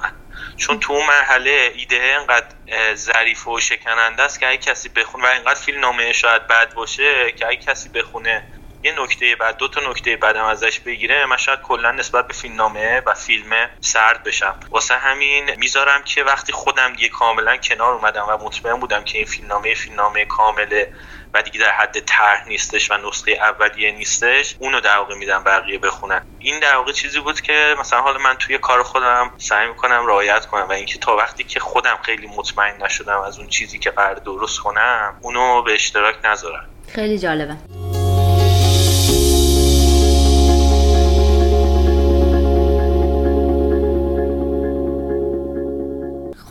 چون 0.57 0.79
تو 0.79 0.93
اون 0.93 1.05
مرحله 1.05 1.71
ایده 1.75 2.17
انقدر 2.19 2.47
ظریف 2.95 3.47
و 3.47 3.59
شکننده 3.59 4.23
است 4.23 4.39
که 4.39 4.47
اگه 4.47 4.57
کسی 4.57 4.89
بخونه 4.89 5.23
و 5.23 5.31
اینقدر 5.31 5.59
فیلم 5.59 5.79
نامه 5.79 6.13
شاید 6.13 6.47
بد 6.47 6.73
باشه 6.73 7.31
که 7.31 7.47
اگه 7.47 7.57
کسی 7.57 7.89
بخونه 7.89 8.43
یه 8.83 9.01
نکته 9.01 9.35
بعد 9.35 9.57
دو 9.57 9.67
تا 9.67 9.81
نکته 9.89 10.15
بعدم 10.15 10.45
ازش 10.45 10.79
بگیره 10.79 11.25
من 11.25 11.37
شاید 11.37 11.59
کلا 11.61 11.91
نسبت 11.91 12.27
به 12.27 12.33
فیلم 12.33 12.55
نامه 12.55 13.01
و 13.05 13.13
فیلم 13.13 13.69
سرد 13.81 14.23
بشم. 14.23 14.55
واسه 14.71 14.95
همین 14.95 15.55
می‌ذارم 15.55 16.03
که 16.03 16.23
وقتی 16.23 16.53
خودم 16.53 16.93
دیگه 16.93 17.09
کاملا 17.09 17.57
کنار 17.57 17.93
اومدم 17.93 18.25
و 18.29 18.37
مطمئن 18.37 18.79
بودم 18.79 19.03
که 19.03 19.17
این 19.17 19.27
فیلم 19.27 19.47
نامه 19.47 19.73
فیلم 19.73 19.95
نامه 19.95 20.25
کامله 20.25 20.93
و 21.33 21.41
دیگه 21.41 21.59
در 21.59 21.71
حد 21.71 21.99
طرح 21.99 22.47
نیستش 22.47 22.91
و 22.91 22.97
نسخه 23.07 23.31
اولیه 23.31 23.91
نیستش 23.91 24.55
اونو 24.59 24.79
در 24.79 24.97
واقع 24.97 25.15
میدم 25.15 25.43
بقیه 25.43 25.79
بخونن. 25.79 26.25
این 26.39 26.59
در 26.59 26.75
واقع 26.75 26.91
چیزی 26.91 27.19
بود 27.19 27.41
که 27.41 27.75
مثلا 27.79 28.01
حالا 28.01 28.19
من 28.19 28.33
توی 28.33 28.57
کار 28.57 28.83
خودم 28.83 29.31
سعی 29.37 29.67
می‌کنم 29.67 30.07
رعایت 30.07 30.45
کنم 30.45 30.67
و 30.69 30.71
اینکه 30.71 30.99
تا 30.99 31.15
وقتی 31.15 31.43
که 31.43 31.59
خودم 31.59 31.97
خیلی 32.01 32.27
مطمئن 32.27 32.83
نشدم 32.83 33.19
از 33.19 33.39
اون 33.39 33.47
چیزی 33.47 33.79
که 33.79 33.91
قرار 33.91 34.15
درست 34.15 34.59
کنم 34.59 35.17
اونو 35.21 35.63
به 35.63 35.73
اشتراک 35.73 36.15
نذارم. 36.25 36.69
خیلی 36.87 37.19
جالبه. 37.19 37.57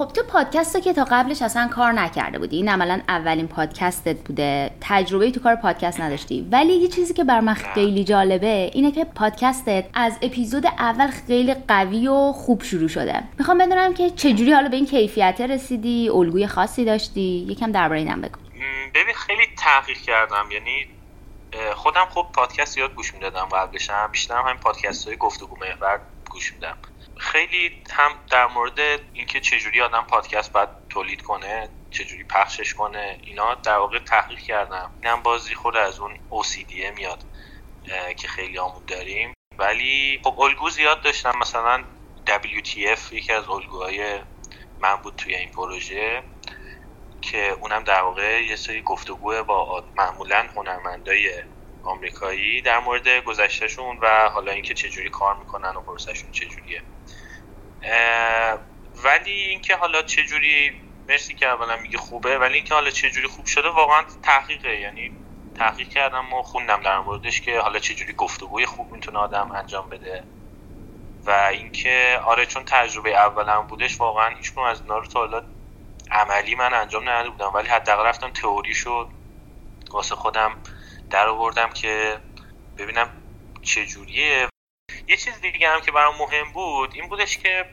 خب 0.01 0.09
تو 0.09 0.23
پادکست 0.23 0.83
که 0.83 0.93
تا 0.93 1.05
قبلش 1.11 1.43
اصلا 1.43 1.69
کار 1.69 1.93
نکرده 1.93 2.39
بودی. 2.39 2.57
این 2.57 2.69
عملا 2.69 3.01
اولین 3.09 3.49
پادکستت 3.49 4.17
بوده. 4.17 4.71
تجربه 4.81 5.31
تو 5.31 5.41
کار 5.41 5.55
پادکست 5.55 6.01
نداشتی. 6.01 6.49
ولی 6.53 6.73
یه 6.73 6.89
چیزی 6.89 7.15
که 7.15 7.25
بر 7.25 7.41
من 7.41 7.55
خیلی 7.55 8.05
جالبه 8.05 8.71
اینه 8.75 8.93
که 8.93 9.05
پادکستت 9.05 9.85
از 9.95 10.19
اپیزود 10.23 10.67
اول 10.67 11.07
خیلی 11.07 11.55
قوی 11.55 12.09
و 12.09 12.33
خوب 12.33 12.63
شروع 12.63 12.89
شده. 12.89 13.23
می‌خوام 13.39 13.59
بدونم 13.59 13.95
که 13.95 14.11
چجوری 14.11 14.53
حالا 14.53 14.69
به 14.69 14.77
این 14.77 14.87
کیفیت 14.87 15.41
رسیدی؟ 15.41 16.09
الگوی 16.09 16.47
خاصی 16.47 16.85
داشتی؟ 16.85 17.47
یکم 17.49 17.73
درباره 17.73 18.01
اینم 18.01 18.21
بگو. 18.21 18.39
ببین 18.95 19.15
خیلی 19.15 19.43
تحقیق 19.59 19.99
کردم. 19.99 20.51
یعنی 20.53 20.87
خودم 21.75 22.05
خب 22.11 22.27
پادکست 22.33 22.79
یاد 22.79 22.95
گوش 22.95 23.15
می‌دادم 23.15 23.49
قبلش 23.53 23.91
هم 23.91 24.09
بیشتر 24.13 24.35
هم 24.35 24.57
پادکست 24.57 25.09
های 25.09 25.17
گفتگو 25.17 25.57
محور 25.57 26.01
گوش 26.31 26.53
میدم. 26.53 26.77
خیلی 27.21 27.83
هم 27.91 28.13
در 28.31 28.47
مورد 28.47 28.79
اینکه 29.13 29.41
چجوری 29.41 29.81
آدم 29.83 30.07
پادکست 30.09 30.53
باید 30.53 30.69
تولید 30.89 31.23
کنه 31.23 31.69
چجوری 31.91 32.25
پخشش 32.25 32.75
کنه 32.75 33.19
اینا 33.23 33.55
در 33.55 33.77
واقع 33.77 33.99
تحقیق 33.99 34.39
کردم. 34.39 34.91
اینم 35.03 35.23
بازی 35.23 35.55
خود 35.55 35.77
از 35.77 36.01
اون 36.01 36.19
OCD 36.31 36.75
میاد 36.97 37.25
که 38.17 38.29
خیلی 38.29 38.59
آمود 38.59 38.87
داریم. 38.87 39.33
ولی 39.59 40.21
خب 40.25 40.41
الگو 40.41 40.71
زیاد 40.71 41.03
داشتم. 41.03 41.39
مثلا 41.41 41.85
WTF 42.27 43.13
یکی 43.13 43.33
از 43.33 43.49
الگوهای 43.49 44.21
من 44.79 44.97
بود 44.97 45.17
توی 45.17 45.35
این 45.35 45.51
پروژه 45.51 46.23
که 47.23 47.51
اونم 47.61 47.85
در 47.85 48.03
واقع 48.03 48.43
یه 48.45 48.57
سری 48.57 48.83
گفتگوه 48.83 49.43
با 49.43 49.85
معمولا 49.97 50.47
هنرمندای 50.57 51.43
آمریکایی 51.83 52.63
در 52.63 52.79
مورد 52.79 53.09
گذشتهشون 53.09 53.99
و 54.03 54.29
حالا 54.29 54.53
اینکه 54.53 54.75
چجوری 54.75 55.11
کار 55.11 55.37
می‌کنن 55.37 55.77
و 55.77 55.81
پروسشون 55.81 56.33
چجوریه. 56.33 56.83
ولی 59.05 59.31
اینکه 59.31 59.77
حالا 59.77 60.03
چه 60.03 60.25
جوری 60.25 60.73
مرسی 61.09 61.35
که 61.35 61.49
اولا 61.49 61.77
میگه 61.77 61.99
خوبه 61.99 62.39
ولی 62.39 62.55
اینکه 62.55 62.75
حالا 62.75 62.91
چه 62.91 63.11
جوری 63.11 63.27
خوب 63.27 63.47
شده 63.47 63.69
واقعا 63.69 64.03
تحقیقه. 64.23 64.81
یعنی 64.81 65.13
تحقیق 65.55 65.89
کردم 65.89 66.33
و 66.33 66.43
خوندم 66.43 66.81
در 66.83 66.99
موردش 66.99 67.41
که 67.41 67.61
حالا 67.61 67.79
چه 67.79 67.95
جوری 67.95 68.13
گفتگوی 68.13 68.67
خوب 68.67 68.93
می‌تونه 68.93 69.19
آدم 69.19 69.53
انجام 69.53 69.89
بده. 69.89 70.25
و 71.27 71.31
اینکه 71.31 72.21
آره 72.25 72.47
چون 72.47 72.63
تجربه 72.67 73.17
اولم 73.17 73.67
بودش 73.67 74.01
واقعا 74.01 74.29
هیچ 74.29 74.59
از 74.59 74.81
اینا 74.81 74.99
رو 74.99 75.07
تا 75.07 75.21
حالا 75.21 75.43
عملی 76.11 76.55
من 76.55 76.75
انجام 76.75 77.09
نداده 77.09 77.31
بودم. 77.31 77.51
ولی 77.55 77.69
حداقل 77.69 78.07
رفتم 78.07 78.31
تئوری 78.31 78.75
شد 78.75 79.09
واسه 79.91 80.15
خودم 80.15 80.53
در 81.11 81.29
آوردم 81.29 81.71
که 81.71 82.19
ببینم 82.79 83.11
چه 83.63 83.87
جوریه 83.87 84.50
یه 85.09 85.17
چیز 85.17 85.41
دیگه 85.41 85.69
هم 85.71 85.81
که 85.81 85.93
برام 85.93 86.17
مهم 86.19 86.53
بود 86.53 86.91
این 86.95 87.09
بودش 87.09 87.39
که 87.39 87.67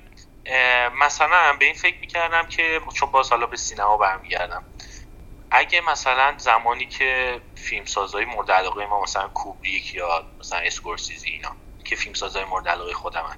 مثلا 1.02 1.54
به 1.54 1.66
این 1.66 1.74
فکر 1.74 2.00
می‌کردم 2.02 2.46
که 2.46 2.82
چون 2.94 3.12
باز 3.12 3.30
حالا 3.30 3.46
به 3.46 3.58
سینما 3.58 3.98
برمیگردم 3.98 4.64
اگه 5.52 5.82
مثلا 5.82 6.36
زمانی 6.38 6.86
که 6.86 7.42
فیلمسازهای 7.56 8.26
مورد 8.26 8.52
علاقه 8.52 8.86
ما 8.86 9.02
مثلا 9.02 9.28
کوبریک 9.28 9.96
یا 9.96 10.26
مثلا 10.40 10.60
اسکورسیزی 10.60 11.30
اینا 11.30 11.56
که 11.86 11.96
فیلمسازهای 11.96 12.46
مورد 12.46 12.68
علاقه 12.68 12.94
خودمن 12.94 13.36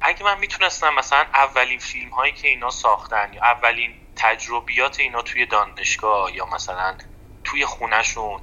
اگه 0.00 0.24
من 0.24 0.38
می‌تونستم 0.38 0.94
مثلا 0.94 1.26
اولین 1.34 1.78
فیلم 1.78 2.10
هایی 2.10 2.32
که 2.32 2.48
اینا 2.48 2.70
ساختن 2.70 3.32
یا 3.32 3.42
اولین 3.42 3.94
تجربیات 4.16 5.00
اینا 5.00 5.22
توی 5.22 5.46
دانشگاه 5.46 6.36
یا 6.36 6.46
مثلا 6.46 6.96
توی 7.44 7.66
خونهشون 7.66 8.40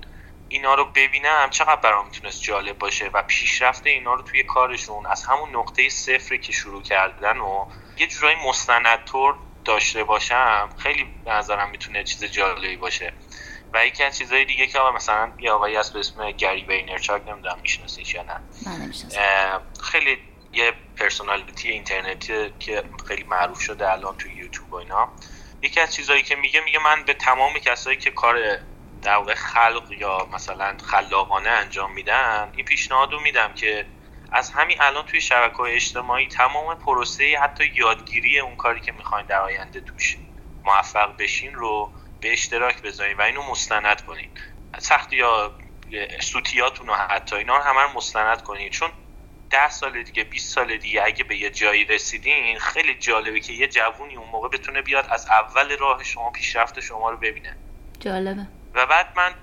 اینا 0.49 0.73
رو 0.73 0.85
ببینم 0.85 1.49
چقدر 1.49 1.75
برام 1.75 2.05
می‌تونست 2.05 2.41
جالب 2.41 2.77
باشه 2.77 3.09
و 3.13 3.23
پیشرفت 3.23 3.87
اینا 3.87 4.13
رو 4.13 4.21
توی 4.21 4.43
کارشون 4.43 5.05
از 5.05 5.25
همون 5.25 5.55
نقطه 5.55 5.89
صفری 5.89 6.39
که 6.39 6.51
شروع 6.51 6.83
کردن 6.83 7.37
و 7.37 7.65
یه 7.97 8.07
جورایی 8.07 8.37
مستندطور 8.47 9.35
داشته 9.65 10.03
باشم 10.03 10.69
خیلی 10.77 11.03
به 11.25 11.31
نظرم 11.31 11.69
می‌تونه 11.69 12.03
چیز 12.03 12.23
جالبی 12.23 12.75
باشه. 12.75 13.13
و 13.73 13.85
یکی 13.85 14.03
از 14.03 14.17
چیزهای 14.17 14.45
دیگه 14.45 14.67
که 14.67 14.79
مثلا 14.95 15.31
یه 15.39 15.51
آقایی 15.51 15.75
هست 15.75 15.93
به 15.93 15.99
اسم 15.99 16.31
گری 16.31 16.61
وینرچاک 16.61 17.27
نمی‌دونم 17.27 17.59
میشناسیش 17.61 18.13
یا 18.13 18.23
نه. 18.23 18.39
خیلی 19.83 20.17
یه 20.53 20.73
personality 20.99 21.71
اینترنتی 21.71 22.53
که 22.59 22.83
خیلی 23.07 23.23
معروف 23.23 23.59
شده 23.59 23.91
الان 23.91 24.17
تو 24.17 24.29
یوتیوب 24.29 24.73
و 24.73 24.75
اینا. 24.75 25.09
یکی 25.61 25.79
از 25.79 25.95
چیزهایی 25.95 26.23
که 26.23 26.35
میگه 26.35 26.61
میگه 26.61 26.79
من 26.79 27.03
به 27.03 27.13
تمام 27.13 27.53
کسایی 27.53 27.97
که 27.97 28.11
کار 28.11 28.35
در 29.01 29.15
واقع 29.15 29.33
خلق 29.33 29.91
یا 29.91 30.27
مثلا 30.33 30.77
خلاقانه 30.83 31.49
انجام 31.49 31.93
میدن 31.93 32.51
این 32.55 32.65
پیشنهاد 32.65 33.13
رو 33.13 33.19
میدم 33.19 33.53
که 33.53 33.85
از 34.31 34.49
همین 34.49 34.77
الان 34.81 35.05
توی 35.05 35.21
شبکه 35.21 35.57
های 35.57 35.75
اجتماعی 35.75 36.27
تمام 36.27 36.75
پروسه 36.75 37.39
حتی 37.43 37.71
یادگیری 37.75 38.39
اون 38.39 38.55
کاری 38.55 38.79
که 38.79 38.91
می‌خواین 38.91 39.25
در 39.25 39.41
آینده 39.41 39.81
توش 39.81 40.17
موفق 40.65 41.17
بشین 41.17 41.53
رو 41.53 41.91
به 42.21 42.33
اشتراک 42.33 42.81
بذارین 42.81 43.17
و 43.17 43.21
اینو 43.21 43.43
مستند 43.51 44.01
کنین. 44.01 44.29
سخت 44.77 45.13
یا 45.13 45.51
سوتیاتون 46.21 46.87
رو 46.87 46.93
حتی 46.93 47.35
اینا 47.35 47.57
رو 47.57 47.63
همه 47.63 47.95
مستند 47.95 48.43
کنین. 48.43 48.69
چون 48.69 48.89
ده 49.49 49.69
سال 49.69 50.03
دیگه 50.03 50.23
20 50.23 50.53
سال 50.53 50.77
دیگه 50.77 51.03
اگه 51.03 51.23
به 51.23 51.37
یه 51.37 51.49
جایی 51.49 51.85
رسیدین 51.85 52.59
خیلی 52.59 52.95
جالبه 52.95 53.39
که 53.39 53.53
یه 53.53 53.67
جوونی 53.67 54.15
اون 54.15 54.29
موقع 54.29 54.49
بتونه 54.49 54.81
بیاد 54.81 55.07
از 55.09 55.27
اول 55.27 55.77
راه 55.77 56.03
شما 56.03 56.31
پیشرفت 56.31 56.79
شما 56.79 57.09
رو 57.09 57.17
ببینه. 57.17 57.57
جالبه. 57.99 58.47
و 58.77 58.85
بعد 58.85 59.07
من 59.15 59.35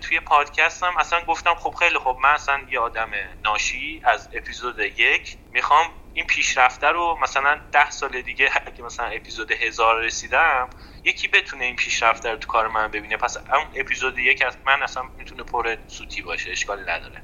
توی 0.00 0.20
پادکستم 0.20 0.96
اصلا 0.98 1.20
گفتم 1.24 1.54
خب 1.54 1.74
خیلی 1.78 1.98
خب 1.98 2.18
من 2.22 2.28
اصلا 2.28 2.66
یه 2.70 2.78
آدم 2.78 3.10
ناشی 3.44 4.00
از 4.04 4.28
اپیزود 4.32 4.78
یک 4.78 5.36
می‌خوام 5.52 5.86
این 6.12 6.26
پیشرفته 6.26 6.86
رو 6.86 7.18
مثلا 7.22 7.60
ده 7.72 7.90
سال 7.90 8.22
دیگه 8.22 8.50
اگه 8.66 8.82
مثلا 8.82 9.06
اپیزود 9.06 9.52
هزار 9.52 10.00
رسیدم 10.00 10.70
یکی 11.04 11.28
بتونه 11.28 11.64
این 11.64 11.76
پیشرفته 11.76 12.30
رو 12.30 12.36
تو 12.36 12.48
کار 12.48 12.68
من 12.68 12.88
ببینه. 12.88 13.16
پس 13.16 13.36
اون 13.36 13.66
اپیزود 13.74 14.18
یک 14.18 14.42
از 14.42 14.56
من 14.66 14.82
اصلا 14.82 15.02
می‌تونه 15.18 15.42
پر 15.42 15.76
سوتی 15.86 16.22
باشه 16.22 16.50
اشکالی 16.50 16.82
نداره. 16.82 17.22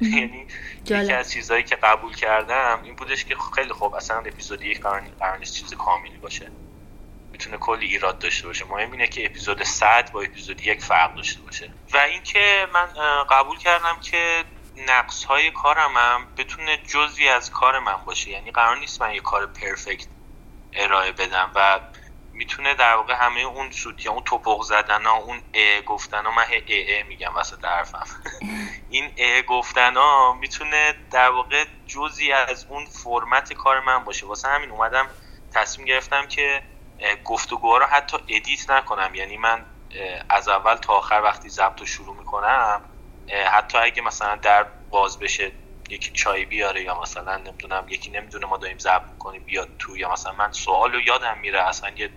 یعنی 0.00 0.46
یکی 0.84 1.12
از 1.12 1.32
چیزهایی 1.32 1.62
که 1.62 1.76
قبول 1.76 2.14
کردم 2.14 2.80
این 2.84 2.94
بودش 2.94 3.24
که 3.24 3.36
خیلی 3.54 3.72
خوب 3.72 3.94
اصلا 3.94 4.18
اپیزود 4.18 4.62
یک 4.62 4.80
قرار 4.80 5.38
نیست 5.38 5.54
چیز 5.54 5.74
کاملی 5.74 6.18
باشه. 6.18 6.50
می‌تونه 7.34 7.58
کلی 7.58 7.86
ایراد 7.86 8.18
داشته 8.18 8.46
باشه. 8.46 8.64
مهم 8.64 8.92
اینه 8.92 9.06
که 9.06 9.26
اپیزود 9.26 9.62
100 9.62 10.12
با 10.12 10.22
اپیزود 10.22 10.66
یک 10.66 10.82
فرق 10.82 11.14
داشته 11.14 11.40
باشه. 11.40 11.70
و 11.92 11.96
اینکه 11.96 12.66
من 12.74 12.86
قبول 13.30 13.58
کردم 13.58 14.00
که 14.00 14.44
نقص 14.88 15.24
های 15.24 15.50
کارم 15.50 15.96
هم 15.96 16.26
بتونه 16.36 16.76
جزی 16.76 17.28
از 17.28 17.50
کار 17.50 17.78
من 17.78 17.96
باشه. 18.04 18.30
یعنی 18.30 18.50
قرار 18.50 18.78
نیست 18.78 19.02
من 19.02 19.14
یه 19.14 19.20
کار 19.20 19.46
پرفکت 19.46 20.06
ارائه 20.72 21.12
بدم 21.12 21.50
و 21.54 21.80
می‌تونه 22.32 22.74
در 22.74 22.94
واقع 22.94 23.14
همه 23.14 23.40
اون 23.40 23.70
سوتی 23.70 24.08
اون 24.08 24.22
توپق 24.24 24.62
زدن 24.62 25.04
ها 25.04 25.16
اون 25.16 25.42
ا 25.54 25.80
گفتن 25.80 26.24
ها 26.26 26.30
من 26.30 26.42
ا 26.42 26.60
ا 26.68 27.04
میگم 27.08 27.34
واسه 27.34 27.56
حرفم. 27.62 28.06
این 28.90 29.12
ا 29.16 29.42
گفتن 29.42 29.96
ها 29.96 30.32
می‌تونه 30.40 30.94
در 31.10 31.30
واقع 31.30 31.64
جزی 31.86 32.32
از 32.32 32.66
اون 32.68 32.86
فرمت 32.86 33.52
کار 33.52 33.80
من 33.80 34.04
باشه. 34.04 34.26
واسه 34.26 34.48
همین 34.48 34.70
اومدم 34.70 35.06
تصمیم 35.54 35.86
گرفتم 35.86 36.26
که 36.26 36.62
گفتگوها 37.24 37.78
رو 37.78 37.86
حتی 37.86 38.16
ادیت 38.28 38.70
نکنم. 38.70 39.14
یعنی 39.14 39.36
من 39.36 39.66
از 40.28 40.48
اول 40.48 40.74
تا 40.74 40.92
آخر 40.92 41.20
وقتی 41.24 41.48
ضبط 41.48 41.80
رو 41.80 41.86
شروع 41.86 42.16
می‌کنم 42.16 42.82
حتی 43.52 43.78
اگه 43.78 44.02
مثلا 44.02 44.36
در 44.36 44.66
باز 44.90 45.18
بشه 45.18 45.52
یکی 45.90 46.12
چای 46.12 46.44
بیاره 46.44 46.82
یا 46.82 47.00
مثلا 47.00 47.36
نمی‌دونم 47.36 47.86
یکی 47.88 48.10
نمی‌دونه 48.10 48.46
ما 48.46 48.56
داریم 48.56 48.78
ضبط 48.78 49.10
می‌کنیم 49.10 49.44
بیاد 49.44 49.68
تو 49.78 49.96
یا 49.96 50.12
مثلا 50.12 50.32
من 50.32 50.52
سوال 50.52 50.92
رو 50.92 51.00
یادم 51.00 51.38
میره 51.38 51.62
اصلا 51.68 51.90
یه 51.96 52.10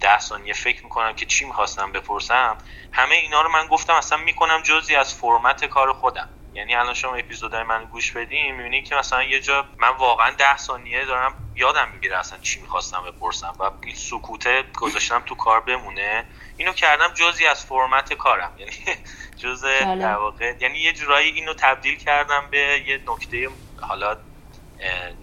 ده 0.00 0.18
ثانیه 0.18 0.52
فکر 0.52 0.84
می‌کنم 0.84 1.12
که 1.12 1.26
چی 1.26 1.44
می‌خواستم 1.44 1.92
بپرسم 1.92 2.58
همه 2.92 3.14
اینا 3.14 3.42
رو 3.42 3.48
من 3.48 3.66
گفتم 3.66 3.94
اصلا 3.94 4.18
می‌کنم 4.18 4.62
جزی 4.62 4.96
از 4.96 5.14
فرمت 5.14 5.64
کار 5.64 5.92
خودم. 5.92 6.28
یعنی 6.54 6.74
الان 6.74 6.94
شما 6.94 7.14
اپیزودهای 7.14 7.62
من 7.62 7.84
گوش 7.84 8.12
بدین 8.12 8.54
می‌بینید 8.54 8.84
که 8.84 8.94
مثلا 8.94 9.22
یه 9.22 9.40
جا 9.40 9.64
من 9.78 9.88
واقعا 9.88 10.30
ده 10.30 10.56
ثانیه 10.56 11.04
دارم 11.04 11.34
یادم 11.54 11.88
می‌گیره 11.94 12.18
اصلا 12.18 12.38
چی 12.38 12.60
می‌خواستم 12.60 13.02
بپرسم 13.06 13.54
و 13.58 13.70
این 13.82 13.94
سکوته 13.94 14.64
گذاشتم 14.78 15.22
تو 15.26 15.34
کار 15.34 15.60
بمونه. 15.60 16.24
اینو 16.56 16.72
کردم 16.72 17.08
جزی 17.14 17.46
از 17.46 17.64
فرمت 17.66 18.12
کارم. 18.12 18.52
یعنی 18.58 18.72
جز 19.42 19.64
در 19.64 20.14
واقع 20.14 20.54
یعنی 20.60 20.78
یه 20.78 20.92
جورایی 20.92 21.30
اینو 21.30 21.54
تبدیل 21.54 21.96
کردم 21.98 22.48
به 22.50 22.84
یه 22.86 23.00
نکته 23.08 23.48
حالا 23.80 24.16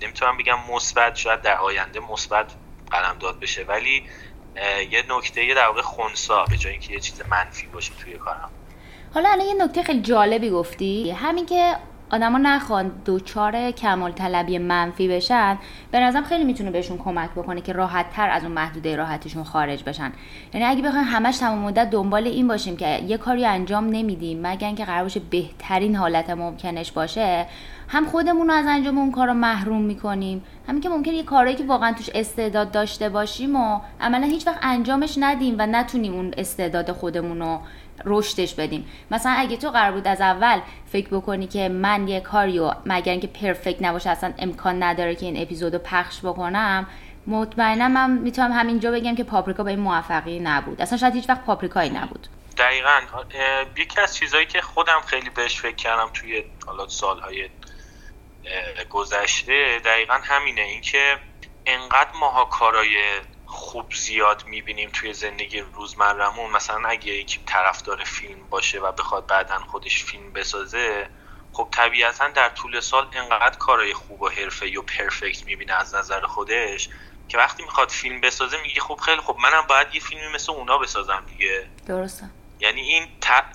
نمی‌تونم 0.01 0.37
بگم 0.37 0.59
مثبت 0.71 1.15
شاید 1.15 1.41
در 1.41 1.57
آینده 1.57 1.99
مثبت 1.99 2.55
داد 3.19 3.39
بشه 3.39 3.63
ولی 3.63 4.09
یه 4.91 5.03
نکته 5.09 5.53
در 5.53 5.67
واقع 5.67 5.81
خونسا 5.81 6.45
به 6.45 6.57
جای 6.57 6.71
اینکه 6.71 6.93
یه 6.93 6.99
چیز 6.99 7.21
منفی 7.29 7.67
باشه 7.67 7.93
توی 7.93 8.17
کارم. 8.17 8.51
حالا 9.13 9.29
الان 9.29 9.47
یه 9.47 9.63
نکته 9.63 9.83
خیلی 9.83 10.01
جالبی 10.01 10.49
گفتی. 10.49 11.11
همین 11.11 11.45
که 11.45 11.75
آدما 12.11 12.37
نخوان 12.37 12.91
دوچار 13.05 13.71
کمال 13.71 14.11
طلبی 14.11 14.57
منفی 14.57 15.07
بشن 15.07 15.57
به 15.91 15.99
نظرم 15.99 16.23
خیلی 16.23 16.43
می‌تونه 16.43 16.71
بهشون 16.71 16.97
کمک 16.97 17.29
بکنه 17.31 17.61
که 17.61 17.73
راحت 17.73 18.05
تر 18.13 18.29
از 18.29 18.43
اون 18.43 18.51
محدوده 18.51 18.95
راحتیشون 18.95 19.43
خارج 19.43 19.83
بشن. 19.83 20.11
یعنی 20.53 20.65
اگه 20.65 20.81
بخوایم 20.81 21.05
همش 21.05 21.37
تمام 21.37 21.59
مدت 21.59 21.89
دنبال 21.89 22.27
این 22.27 22.47
باشیم 22.47 22.77
که 22.77 23.03
یه 23.07 23.17
کاری 23.17 23.45
انجام 23.45 23.85
نمیدیم 23.85 24.47
مگر 24.47 24.67
اینکه 24.67 24.85
قرار 24.85 25.03
باشه 25.03 25.21
بهترین 25.29 25.95
حالت 25.95 26.29
ممکنش 26.29 26.91
باشه 26.91 27.45
هم 27.87 28.05
خودمون 28.05 28.47
رو 28.47 28.53
از 28.53 28.65
انجام 28.67 28.97
اون 28.97 29.11
کار 29.11 29.27
رو 29.27 29.33
محروم 29.33 29.81
می‌کنیم. 29.81 30.43
همین 30.67 30.81
که 30.81 30.89
ممکن 30.89 31.11
یه 31.11 31.23
کارهایی 31.23 31.55
که 31.55 31.63
واقعا 31.63 31.93
توش 31.93 32.09
استعداد 32.15 32.71
داشته 32.71 33.09
باشیم 33.09 33.55
و 33.55 33.79
عملا 34.01 34.27
هیچ 34.27 34.47
وقت 34.47 34.59
انجامش 34.61 35.15
ندیم 35.19 35.55
و 35.59 35.65
نتونیم 35.65 36.13
اون 36.13 36.33
استعداد 36.37 36.91
خودمون 36.91 37.39
رو 37.39 37.59
رشدش 38.05 38.53
بدیم. 38.53 38.89
مثلا 39.11 39.31
اگه 39.37 39.57
تو 39.57 39.69
قرار 39.69 39.91
بود 39.91 40.07
از 40.07 40.21
اول 40.21 40.59
فکر 40.91 41.07
بکنی 41.07 41.47
که 41.47 41.69
من 41.69 42.07
یه 42.07 42.19
کاریو 42.19 42.71
مگر 42.85 43.11
اینکه 43.11 43.27
پرفکت 43.27 43.81
نباشه 43.81 44.09
اصلا 44.09 44.33
امکان 44.37 44.83
نداره 44.83 45.15
که 45.15 45.25
این 45.25 45.41
اپیزودو 45.41 45.79
پخش 45.79 46.19
بکنم 46.19 46.87
مطمئنا 47.27 47.87
من 47.87 48.11
می‌تونم 48.11 48.51
همینجا 48.51 48.91
بگم 48.91 49.15
که 49.15 49.23
پاپریکا 49.23 49.63
به 49.63 49.69
این 49.69 49.79
موفقی 49.79 50.39
نبود. 50.39 50.81
اصلا 50.81 50.97
شاید 50.97 51.13
هیچ 51.13 51.29
وقت 51.29 51.45
پاپریکایی 51.45 51.89
نبود. 51.89 52.27
دقیقا. 52.57 52.99
یکی 53.77 54.01
از 54.01 54.15
چیزهایی 54.15 54.45
که 54.45 54.61
خودم 54.61 55.01
خیلی 55.05 55.29
بهش 55.29 55.61
فکر 55.61 55.75
کردم 55.75 56.09
توی 56.13 56.43
حالا 56.65 56.87
سالهای 56.87 57.49
گذشته 58.89 59.81
دقیقا 59.85 60.13
همینه. 60.23 60.61
اینکه 60.61 61.17
انقدر 61.65 62.11
ماها 62.19 62.45
کارای 62.45 62.95
خوب 63.51 63.93
زیاد 63.93 64.45
می‌بینیم 64.45 64.89
توی 64.93 65.13
زندگی 65.13 65.59
روزمرهمون. 65.59 66.51
مثلا 66.51 66.89
اگه 66.89 67.13
یک 67.13 67.39
طرفدار 67.45 68.03
فیلم 68.03 68.49
باشه 68.49 68.79
و 68.79 68.91
بخواد 68.91 69.27
بعدا 69.27 69.59
خودش 69.59 70.03
فیلم 70.03 70.33
بسازه 70.33 71.09
خب 71.53 71.67
طبیعتا 71.71 72.27
در 72.27 72.49
طول 72.49 72.79
سال 72.79 73.07
انقدر 73.13 73.57
کارهای 73.57 73.93
خوب 73.93 74.21
و 74.21 74.29
حرفه 74.29 74.79
و 74.79 74.81
پرفکت 74.81 75.45
می‌بینه 75.45 75.73
از 75.73 75.95
نظر 75.95 76.21
خودش 76.21 76.89
که 77.29 77.37
وقتی 77.37 77.63
می‌خواد 77.63 77.89
فیلم 77.89 78.21
بسازه 78.21 78.61
میگه 78.61 78.81
خب 78.81 78.99
خیلی 79.05 79.21
خب 79.21 79.37
منم 79.43 79.61
باید 79.69 79.87
یه 79.95 80.01
فیلمی 80.01 80.27
مثل 80.27 80.51
اونا 80.51 80.77
بسازم 80.77 81.25
دیگه. 81.27 81.67
درسته. 81.87 82.29
یعنی 82.59 82.81
این 82.81 83.07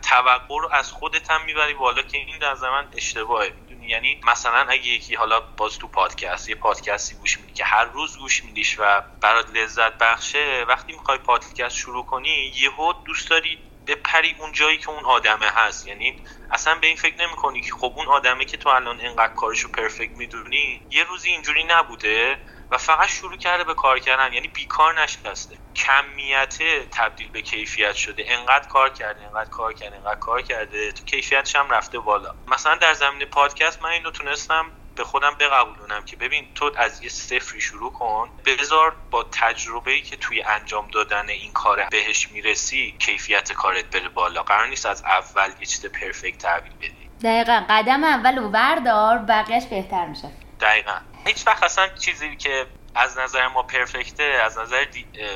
توقع 0.02 0.60
رو 0.60 0.68
از 0.72 0.92
خودت 0.92 1.30
هم 1.30 1.44
می‌بری 1.44 1.74
بالا 1.74 2.02
که 2.02 2.18
این 2.18 2.38
در 2.38 2.54
زمان 2.54 2.88
اشتباهه. 2.96 3.52
یعنی 3.88 4.20
مثلا 4.26 4.66
اگه 4.68 4.86
یکی 4.86 5.14
حالا 5.14 5.40
باز 5.40 5.78
تو 5.78 5.88
پادکست 5.88 6.48
یه 6.48 6.54
پادکستی 6.54 7.14
گوش 7.14 7.40
میدی 7.40 7.52
که 7.52 7.64
هر 7.64 7.84
روز 7.84 8.18
گوش 8.18 8.44
میدیش 8.44 8.78
و 8.78 9.02
برات 9.20 9.50
لذت 9.50 9.98
بخشه 9.98 10.64
وقتی 10.68 10.92
می‌خوای 10.92 11.18
پادکست 11.18 11.76
شروع 11.76 12.06
کنی 12.06 12.52
یهو 12.56 12.92
دوست 13.06 13.30
داری 13.30 13.58
بپری 13.86 14.34
اون 14.38 14.52
جایی 14.52 14.78
که 14.78 14.90
اون 14.90 15.04
آدمه 15.04 15.46
هست. 15.46 15.86
یعنی 15.86 16.16
اصلا 16.50 16.74
به 16.74 16.86
این 16.86 16.96
فکر 16.96 17.26
نمی 17.26 17.36
کنی 17.36 17.60
که 17.60 17.70
خب 17.72 17.92
اون 17.96 18.06
آدمه 18.06 18.44
که 18.44 18.56
تو 18.56 18.68
الان 18.68 19.00
انقدر 19.00 19.34
کارشو 19.34 19.68
پرفکت 19.68 20.16
می‌دونی 20.16 20.82
یه 20.90 21.04
روزی 21.04 21.30
اینجوری 21.30 21.64
نبوده. 21.64 22.38
و 22.74 22.78
فقط 22.78 23.08
شروع 23.08 23.36
کرده 23.36 23.64
به 23.64 23.74
کار 23.74 23.98
کردن. 23.98 24.32
یعنی 24.32 24.48
بیکار 24.48 25.02
نشسته 25.02 25.56
کمیت 25.76 26.58
تبدیل 26.90 27.30
به 27.30 27.42
کیفیت 27.42 27.94
شده. 27.94 28.24
انقدر 28.28 28.68
کار 28.68 28.90
کرده 28.90 29.24
انقدر 29.26 29.50
کار 29.50 29.72
کرده 29.72 29.96
انقدر 29.96 30.14
کار 30.14 30.42
کرده. 30.42 30.92
تو 30.92 31.04
کیفیتش 31.04 31.56
هم 31.56 31.70
رفته 31.70 31.98
بالا. 31.98 32.34
مثلا 32.48 32.74
در 32.74 32.94
زمین 32.94 33.24
پادکست 33.24 33.82
من 33.82 33.90
اینو 33.90 34.10
تونستم 34.10 34.72
به 34.96 35.04
خودم 35.04 35.34
بقبولونم 35.40 36.04
که 36.04 36.16
ببین 36.16 36.46
تو 36.54 36.70
از 36.76 37.02
یه 37.02 37.08
صفری 37.08 37.60
شروع 37.60 37.92
کن. 37.92 38.30
بذار 38.44 38.96
با 39.10 39.26
تجربه 39.32 39.90
ای 39.90 40.02
که 40.02 40.16
توی 40.16 40.42
انجام 40.42 40.88
دادن 40.88 41.28
این 41.28 41.52
کار 41.52 41.86
بهش 41.90 42.28
می‌رسی 42.30 42.96
کیفیت 42.98 43.52
کارت 43.52 43.84
بره 43.84 44.08
بالا. 44.08 44.42
قرار 44.42 44.66
نیست 44.66 44.86
از 44.86 45.02
اول 45.04 45.50
یه 45.60 45.66
چیز 45.66 45.86
پرفکت 45.86 46.38
تحویل 46.38 46.72
بدی. 46.80 47.10
دقیقا. 47.24 47.64
قدم 47.70 48.04
اول 48.04 48.38
و 48.38 48.48
بردار 48.48 49.18
بقیهش 49.18 49.64
بهتر 49.64 50.06
میشه. 50.06 50.30
دقیقا. 50.60 50.96
هیچ 51.26 51.46
وقت 51.46 51.62
اصلا 51.62 51.88
چیزی 51.88 52.36
که 52.36 52.66
از 52.94 53.18
نظر 53.18 53.48
ما 53.48 53.62
پرفکته 53.62 54.22
از 54.22 54.58
نظر 54.58 54.86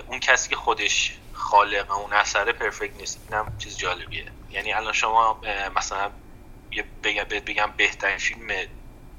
اون 0.07 0.20
کسی 0.20 0.49
که 0.49 0.57
خودش 0.57 1.12
خالق 1.32 1.91
اون 1.91 2.12
اثر 2.12 2.53
پرفکت 2.53 2.97
نیست 2.97 3.20
اینم 3.28 3.53
چیز 3.59 3.78
جالبیه. 3.78 4.32
یعنی 4.51 4.72
الان 4.72 4.93
شما 4.93 5.41
مثلا 5.76 6.12
یه 6.72 6.84
بگم 7.05 7.24
بگم 7.24 7.72
بهترین 7.76 8.18
فیلم 8.18 8.49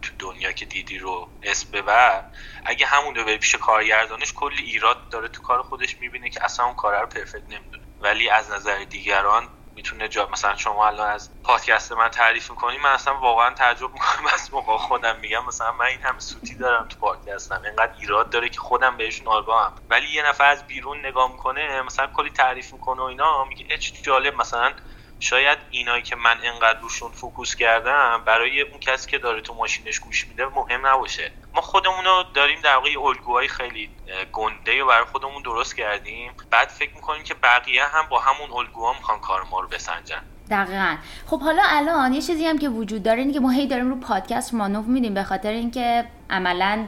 تو 0.01 0.13
دنیا 0.19 0.51
که 0.51 0.65
دیدی 0.65 0.97
رو 0.97 1.29
اسم 1.43 1.71
ببر 1.71 2.25
اگه 2.65 2.85
همون 2.85 3.15
رو 3.15 3.37
پیش 3.37 3.55
کارگردانش 3.55 4.33
کلی 4.33 4.63
ایراد 4.63 5.09
داره 5.09 5.27
تو 5.27 5.41
کار 5.41 5.61
خودش 5.61 5.99
می‌بینه 5.99 6.29
که 6.29 6.43
اصلا 6.43 6.65
اون 6.65 6.75
کار 6.75 7.01
رو 7.01 7.07
پرفکت 7.07 7.49
نمی‌دونه. 7.49 7.83
ولی 7.99 8.29
از 8.29 8.51
نظر 8.51 8.83
دیگران 8.83 9.49
می‌تونه 9.79 10.07
جا 10.07 10.29
مثلا 10.31 10.55
شما 10.55 10.87
الان 10.87 11.09
از 11.09 11.29
پادکست 11.43 11.91
من 11.91 12.09
تعریف 12.09 12.51
می‌کنی 12.51 12.77
من 12.77 12.89
اصلا 12.89 13.19
واقعا 13.19 13.53
تعجب 13.53 13.93
می‌کنم. 13.93 14.27
از 14.33 14.53
موقع 14.53 14.77
خودم 14.77 15.19
میگم 15.19 15.45
مثلا 15.45 15.71
من 15.71 15.85
این 15.85 15.99
همه 16.01 16.19
سوتی 16.19 16.55
دارم 16.55 16.87
تو 16.87 16.97
پادکستم. 16.99 17.61
اینقدر 17.65 17.91
ایراد 17.99 18.29
داره 18.29 18.49
که 18.49 18.59
خودم 18.59 18.97
بهشون 18.97 19.27
آگاهم. 19.27 19.71
ولی 19.89 20.07
یه 20.07 20.29
نفر 20.29 20.45
از 20.45 20.67
بیرون 20.67 21.05
نگاه 21.05 21.31
می‌کنه 21.31 21.81
مثلا 21.81 22.07
کلی 22.07 22.29
تعریف 22.29 22.73
می‌کنه 22.73 23.01
و 23.01 23.05
اینا 23.05 23.43
میگه 23.43 23.77
چه 23.77 23.93
جالب. 24.03 24.35
مثلا 24.35 24.73
شاید 25.19 25.57
اینایی 25.71 26.03
که 26.03 26.15
من 26.15 26.37
انقدر 26.43 26.79
روشون 26.79 27.11
فوکوس 27.11 27.55
کردم 27.55 28.23
برای 28.25 28.61
اون 28.61 28.79
کسی 28.79 29.11
که 29.11 29.17
داره 29.17 29.41
تو 29.41 29.53
ماشینش 29.53 29.99
گوش 29.99 30.27
میده 30.27 30.45
مهم 30.45 30.87
نباشه. 30.87 31.31
ما 31.53 31.61
خودمون 31.61 32.05
رو 32.05 32.23
داریم 32.33 32.61
در 32.61 32.75
واقع 32.75 32.89
الگوهای 33.07 33.47
خیلی 33.47 33.89
گنده 34.31 34.83
و 34.83 34.87
برای 34.87 35.05
خودمون 35.05 35.43
درست 35.43 35.75
کردیم. 35.75 36.31
بعد 36.49 36.67
فکر 36.67 36.93
می‌کنیم 36.95 37.23
که 37.23 37.33
بقیه 37.33 37.85
هم 37.85 38.09
با 38.09 38.19
همون 38.19 38.51
الگوها 38.51 38.93
می‌خوان 38.93 39.19
کار 39.19 39.43
ما 39.51 39.59
رو 39.59 39.67
بسنجن. 39.67 40.21
دقیقا. 40.49 40.97
خب 41.27 41.41
حالا 41.41 41.63
الان 41.65 42.13
یه 42.13 42.21
چیزی 42.21 42.45
هم 42.45 42.57
که 42.57 42.69
وجود 42.69 43.03
داره 43.03 43.19
اینه 43.19 43.33
که 43.33 43.39
ما 43.39 43.49
هی 43.49 43.67
داریم 43.67 43.89
رو 43.89 43.95
پادکست 43.95 44.53
مانوف 44.53 44.85
میدیم 44.85 45.13
به 45.13 45.23
خاطر 45.23 45.49
اینکه 45.49 46.05
عملا 46.29 46.85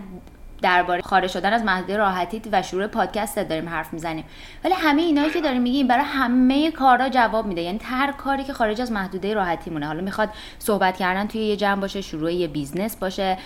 درباره 0.61 1.01
خارج 1.01 1.29
شدن 1.29 1.53
از 1.53 1.63
محدوده 1.63 1.97
راحتی 1.97 2.41
و 2.51 2.61
شروع 2.61 2.87
پادکست 2.87 3.39
داریم 3.39 3.69
حرف 3.69 3.93
می‌زنیم. 3.93 4.25
ولی 4.63 4.73
همه 4.73 5.01
اینایی 5.01 5.29
که 5.29 5.41
داریم 5.41 5.61
میگیم 5.61 5.87
برای 5.87 6.05
همه 6.05 6.71
کارا 6.71 7.09
جواب 7.09 7.45
میده. 7.45 7.61
یعنی 7.61 7.79
هر 7.83 8.11
کاری 8.11 8.43
که 8.43 8.53
خارج 8.53 8.81
از 8.81 8.91
محدوده 8.91 9.33
راحتی 9.33 9.69
مونه 9.69 9.87
حالا 9.87 10.01
می‌خواد 10.01 10.29
صحبت 10.59 10.97
کردن 10.97 11.27
توی 11.27 11.41
یه 11.41 11.55
جمع 11.55 11.81
باشه 11.81 12.01
شروع 12.01 12.33
یه 12.33 12.47
business 12.47 12.95
باشه 12.95 13.37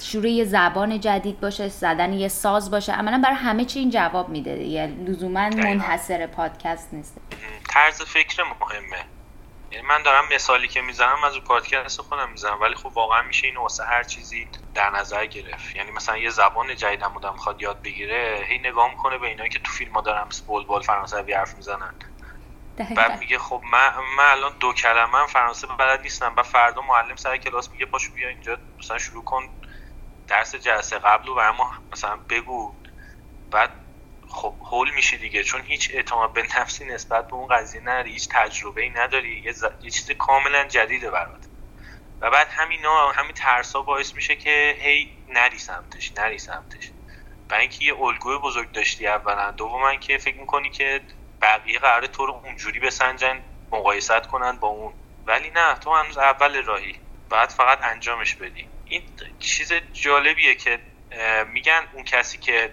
شروع 0.00 0.28
یه 0.28 0.44
زبان 0.44 1.00
جدید 1.00 1.40
باشه 1.40 1.68
زدن 1.68 2.12
یه 2.12 2.28
ساز 2.28 2.70
باشه. 2.70 2.92
عملا 2.92 3.20
برای 3.24 3.36
همه 3.36 3.64
چی 3.64 3.78
این 3.78 3.90
جواب 3.90 4.28
میده 4.28 4.50
یعنی 4.50 5.04
لزوما 5.04 5.48
منحصر 5.48 6.26
پادکست 6.26 6.94
نیست. 6.94 7.16
طرز 7.68 8.02
فکر 8.02 8.42
مهمه. 8.42 9.04
یعنی 9.72 9.86
من 9.86 10.02
دارم 10.02 10.28
مثالی 10.32 10.68
که 10.68 10.80
می‌زنم 10.80 11.24
از 11.24 11.38
پادکست 11.38 12.00
خودم 12.00 12.30
می‌زنم 12.30 12.60
ولی 12.60 12.74
خب 12.74 12.86
واقعا 12.86 13.22
میشه 13.22 13.46
این 13.46 13.56
واسه 13.56 13.84
هر 13.84 14.02
چیزی 14.02 14.50
در 14.74 14.90
نظر 14.90 15.26
گرفت. 15.26 15.76
یعنی 15.76 15.90
مثلا 15.90 16.16
یه 16.16 16.30
زبان 16.30 16.76
جدید 16.76 17.02
هم 17.02 17.14
آدم 17.14 17.32
می‌خواد 17.32 17.62
یاد 17.62 17.82
بگیره 17.82 18.44
هی 18.48 18.58
نگاه 18.58 18.90
می‌کنه 18.90 19.18
به 19.18 19.26
اینایی 19.26 19.50
که 19.50 19.58
تو 19.58 19.72
فیلم 19.72 19.92
ها 19.92 20.00
دارم 20.00 20.28
بلبل 20.46 20.82
فرانسوی 20.82 21.32
حرف 21.32 21.56
می‌زنن. 21.56 21.94
بعد 22.96 23.18
میگه 23.18 23.38
خب 23.38 23.62
من, 23.72 23.92
من 24.16 24.24
الان 24.24 24.58
دو 24.58 24.72
کلمه 24.72 25.26
فرانسه 25.26 25.66
بلد 25.66 26.02
نیستم 26.02 26.34
بعد 26.34 26.44
فردا 26.46 26.82
معلم 26.82 27.16
سر 27.16 27.36
کلاس 27.36 27.72
میگه 27.72 27.86
پاشو 27.86 28.12
بیا 28.14 28.28
اینجا 28.28 28.58
مثلا 28.78 28.98
شروع 28.98 29.24
کن 29.24 29.48
درس 30.28 30.54
جلسه 30.54 30.98
قبل 30.98 31.28
و 31.28 31.38
اما 31.38 31.70
مثلا 31.92 32.16
بگو. 32.16 32.82
بعد 33.50 33.70
خب 34.32 34.54
هول 34.60 34.90
میشی 34.94 35.18
دیگه. 35.18 35.44
چون 35.44 35.62
هیچ 35.62 35.90
اعتماد 35.94 36.32
به 36.32 36.46
نفسی 36.58 36.84
نسبت 36.84 37.28
به 37.28 37.34
اون 37.34 37.46
قضیه 37.46 37.80
نداری. 37.80 38.12
هیچ 38.12 38.28
تجربه 38.28 38.82
ای 38.82 38.90
نداری. 38.90 39.42
یه, 39.44 39.52
ز... 39.52 39.64
یه 39.82 39.90
چیز 39.90 40.10
کاملا 40.10 40.64
جدیده 40.64 41.10
برات. 41.10 41.46
و 42.20 42.30
بعد 42.30 42.48
همینا 42.50 43.12
همین 43.12 43.32
ترسا 43.32 43.82
باعث 43.82 44.14
میشه 44.14 44.36
که 44.36 44.76
هی 44.80 45.24
نری 45.28 45.58
سمتش 45.58 46.12
نری 46.18 46.38
سمتش. 46.38 46.90
و 47.50 47.54
اینکه 47.54 47.84
یه 47.84 48.00
الگوی 48.00 48.38
بزرگ 48.38 48.72
داشتی 48.72 49.06
اولا. 49.06 49.50
دوما 49.50 49.94
که 49.94 50.18
فکر 50.18 50.36
می‌کنی 50.36 50.70
که 50.70 51.00
بقیه 51.42 51.78
قراره 51.78 52.08
تو 52.08 52.26
رو 52.26 52.32
اونجوری 52.32 52.80
بسنجن 52.80 53.42
مقایست 53.72 54.26
کنن 54.26 54.56
با 54.56 54.68
اون. 54.68 54.94
ولی 55.26 55.50
نه 55.50 55.74
تو 55.74 55.94
هنوز 55.94 56.18
اول 56.18 56.62
راهی. 56.62 56.96
بعد 57.30 57.48
فقط 57.48 57.78
انجامش 57.82 58.34
بدی. 58.34 58.68
این 58.84 59.02
چیز 59.38 59.72
جالبیه 59.92 60.54
که 60.54 60.80
میگن 61.52 61.88
اون 61.92 62.04
کسی 62.04 62.38
که 62.38 62.72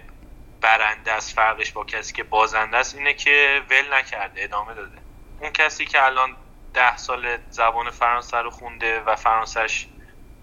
برنده 0.61 1.11
است 1.11 1.35
فرقش 1.35 1.71
با 1.71 1.83
کسی 1.83 2.13
که 2.13 2.23
بازنده 2.23 2.77
است 2.77 2.95
اینه 2.95 3.13
که 3.13 3.61
ول 3.69 3.93
نکرده 3.93 4.43
ادامه 4.43 4.73
داده. 4.73 4.97
اون 5.39 5.51
کسی 5.51 5.85
که 5.85 6.05
الان 6.05 6.37
ده 6.73 6.97
سال 6.97 7.37
زبان 7.49 7.91
فرانسه 7.91 8.37
رو 8.37 8.49
خونده 8.49 8.99
و 9.01 9.15
فرانسهش 9.15 9.87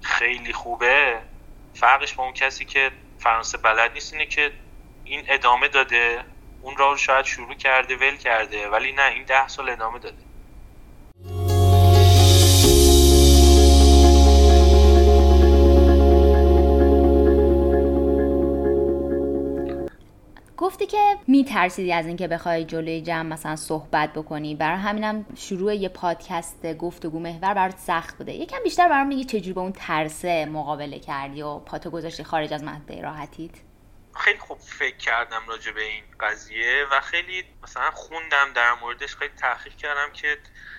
خیلی 0.03 0.53
خوبه 0.53 1.23
فرقش 1.75 2.15
با 2.15 2.25
اون 2.25 2.33
کسی 2.33 2.65
که 2.65 2.93
فرانسه 3.19 3.59
بلد 3.59 3.93
نیست 3.93 4.13
اینه 4.13 4.27
که 4.27 4.53
این 5.05 5.25
ادامه 5.29 5.69
داده 5.69 6.25
اون 6.61 6.77
را 6.77 6.97
شاید 6.97 7.25
شروع 7.25 7.55
کرده 7.55 7.97
ول 7.97 8.17
کرده 8.17 8.69
ولی 8.69 8.93
نه 8.93 9.03
این 9.03 9.25
ده 9.25 9.49
سال 9.49 9.71
ادامه 9.71 9.99
داده. 9.99 10.26
گفتی 20.57 20.87
که 20.87 20.99
میترسیدی 21.27 21.93
از 21.93 22.07
اینکه 22.07 22.29
بخوای 22.29 22.65
جلوی 22.65 23.01
جمع 23.01 23.29
مثلا 23.29 23.57
صحبت 23.57 24.13
بکنی. 24.13 24.55
برای 24.55 24.79
همینم 24.79 25.27
شروع 25.35 25.75
یه 25.75 25.89
پادکست 25.89 26.75
گفتگو 26.75 27.19
محور 27.19 27.55
برات 27.55 27.79
سخت 27.79 28.19
بوده. 28.19 28.33
یکم 28.33 28.59
بیشتر 28.65 28.89
برام 28.89 29.07
میگی 29.07 29.25
چجوری 29.25 29.53
با 29.53 29.63
اون 29.63 29.73
ترسه 29.73 30.47
مقابله 30.47 30.99
کردی 30.99 31.43
و 31.43 31.59
پاتو 31.59 31.91
گذاشتی 31.91 32.25
خارج 32.25 32.53
از 32.53 32.65
محدوده 32.65 33.01
راحتیت. 33.01 33.51
خیلی 34.19 34.39
خوب 34.39 34.59
فکر 34.59 34.97
کردم 34.97 35.49
راجع 35.49 35.73
به 35.73 35.83
این 35.83 36.05
قضیه 36.21 36.87
و 36.93 37.01
خیلی 37.01 37.45
مثلا 37.63 37.91
خوندم 37.91 38.53
در 38.53 38.75
موردش 38.75 39.17
خیلی 39.17 39.35
تحقیق 39.35 39.77
کردم 39.77 40.13
که 40.13 40.39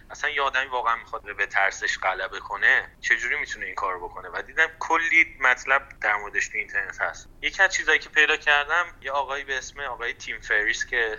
اصلا 0.09 0.29
یه 0.29 0.41
آدمی 0.41 0.65
واقعا 0.65 0.95
می‌خواد 0.95 1.35
به 1.35 1.45
ترسش 1.45 1.97
غلبه 1.97 2.39
کنه 2.39 2.91
چجوری 3.01 3.39
می‌تونه 3.39 3.65
این 3.65 3.75
کار 3.75 3.97
بکنه؟ 3.97 4.29
و 4.33 4.41
دیدم 4.41 4.67
کلی 4.79 5.38
مطلب 5.39 5.89
در 6.01 6.15
موردش 6.15 6.47
تو 6.47 6.57
اینترنت 6.57 7.01
هست. 7.01 7.29
یکی 7.41 7.63
از 7.63 7.73
چیزایی 7.73 7.99
که 7.99 8.09
پیدا 8.09 8.38
کردم 8.38 8.85
یه 9.01 9.11
آقایی 9.11 9.43
به 9.43 9.57
اسم 9.57 9.79
آقای 9.79 10.13
تیم 10.13 10.39
فریس 10.39 10.85
که 10.85 11.17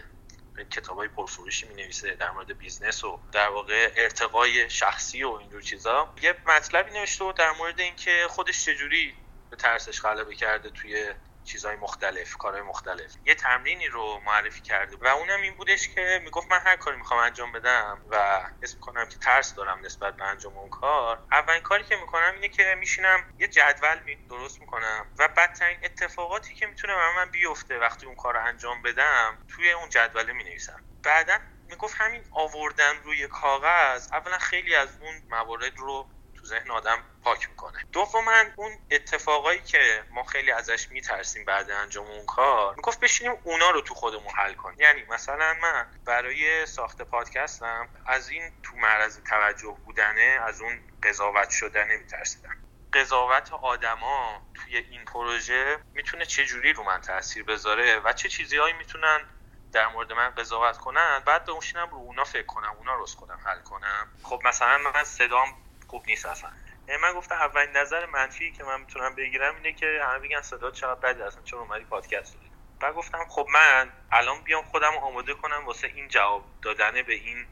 های 0.97 1.09
پرفروشی 1.09 1.69
می 1.69 1.75
نویسه 1.75 2.15
در 2.15 2.31
مورد 2.31 2.59
business 2.59 3.05
و 3.05 3.21
در 3.33 3.49
واقع 3.49 3.93
ارتقای 3.97 4.71
شخصی 4.71 5.25
و 5.25 5.31
اینجور 5.31 5.63
چیزا. 5.63 6.15
یه 6.23 6.37
مطلبی 6.47 6.91
نوشته 6.91 7.25
و 7.25 7.33
در 7.33 7.51
مورد 7.51 7.81
اینکه 7.81 8.27
خودش 8.29 8.65
چجوری 8.65 9.15
به 9.51 9.57
ترسش 9.57 10.01
غلبه 10.01 10.35
کرده 10.35 10.71
توی 10.71 11.13
چیزهای 11.49 11.77
مختلف 11.77 12.37
کارهای 12.37 12.63
مختلف. 12.63 13.17
یه 13.25 13.35
تمرینی 13.35 13.87
رو 13.87 14.21
معرفی 14.27 14.63
کرده 14.63 14.97
و 15.01 15.07
اونم 15.07 15.41
این 15.43 15.55
بودش 15.55 15.89
که 15.89 16.21
می‌گفت 16.25 16.51
من 16.51 16.61
هر 16.65 16.77
کاری 16.77 16.97
می‌خوام 16.97 17.21
انجام 17.21 17.53
بدم 17.53 18.03
و 18.11 18.41
حس 18.63 18.75
می‌کنم 18.75 19.07
که 19.07 19.19
ترس 19.19 19.55
دارم 19.55 19.81
نسبت 19.81 20.17
به 20.17 20.25
انجام 20.25 20.57
اون 20.57 20.69
کار 20.69 21.27
اولین 21.33 21.61
کاری 21.61 21.85
که 21.85 21.97
می‌کنم 21.97 22.33
اینه 22.35 22.49
که 22.49 22.75
میشینم 22.79 23.25
یه 23.39 23.49
جدول 23.49 23.99
درست 24.31 24.61
می‌کنم 24.61 25.07
و 25.19 25.29
بدترین 25.29 25.79
اتفاقاتی 25.83 26.55
که 26.55 26.67
می‌تونه 26.67 26.95
به 26.95 27.17
من 27.17 27.31
بیفته 27.31 27.79
وقتی 27.79 28.07
اون 28.07 28.15
کار 28.15 28.35
رو 28.35 28.45
انجام 28.45 28.83
بدم 28.83 29.39
توی 29.49 29.73
اون 29.73 29.89
جدوله 29.89 30.33
می‌نویسم. 30.33 30.83
بعدا 31.03 31.39
می‌گفت 31.69 31.95
همین 31.99 32.25
آوردن 32.31 33.03
روی 33.03 33.29
کاغذ 33.29 34.09
اولا 34.13 34.39
خیلی 34.39 34.75
از 34.75 34.99
اون 35.01 35.23
موارد 35.31 35.79
رو 35.79 36.09
ذهن 36.49 36.71
آدم 36.71 37.05
پاک 37.23 37.51
می‌کنه. 37.51 37.79
دوما 37.93 38.45
اون 38.57 38.79
اتفاقایی 38.91 39.61
که 39.61 40.05
ما 40.11 40.23
خیلی 40.23 40.53
ازش 40.53 40.91
میترسیم 40.91 41.45
بعد 41.45 41.71
انجام 41.71 42.07
اون 42.07 42.27
کار 42.27 42.75
می‌گفت 42.77 43.01
بشینیم 43.01 43.39
اونا 43.45 43.71
رو 43.71 43.81
تو 43.81 43.95
خودمون 43.95 44.33
حل 44.37 44.55
کنیم. 44.55 44.81
یعنی 44.81 45.05
مثلا 45.09 45.55
من 45.63 45.87
برای 46.05 46.67
ساخت 46.67 47.03
پادکستم 47.03 47.89
از 48.07 48.29
این 48.29 48.53
تو 48.63 48.77
معرض 48.77 49.21
توجه 49.21 49.77
بودنه 49.85 50.41
از 50.47 50.61
اون 50.61 50.81
قضاوت 51.03 51.51
شدنه 51.51 51.97
میترسیدم. 51.97 52.57
قضاوت 52.93 53.53
آدما 53.53 54.43
توی 54.55 54.77
این 54.77 55.05
پروژه 55.05 55.79
می‌تونه 55.95 56.27
چه 56.27 56.45
جوری 56.45 56.73
رو 56.73 56.85
من 56.85 57.01
تاثیر 57.01 57.45
بذاره 57.45 57.99
و 57.99 58.13
چه 58.13 58.29
چیزیهایی 58.29 58.75
می‌تونن 58.75 59.27
در 59.73 59.89
مورد 59.89 60.13
من 60.13 60.31
قضاوت 60.31 60.79
کنن؟ 60.79 61.23
بعد 61.27 61.45
بشینم 61.47 61.91
رو 61.91 61.97
اونا 61.97 62.25
فکر 62.25 62.47
کنم 62.47 62.75
اونا 62.79 62.95
رو 62.95 63.07
خودم 63.07 63.39
حل 63.45 63.61
کنم. 63.61 64.09
خب 64.23 64.41
مثلا 64.45 64.79
من 64.79 65.05
صدام 65.05 65.49
خوب 65.89 66.03
نیست 66.07 66.27
اصلا. 66.27 66.51
یعنی 66.89 67.03
من 67.03 67.13
گفتم 67.13 67.35
اولین 67.35 67.77
نظر 67.77 68.07
منفی 68.07 68.53
که 68.53 68.65
من 68.65 68.81
می‌تونم 68.81 69.15
بگیرم 69.15 69.55
اینه 69.57 69.73
که 69.73 70.01
همه 70.03 70.19
بگن 70.19 70.41
صدا 70.41 70.71
چقدر 70.71 71.01
بده 71.01 71.27
اصلا 71.27 71.43
چرا 71.43 71.61
اومدی 71.61 71.85
پادکست 71.85 72.35
دادی 72.35 72.51
بعد 72.81 72.95
گفتم 72.95 73.25
خب 73.29 73.47
من 73.55 73.93
الان 74.13 74.43
بیام 74.43 74.65
خودم 74.65 74.97
آماده 74.97 75.35
کنم 75.35 75.67
واسه 75.67 75.87
این 75.87 76.09
جواب 76.09 76.45
دادن 76.63 77.03
به 77.03 77.15
این 77.15 77.47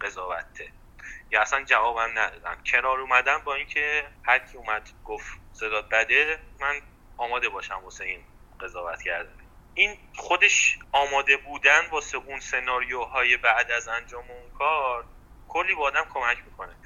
قضاوته. 0.00 0.72
یا 1.30 1.42
اصلا 1.42 1.64
جوابم 1.64 2.18
ندادم. 2.18 2.62
کنار 2.66 3.00
اومدم 3.00 3.38
با 3.38 3.54
اینکه 3.54 4.04
هر 4.22 4.38
کی 4.38 4.56
اومد 4.56 4.90
گفت 5.04 5.26
صدا 5.52 5.82
بده 5.82 6.38
من 6.60 6.80
آماده 7.16 7.48
باشم 7.48 7.84
واسه 7.84 8.04
این 8.04 8.24
قضاوت 8.60 9.02
کردن. 9.02 9.34
این 9.74 9.98
خودش 10.16 10.78
آماده 10.92 11.36
بودن 11.36 11.86
واسه 11.90 12.18
اون 12.18 12.40
سناریوهای 12.40 13.36
بعد 13.36 13.70
از 13.70 13.88
انجام 13.88 14.30
اون 14.30 14.50
کار 14.58 15.04
کلی 15.48 15.74
با 15.74 15.82
آدم 15.82 16.06
کمک 16.14 16.38
می‌کنه. 16.44 16.76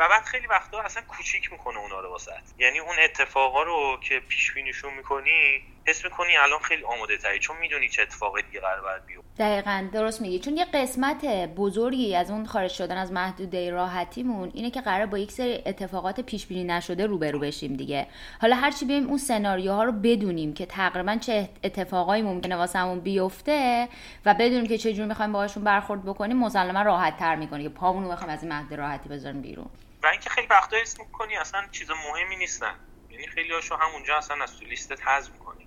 و 0.00 0.08
بعد 0.08 0.24
خیلی 0.24 0.46
وقتا 0.46 0.80
اصلا 0.80 1.02
کوچیک 1.08 1.52
می‌کنه 1.52 1.78
اونا 1.78 2.00
رو 2.00 2.10
واسط 2.10 2.30
یعنی 2.58 2.78
اون 2.78 2.96
اتفاقا 3.04 3.62
رو 3.62 3.98
که 4.08 4.20
پیش 4.28 4.52
بینیشون 4.52 4.94
می‌کنی 4.94 5.62
حس 5.86 6.04
می‌کنی 6.04 6.36
الان 6.36 6.58
خیلی 6.58 6.84
آماده 6.84 7.16
تری 7.16 7.38
چون 7.38 7.56
می‌دونی 7.56 7.88
چه 7.88 8.02
اتفاقی 8.02 8.42
دیگه 8.42 8.60
قرار 8.60 8.80
باید 8.80 9.06
بیفته. 9.06 9.28
دقیقا 9.38 9.88
درست 9.92 10.20
میگی. 10.20 10.38
چون 10.38 10.56
یه 10.56 10.64
قسمت 10.64 11.24
بزرگی 11.56 12.16
از 12.16 12.30
اون 12.30 12.46
خارج 12.46 12.70
شدن 12.70 12.96
از 12.96 13.12
محدوده 13.12 13.70
راحتیمون 13.70 14.50
اینه 14.54 14.70
که 14.70 14.80
قرار 14.80 15.06
با 15.06 15.18
یک 15.18 15.32
سری 15.32 15.62
اتفاقات 15.66 16.20
پیش 16.20 16.46
بینی 16.46 16.64
نشده 16.64 17.06
روبرو 17.06 17.38
بشیم 17.38 17.74
دیگه. 17.74 18.06
حالا 18.40 18.56
هرچی 18.56 18.84
بیم 18.84 19.06
اون 19.06 19.18
سناریوها 19.18 19.84
رو 19.84 19.92
بدونیم 19.92 20.54
که 20.54 20.66
تقریبا 20.66 21.16
چه 21.16 21.48
اتفاقایی 21.64 22.22
ممکنه 22.22 22.56
واسمون 22.56 23.00
بیفته 23.00 23.88
و 24.26 24.34
بدونیم 24.34 24.66
که 24.66 24.78
چه 24.78 24.92
جور 24.92 25.06
می‌خوایم 25.06 25.32
باهاشون 25.32 25.64
برخورد 25.64 26.04
بکنیم 26.04 26.36
مسلما 26.36 26.82
راحت 26.82 27.16
تر 27.16 27.36
می‌کنه 27.36 27.62
که 27.62 27.68
پامون 27.68 28.04
رو 28.04 28.10
بخوایم 28.10 28.32
از 28.32 28.42
این 28.42 28.52
محدوده 28.52 28.76
راحتی 28.76 29.08
بذاریم 29.08 29.40
بیرون. 29.40 29.66
و 30.02 30.06
اینکه 30.06 30.30
خیلی 30.30 30.46
وقتا 30.46 30.76
حس 30.76 31.00
می‌کنی 31.00 31.36
اصلا 31.36 31.62
چیز 31.72 31.90
مهمی 31.90 32.36
نیستن. 32.36 32.74
یعنی 33.10 33.26
خیلی 33.26 33.52
هاشو 33.52 33.76
همونجا 33.76 34.16
اصلا 34.16 34.42
از 34.42 34.58
تو 34.58 34.64
لیستت 34.64 35.08
حذف 35.08 35.30
می‌کنی. 35.32 35.66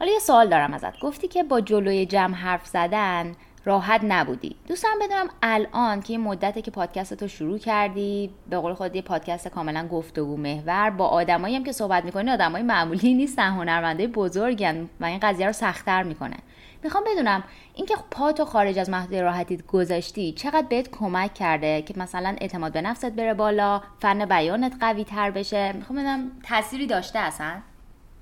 حالا 0.00 0.12
یه 0.12 0.18
سوال 0.18 0.48
دارم 0.48 0.74
ازت. 0.74 1.00
گفتی 1.00 1.28
که 1.28 1.42
با 1.42 1.60
جلوی 1.60 2.06
جمع 2.06 2.34
حرف 2.34 2.66
زدن 2.66 3.36
راحت 3.64 4.00
نبودی. 4.04 4.56
دوستم 4.68 4.88
بدونم 5.02 5.28
الان 5.42 6.02
که 6.02 6.12
یه 6.12 6.18
مدته 6.18 6.62
که 6.62 6.70
پادکست 6.70 7.14
تو 7.14 7.28
شروع 7.28 7.58
کردی 7.58 8.30
به 8.50 8.58
قول 8.58 8.74
خود 8.74 8.96
یه 8.96 9.02
پادکست 9.02 9.48
کاملا 9.48 9.88
گفتگو 9.88 10.36
محور 10.36 10.90
با 10.90 11.06
آدمایی 11.06 11.56
هم 11.56 11.64
که 11.64 11.72
صحبت 11.72 12.04
می‌کنی 12.04 12.30
آدمای 12.30 12.62
معمولی 12.62 13.14
نیستن 13.14 13.50
هنرمنده 13.50 14.06
بزرگن 14.06 14.90
و 15.00 15.04
این 15.04 15.18
قضیه 15.22 15.46
رو 15.46 15.52
سختتر 15.52 16.02
می‌کنه 16.02 16.36
می‌خوام 16.82 17.04
بدونم 17.04 17.44
اینکه 17.74 17.94
پا 18.10 18.32
تو 18.32 18.44
خارج 18.44 18.78
از 18.78 18.90
محدوده 18.90 19.22
راحتیت 19.22 19.66
گذاشتی 19.66 20.32
چقدر 20.32 20.66
بهت 20.68 20.90
کمک 20.90 21.34
کرده 21.34 21.82
که 21.82 21.94
مثلا 21.96 22.36
اعتماد 22.40 22.72
به 22.72 22.80
نفست 22.80 23.12
بره 23.12 23.34
بالا 23.34 23.82
فن 24.00 24.24
بیانت 24.24 24.72
قوی 24.80 25.04
تر 25.04 25.30
بشه؟ 25.30 25.72
می‌خوام 25.72 25.98
بدونم 25.98 26.30
تأثیری 26.44 26.86
داشته 26.86 27.18
اصلا؟ 27.18 27.62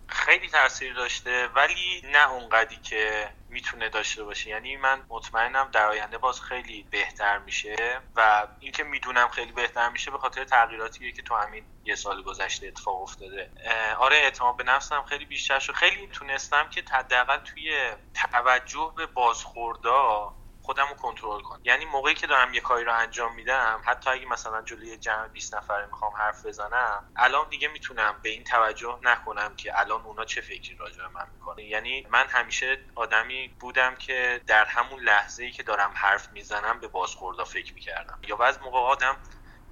خیلی 0.09 0.49
تاثیر 0.49 0.95
داشته 0.95 1.47
ولی 1.57 2.03
نه 2.13 2.33
اونقدی 2.33 2.77
که 2.83 3.29
می‌تونه 3.57 3.89
داشته 3.89 4.25
باشه. 4.25 4.51
یعنی 4.51 4.77
من 4.77 5.03
مطمئنم 5.09 5.71
در 5.73 5.87
آینده 5.89 6.19
باز 6.19 6.41
خیلی 6.41 6.87
بهتر 6.91 7.39
میشه 7.39 8.01
و 8.17 8.47
اینکه 8.61 8.85
می‌دونم 8.85 9.29
خیلی 9.29 9.53
بهتر 9.53 9.89
میشه 9.89 10.11
به 10.11 10.19
خاطر 10.19 10.45
تغییراتی 10.45 11.13
که 11.13 11.23
تو 11.23 11.35
همین 11.35 11.65
یه 11.85 11.95
سال 11.95 12.23
گذشته 12.23 12.67
اتفاق 12.67 13.03
افتاده. 13.03 13.51
آره 13.99 14.17
اعتماد 14.17 14.57
به 14.57 14.65
نفسم 14.65 15.03
خیلی 15.03 15.25
بیشتر 15.25 15.59
شد. 15.59 15.73
خیلی 15.73 16.07
تونستم 16.07 16.69
که 16.69 16.85
حداقل 16.91 17.39
توی 17.39 17.91
توجه 18.15 18.93
به 18.97 19.07
بازخوردا 19.07 20.35
خودم 20.67 20.89
رو 20.89 20.95
کنترل 20.95 21.41
کنم. 21.41 21.61
یعنی 21.65 21.85
موقعی 21.85 22.15
که 22.15 22.27
دارم 22.27 22.55
یه 22.55 22.61
کاری 22.61 22.85
رو 22.85 22.95
انجام 22.95 23.35
میدم 23.35 23.83
حتی 23.85 24.11
اگه 24.11 24.27
مثلا 24.27 24.63
جلوی 24.63 24.97
جمع 24.97 25.29
20 25.29 25.55
نفره 25.55 25.87
می‌خوام 25.87 26.13
حرف 26.19 26.47
بزنم 26.47 27.05
الان 27.17 27.49
دیگه 27.49 27.69
می‌تونم 27.69 28.21
به 28.23 28.29
این 28.29 28.45
توجه 28.45 28.99
نکنم 29.03 29.55
که 29.57 29.81
الان 29.81 30.03
اونا 30.03 30.25
چه 30.25 30.41
فکری 30.41 30.77
راجع 30.77 30.97
به 30.97 31.09
من 31.09 31.27
می‌کنه 31.33 31.65
یعنی 31.65 32.07
من 32.11 32.27
همیشه 32.29 32.79
آدمی 32.95 33.57
بودم 33.61 33.95
که 33.95 34.41
در 34.47 34.65
همون 34.65 35.01
لحظه 35.01 35.45
ای 35.45 35.51
که 35.51 35.63
دارم 35.63 35.93
حرف 35.95 36.33
می‌زنم 36.33 36.81
به 36.81 36.89
بازخوردا 36.89 37.45
فکر 37.45 37.75
می‌کردم. 37.75 38.19
یا 38.29 38.37
بعض 38.37 38.59
موقع 38.59 38.79
آدم 38.79 39.17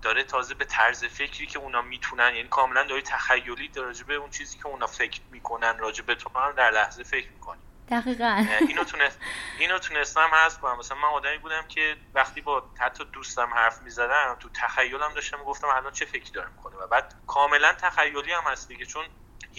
داره 0.03 0.24
تازه 0.24 0.55
به 0.55 0.64
طرز 0.64 1.05
فکری 1.05 1.47
که 1.47 1.59
اونا 1.59 1.82
می‌تونن 1.82 2.34
یعنی 2.34 2.49
کاملا 2.49 2.84
داری 2.84 3.03
تخیلی 3.03 3.70
راجع 3.76 4.05
به 4.05 4.14
اون 4.14 4.30
چیزی 4.30 4.59
که 4.59 4.66
اونا 4.66 4.86
فکر 4.86 5.20
می‌کنن 5.30 5.78
راجع 5.78 6.05
به 6.05 6.14
تو 6.14 6.30
در 6.57 6.70
لحظه 6.70 7.03
فکر 7.03 7.32
می‌کنی 7.32 7.63
دقیقا. 7.89 8.47
اینو 8.68 8.85
تونست 8.85 9.18
اینو 9.59 9.78
تونستم 9.78 10.30
حذف 10.35 10.59
کنم. 10.59 10.78
مثلا 10.78 10.99
من 10.99 11.09
آدمی 11.09 11.39
بودم 11.39 11.62
که 11.68 11.97
وقتی 12.14 12.41
با 12.41 12.62
حتی 12.80 13.05
دوستم 13.05 13.55
حرف 13.55 13.82
می‌زدم 13.82 14.37
تو 14.41 14.49
تخیلم 14.55 15.14
داشتم 15.14 15.45
گفتم 15.45 15.66
الان 15.66 15.93
چه 15.93 16.05
فکری 16.05 16.30
داره 16.30 16.49
می‌کنه 16.57 16.76
و 16.76 16.87
بعد 16.87 17.14
کاملا 17.26 17.72
تخیلی 17.72 18.32
هم 18.32 18.43
هست 18.47 18.68
دیگه 18.68 18.87
چون 18.87 19.05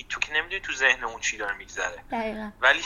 تو 0.09 0.19
که 0.19 0.33
نمی‌دونی 0.33 0.61
تو 0.61 0.73
ذهن 0.73 1.03
اون 1.03 1.21
چی 1.21 1.37
داره 1.37 1.55
میگذره. 1.55 2.03
ولی 2.61 2.81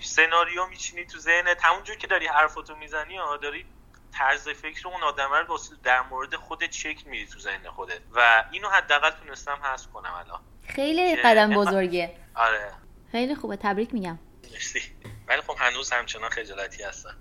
سناریو 0.00 0.66
میچینی 0.66 1.04
تو 1.04 1.18
ذهنت. 1.18 1.64
همونجور 1.64 1.96
که 1.96 2.06
داری 2.06 2.26
حرفاتو 2.26 2.76
می‌زنی 2.76 3.16
ها 3.16 3.36
داری 3.36 3.66
طرز 4.12 4.48
فکر 4.48 4.88
اون 4.88 5.02
آدم 5.02 5.32
رو 5.48 5.58
در 5.82 6.02
مورد 6.02 6.36
خودت 6.36 6.70
چک 6.70 7.06
میدی 7.06 7.26
تو 7.26 7.38
ذهن 7.38 7.70
خودت. 7.70 8.00
و 8.12 8.44
اینو 8.50 8.68
حداقل 8.68 9.10
تونستم 9.10 9.58
حذف 9.62 9.86
کنم 9.86 10.12
الان. 10.14 10.40
خیلی 10.68 11.16
قدم 11.16 11.54
بزرگه. 11.54 12.16
آره. 12.34 12.72
خیلی 13.12 13.34
خوبه. 13.34 13.56
تبریک 13.56 13.94
میگم. 13.94 14.18
مرسی. 14.52 14.80
ولی 15.28 15.40
خب 15.40 15.56
هنوز 15.58 15.92
همچنان 15.92 16.30
خجالتی 16.30 16.82
هستن. 16.82 17.14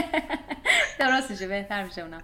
درست 1.00 1.30
میشه 1.30 1.48
بهتر 1.48 1.84
میشه 1.84 2.02
اونا. 2.02 2.22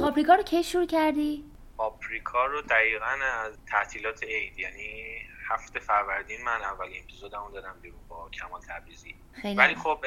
پاپریکا 0.00 0.34
رو 0.34 0.42
کی 0.42 0.62
شروع 0.64 0.86
کردی؟ 0.86 1.44
پاپریکا 1.76 2.46
رو 2.46 2.62
دقیقا 2.62 3.06
از 3.44 3.58
تعطیلات 3.66 4.22
عید 4.22 4.58
یعنی 4.58 5.18
هفته 5.48 5.80
فروردین 5.80 6.44
من 6.44 6.62
اولین 6.62 7.02
اپیزودمو 7.02 7.50
دادم 7.50 7.76
بیرون 7.82 8.00
با 8.08 8.30
کمال 8.30 8.60
تبریزی. 8.60 9.14
ولی 9.44 9.74
خب 9.74 10.04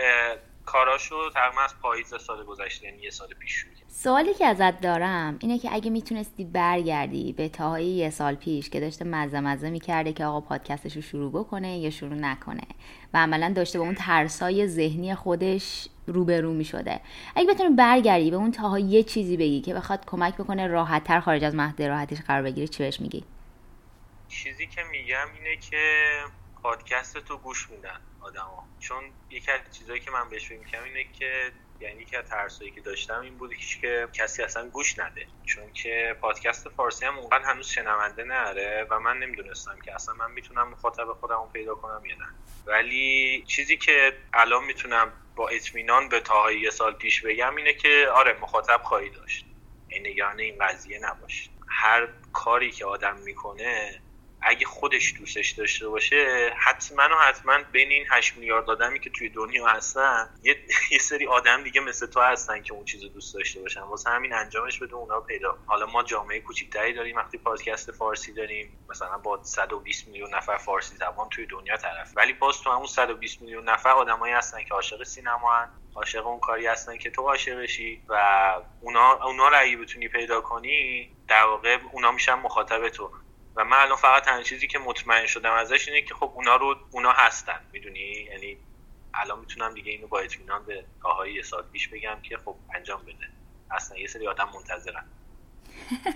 کاراشو 0.72 1.30
تقریبا 1.30 1.62
از 1.62 1.80
پاییز 1.82 2.14
سال 2.20 2.44
گذشته 2.44 2.86
یعنی 2.86 3.02
یه 3.02 3.10
سال 3.10 3.28
پیش 3.28 3.52
شروع 3.52 3.74
سوالی 3.88 4.34
که 4.34 4.46
ازت 4.46 4.82
دارم 4.82 5.38
اینه 5.40 5.60
که 5.60 5.70
اگه 5.74 5.90
می‌تونستی 5.90 6.46
برگردی 6.46 7.34
به 7.34 7.50
تاهای 7.50 7.86
یه 7.86 8.10
سال 8.10 8.36
پیش 8.36 8.70
که 8.70 8.80
داشته 8.80 9.06
مزه 9.06 9.40
مزه 9.40 9.70
می‌کرده 9.70 10.14
که 10.14 10.26
آقا 10.26 10.42
پادکستش 10.42 10.96
رو 10.96 11.02
شروع 11.02 11.32
بکنه 11.32 11.78
یا 11.78 11.90
شروع 11.90 12.14
نکنه 12.14 12.62
و 13.14 13.18
عملا 13.18 13.54
داشته 13.56 13.80
با 13.80 13.86
اون 13.86 13.96
ترسای 13.96 14.68
ذهنی 14.68 15.16
خودش 15.16 15.88
روبرو 16.08 16.54
می‌شده. 16.54 17.02
اگه 17.36 17.54
بتونی 17.54 17.76
برگردی 17.76 18.32
به 18.32 18.38
اون 18.38 18.52
تاها 18.52 18.80
یه 18.80 19.04
چیزی 19.04 19.38
بگی 19.38 19.62
که 19.62 19.74
بخواد 19.74 20.06
کمک 20.06 20.36
بکنه 20.36 20.68
راحت 20.68 21.04
تر 21.04 21.20
خارج 21.20 21.44
از 21.44 21.56
مهد 21.56 21.82
راحتیش 21.82 22.22
قرار 22.22 22.42
بگیری 22.42 22.68
چی 22.68 22.84
بهش 22.84 23.00
میگی؟ 23.00 23.24
چیزی 24.28 24.68
که 24.68 24.82
میگم 24.92 25.28
اینه 25.38 25.58
که 25.58 26.06
پادکست 26.64 27.18
تو 27.18 27.38
گوش 27.38 27.70
میدن. 27.70 28.00
آدما 28.22 28.68
چون 28.80 29.04
یکی 29.30 29.52
از 29.52 29.62
چیزایی 29.78 30.00
که 30.00 30.12
من 30.12 30.30
بهش 30.30 30.48
فکر 30.48 30.84
اینه 30.84 31.04
که 31.04 31.52
یعنی 31.80 32.06
که 32.06 32.22
ترسایی 32.22 32.72
که 32.72 32.82
داشتم 32.82 33.22
این 33.22 33.38
بود 33.38 33.56
که 33.82 34.08
کسی 34.14 34.44
اصلا 34.44 34.70
گوش 34.70 35.00
نده. 35.00 35.28
چون 35.46 35.74
که 35.74 36.18
پادکست 36.22 36.70
فارسی 36.70 37.06
هم 37.06 37.20
اونقدر 37.20 37.44
هنوز 37.44 37.68
شنونده 37.68 38.24
نره 38.24 38.88
و 38.90 39.00
من 39.00 39.18
نمی‌دونستم 39.18 39.80
که 39.86 39.96
اصلا 39.96 40.16
من 40.16 40.32
می‌تونم 40.32 40.70
مخاطب 40.70 41.14
خودم 41.14 41.50
پیدا 41.54 41.76
کنم 41.76 42.06
یا 42.06 42.16
نه. 42.16 42.26
ولی 42.68 43.44
چیزی 43.48 43.78
که 43.78 44.14
الان 44.34 44.66
می‌تونم 44.66 45.14
با 45.36 45.50
اطمینان 45.50 46.10
به 46.10 46.20
تاهای 46.20 46.60
یه 46.60 46.70
سال 46.70 46.94
پیش 46.94 47.22
بگم 47.22 47.56
اینه 47.56 47.74
که 47.74 48.08
آره 48.14 48.40
مخاطب 48.42 48.82
خواهی 48.84 49.10
داشت. 49.10 49.46
این 49.88 50.08
نگران 50.08 50.40
این 50.40 50.58
قضیه 50.62 51.00
نباش 51.02 51.50
هر 51.68 52.08
کاری 52.34 52.72
که 52.72 52.86
آدم 52.86 53.18
می‌کنه 53.18 54.02
اگه 54.42 54.66
خودش 54.66 55.14
دوستش 55.20 55.52
داشته 55.52 55.88
باشه 55.88 56.54
حتما 56.58 57.04
و 57.04 57.22
حتما 57.22 57.58
بین 57.72 57.92
این 57.92 58.06
8 58.10 58.38
میلیارد 58.38 58.70
آدمی 58.70 59.00
که 59.00 59.10
توی 59.10 59.30
دنیا 59.30 59.68
هستن 59.68 60.30
یه, 60.92 61.00
سری 61.00 61.28
آدم 61.28 61.64
دیگه 61.64 61.82
مثل 61.82 62.06
تو 62.06 62.22
هستن 62.22 62.62
که 62.62 62.74
اون 62.74 62.86
چیز 62.86 63.02
دوست 63.02 63.36
داشته 63.36 63.62
باشن. 63.62 63.82
واسه 63.82 64.10
همین 64.10 64.34
انجامش 64.34 64.80
بده 64.80 64.94
اونا 64.94 65.20
پیدا 65.20 65.58
حالا 65.66 65.86
ما 65.86 66.04
جامعه 66.04 66.40
کوچیکتری 66.40 66.94
داریم 66.94 67.16
وقتی 67.16 67.38
پادکست 67.38 67.92
فارسی 67.92 68.34
داریم 68.34 68.86
مثلا 68.90 69.18
با 69.18 69.44
120 69.44 70.08
میلیون 70.08 70.36
نفر 70.36 70.58
فارسی 70.58 70.96
زبان 70.96 71.30
توی 71.30 71.46
دنیا 71.46 71.78
طرف. 71.78 72.12
ولی 72.16 72.34
باز 72.34 72.62
تو 72.62 72.72
همون 72.72 72.86
120 72.86 73.42
میلیون 73.42 73.70
نفر 73.70 73.90
آدمایی 73.90 74.34
هستن 74.34 74.64
که 74.64 74.74
عاشق 74.74 75.04
سینما 75.04 75.56
هن 75.56 75.70
عاشق 75.96 76.28
اون 76.28 76.40
کاری 76.40 76.68
هستن 76.68 76.98
که 76.98 77.10
تو 77.10 77.22
عاشقشی 77.22 78.02
و 78.10 78.16
اونا 78.82 79.14
اونا 79.24 79.48
رو 79.48 79.56
اگه 79.60 79.78
بتونی 79.78 80.08
پیدا 80.08 80.42
کنی 80.42 81.10
در 81.28 81.44
واقع 81.44 81.78
اونا 81.92 82.12
میشن 82.12 82.34
مخاطب 82.34 82.90
تو. 82.90 83.12
و 83.60 83.64
من 83.64 83.78
الان 83.78 83.95
فقط 83.95 84.24
تنها 84.24 84.43
چیزی 84.43 84.68
که 84.68 84.80
مطمئن 84.80 85.26
شدم 85.26 85.53
ازش 85.53 85.88
اینه 85.88 86.01
که 86.01 86.14
خب 86.14 86.32
اونا 86.36 86.55
رو 86.55 86.76
اونا 86.91 87.12
هستن 87.12 87.60
می‌دونی؟ 87.74 87.99
یعنی 87.99 88.57
الان 89.14 89.39
می‌تونم 89.39 89.74
دیگه 89.74 89.91
اینو 89.91 90.07
با 90.07 90.20
اطمینان 90.20 90.66
به 90.66 90.86
آهای 91.03 91.34
یه 91.34 91.41
سال 91.41 91.64
پیش 91.74 91.88
بگم 91.88 92.18
که 92.24 92.38
خب 92.38 92.55
انجام 92.76 93.01
بده. 93.01 93.30
اصلا 93.72 93.97
یه 93.97 94.07
سری 94.07 94.28
آدم 94.28 94.49
منتظرن. 94.53 95.03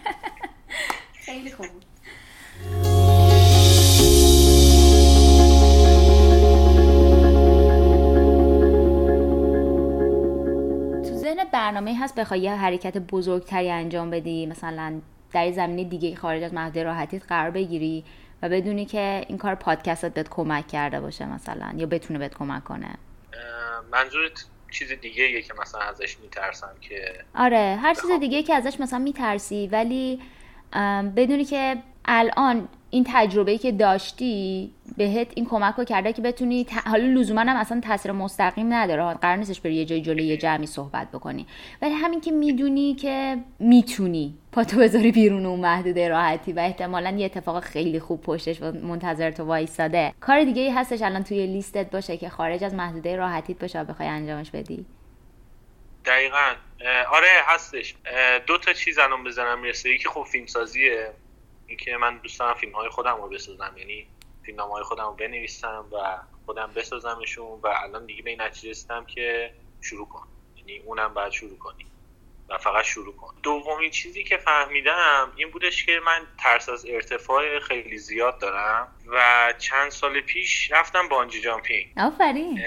خیلی 1.26 1.52
خوب. 1.52 1.68
تو 11.04 11.16
ذهن 11.16 11.44
برنامه 11.54 12.00
هست 12.00 12.16
بخوای 12.16 12.40
یه 12.40 12.52
حرکت 12.52 12.98
بزرگتری 12.98 13.72
انجام 13.72 14.10
بدی؟ 14.10 14.46
مثلا 14.46 15.02
در 15.34 15.52
زمینه 15.52 15.84
دیگه 15.84 16.16
خارج 16.16 16.44
از 16.44 16.54
محدوده 16.54 16.84
راحتیت 16.84 17.28
قرار 17.28 17.52
بگیری 17.52 18.04
و 18.42 18.50
بدونی 18.50 18.86
که 18.86 19.26
این 19.28 19.38
کار 19.38 19.56
پادکستت 19.56 20.14
بهت 20.14 20.30
کمک 20.30 20.68
کرده 20.68 21.00
باشه 21.00 21.26
مثلا 21.26 21.74
یا 21.76 21.86
بتونه 21.86 22.20
بهت 22.20 22.34
کمک 22.34 22.64
کنه. 22.64 22.96
منظورت 23.92 24.46
چیز 24.72 24.92
دیگه 24.92 25.32
یه 25.32 25.42
که 25.42 25.54
مثلا 25.62 25.82
ازش 25.82 26.18
میترسم 26.20 26.76
که 26.82 27.14
آره 27.36 27.80
هر 27.82 27.94
چیز 27.94 28.12
دیگه 28.20 28.44
که 28.44 28.54
ازش 28.54 28.80
مثلا 28.80 29.00
میترسی 29.00 29.70
ولی 29.72 30.22
بدونی 31.16 31.46
که 31.46 31.78
الان 32.06 32.68
این 32.94 33.06
تجربه 33.08 33.58
که 33.58 33.72
داشتی 33.72 34.72
بهت 34.98 35.28
این 35.36 35.46
کمک 35.46 35.76
رو 35.76 35.84
کرده 35.84 36.14
که 36.14 36.22
بتونی 36.22 36.64
ت... 36.66 36.88
حالا 36.88 37.06
لزوما 37.06 37.42
هم 37.42 37.56
اصلا 37.56 37.82
تاثیر 37.82 38.12
مستقیم 38.12 38.74
نداره. 38.74 39.14
قرار 39.14 39.36
نیستش 39.36 39.62
بری 39.62 39.76
یه 39.76 39.86
جای 39.86 40.02
جلوی 40.02 40.26
یه 40.26 40.38
جمعی 40.38 40.68
صحبت 40.68 41.12
بکنی. 41.12 41.48
ولی 41.82 41.94
همین 41.94 42.22
که 42.22 42.32
می‌دونی 42.32 42.96
که 42.96 43.38
می‌تونی. 43.60 44.38
پاتو 44.52 44.78
بذاری 44.78 45.12
بیرون 45.12 45.46
اون 45.46 45.60
محدوده 45.60 46.08
راحتی 46.08 46.54
و 46.54 46.60
احتمالا 46.60 47.10
یه 47.10 47.26
اتفاق 47.26 47.64
خیلی 47.64 48.00
خوب 48.00 48.22
پشتش 48.22 48.62
و 48.62 48.72
منتظر 48.72 49.32
تو 49.32 49.44
وایستاده. 49.44 50.14
کار 50.20 50.44
دیگه 50.44 50.62
ای 50.62 50.70
هستش 50.70 51.02
الان 51.02 51.24
توی 51.24 51.48
لیستت 51.48 51.92
باشه 51.92 52.18
که 52.18 52.30
خارج 52.30 52.64
از 52.64 52.74
محدوده 52.74 53.16
راحتیت 53.16 53.60
باشه 53.60 53.82
و 53.82 53.84
بخوای 53.84 54.08
انجامش 54.08 54.52
بدی. 54.52 54.86
دقیقا. 56.06 56.54
آره 57.12 57.28
هستش. 57.46 57.96
دو 58.48 58.58
تا 58.58 58.74
چیز 58.74 59.00
الان 59.00 59.24
بزنم 59.24 59.60
می‌رسه. 59.62 59.90
یکی 59.90 60.10
خب 60.10 60.24
فیلم 60.32 60.46
سازیه 60.46 61.10
اینکه 61.74 61.98
من 61.98 62.18
دوست 62.18 62.40
دارم 62.40 62.54
فیلم 62.54 62.74
های 62.74 62.90
خودم 62.90 63.16
رو 63.16 63.30
بسازم. 63.30 63.74
یعنی 63.78 64.08
فیلم 64.46 64.60
های 64.60 64.84
خودم 64.84 65.04
رو 65.04 65.14
بنویسم 65.14 65.86
و 65.92 66.18
خودم 66.46 66.72
بسازمشون 66.76 67.60
و 67.64 67.68
الان 67.68 68.06
دیگه 68.06 68.22
به 68.24 68.30
این 68.30 68.42
نتیجه 68.42 68.70
رسیدم 68.70 69.06
که 69.06 69.54
شروع 69.82 70.08
کن. 70.08 70.28
یعنی 70.58 70.80
اونم 70.80 71.14
باید 71.14 71.32
شروع 71.32 71.58
کنی 71.58 71.86
و 72.50 72.58
فقط 72.58 72.86
شروع 72.86 73.16
کن. 73.16 73.34
دومین 73.44 73.92
چیزی 73.92 74.24
که 74.24 74.38
فهمیدم 74.38 75.32
این 75.36 75.50
بودش 75.52 75.86
که 75.86 76.00
من 76.06 76.28
ترس 76.38 76.70
از 76.70 76.86
ارتفاع 76.86 77.60
خیلی 77.60 77.98
زیاد 77.98 78.40
دارم 78.40 78.88
و 79.08 79.54
چند 79.60 79.92
سال 79.92 80.22
پیش 80.22 80.72
رفتم 80.72 81.10
بانجی 81.10 81.42
جامپینگ. 81.42 81.94
آفرین. 81.98 82.62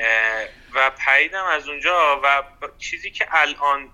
و 0.74 0.90
پریدم 0.90 1.44
از 1.44 1.68
اونجا 1.68 2.20
و 2.24 2.42
چیزی 2.78 3.10
که 3.10 3.26
الان 3.30 3.90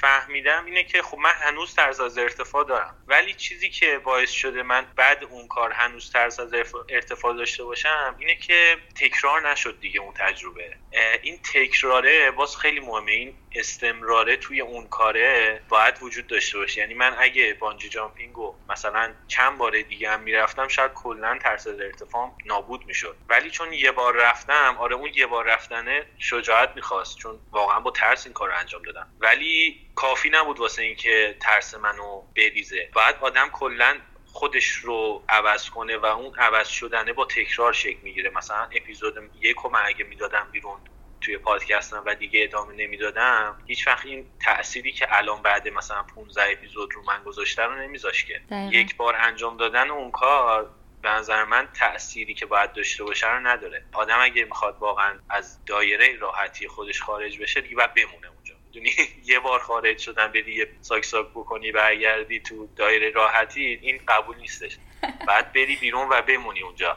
فهمیدم 0.00 0.64
اینه 0.64 0.84
که 0.84 1.02
خب 1.02 1.18
من 1.18 1.30
هنوز 1.30 1.74
ترس 1.74 2.00
از 2.00 2.18
ارتفاع 2.18 2.64
دارم. 2.64 2.96
ولی 3.06 3.34
چیزی 3.34 3.70
که 3.70 3.98
باعث 3.98 4.30
شده 4.30 4.62
من 4.62 4.86
بعد 4.96 5.24
اون 5.24 5.48
کار 5.48 5.72
هنوز 5.72 6.12
ترس 6.12 6.40
از 6.40 6.54
ارتفاع 6.88 7.34
داشته 7.36 7.64
باشم 7.64 8.16
اینه 8.18 8.36
که 8.36 8.76
تکرار 9.00 9.50
نشد 9.50 9.80
دیگه 9.80 10.00
اون 10.00 10.14
تجربه. 10.14 10.76
این 11.22 11.38
تکراره 11.54 12.30
باز 12.30 12.56
خیلی 12.56 12.80
مهمه. 12.80 13.12
این 13.12 13.34
استمراره 13.54 14.36
توی 14.36 14.60
اون 14.60 14.86
کاره 14.88 15.62
باید 15.68 15.94
وجود 16.02 16.26
داشته 16.26 16.58
باشه. 16.58 16.80
یعنی 16.80 16.94
من 16.94 17.14
اگه 17.18 17.54
بانجی 17.54 17.88
جامپینگو 17.88 18.56
مثلا 18.68 19.14
چند 19.28 19.58
بار 19.58 19.80
دیگه 19.80 20.10
هم 20.10 20.20
می‌رفتم 20.20 20.68
شاید 20.68 20.92
کلا 20.92 21.38
ترس 21.42 21.66
از 21.66 21.80
ارتفاع 21.80 22.36
نابود 22.44 22.86
می‌شد. 22.86 23.16
ولی 23.28 23.50
چون 23.50 23.72
یه 23.72 23.92
بار 23.92 24.16
رفتم 24.16 24.76
آره 24.78 24.96
اون 24.96 25.10
یه 25.14 25.26
بار 25.26 25.44
رفتنه 25.46 26.06
شجاعت 26.18 26.72
می‌خواست 26.76 27.16
چون 27.18 27.40
واقعا 27.52 27.80
با 27.80 27.90
ترس 27.90 28.26
این 28.26 28.32
کار 28.32 28.48
رو 28.48 28.54
انجام 28.58 28.82
دادم. 28.82 29.06
ولی 29.20 29.80
کافی 29.94 30.30
نبود 30.30 30.60
واسه 30.60 30.82
اینکه 30.82 31.36
ترس 31.40 31.74
منو 31.74 32.22
بریزه. 32.36 32.90
باید 32.94 33.16
آدم 33.20 33.48
کلا 33.48 34.00
خودش 34.24 34.66
رو 34.66 35.24
عوض 35.28 35.70
کنه 35.70 35.96
و 35.96 36.06
اون 36.06 36.34
عوض 36.38 36.68
شدنه 36.68 37.12
با 37.12 37.24
تکرار 37.24 37.72
شکل 37.72 37.98
می‌گیره. 38.02 38.30
مثلا 38.30 38.68
اپیزود 38.72 39.14
یک 39.40 39.56
رو 39.56 39.70
من 39.70 39.82
اگه 39.86 40.04
می‌دادم 40.04 40.48
بیرون 40.52 40.80
توی 41.20 41.38
پادکستم 41.38 42.02
و 42.06 42.14
دیگه 42.14 42.44
ادامه 42.44 42.74
نمی‌دادم 42.74 43.58
هیچ 43.66 43.86
وقت 43.86 44.06
این 44.06 44.26
تأثیری 44.40 44.92
که 44.92 45.16
الان 45.18 45.42
بعد 45.42 45.68
مثلا 45.68 46.02
15 46.02 46.42
اپیزود 46.52 46.94
رو 46.94 47.02
من 47.02 47.22
گذاشته 47.22 47.62
رو 47.62 47.74
نمیذاش 47.74 48.24
که. 48.24 48.40
یک 48.70 48.96
بار 48.96 49.16
انجام 49.16 49.56
دادن 49.56 49.90
اون 49.90 50.10
کار 50.10 50.70
به 51.02 51.08
نظر 51.08 51.44
من 51.44 51.68
تأثیری 51.74 52.34
که 52.34 52.46
باید 52.46 52.72
داشته 52.72 53.04
باشه 53.04 53.32
رو 53.32 53.40
نداره. 53.46 53.82
آدم 53.92 54.18
اگه 54.20 54.44
می‌خواد 54.44 54.76
واقعا 54.80 55.18
از 55.30 55.64
دایره 55.66 56.16
راحتی 56.16 56.68
خودش 56.68 57.02
خارج 57.02 57.38
بشه 57.38 57.60
دیگه 57.60 57.76
باید 57.76 57.94
بمونه 57.94 58.26
اونجا. 58.34 58.54
می‌دونی؟ 58.66 58.90
یه 59.32 59.40
بار 59.40 59.58
خارج 59.58 59.98
شدن 59.98 60.32
بدی 60.32 60.54
یه 60.54 60.68
ساک 60.80 61.04
ساک 61.04 61.26
بکنی 61.26 61.72
برگردی 61.72 62.40
تو 62.40 62.68
دایره 62.76 63.10
راحتی 63.10 63.78
این 63.82 64.00
قبول 64.08 64.36
نیستش. 64.36 64.78
بعد 65.28 65.52
بری 65.52 65.76
بیرون 65.76 66.08
و 66.08 66.22
بمونی 66.22 66.62
اونجا. 66.62 66.96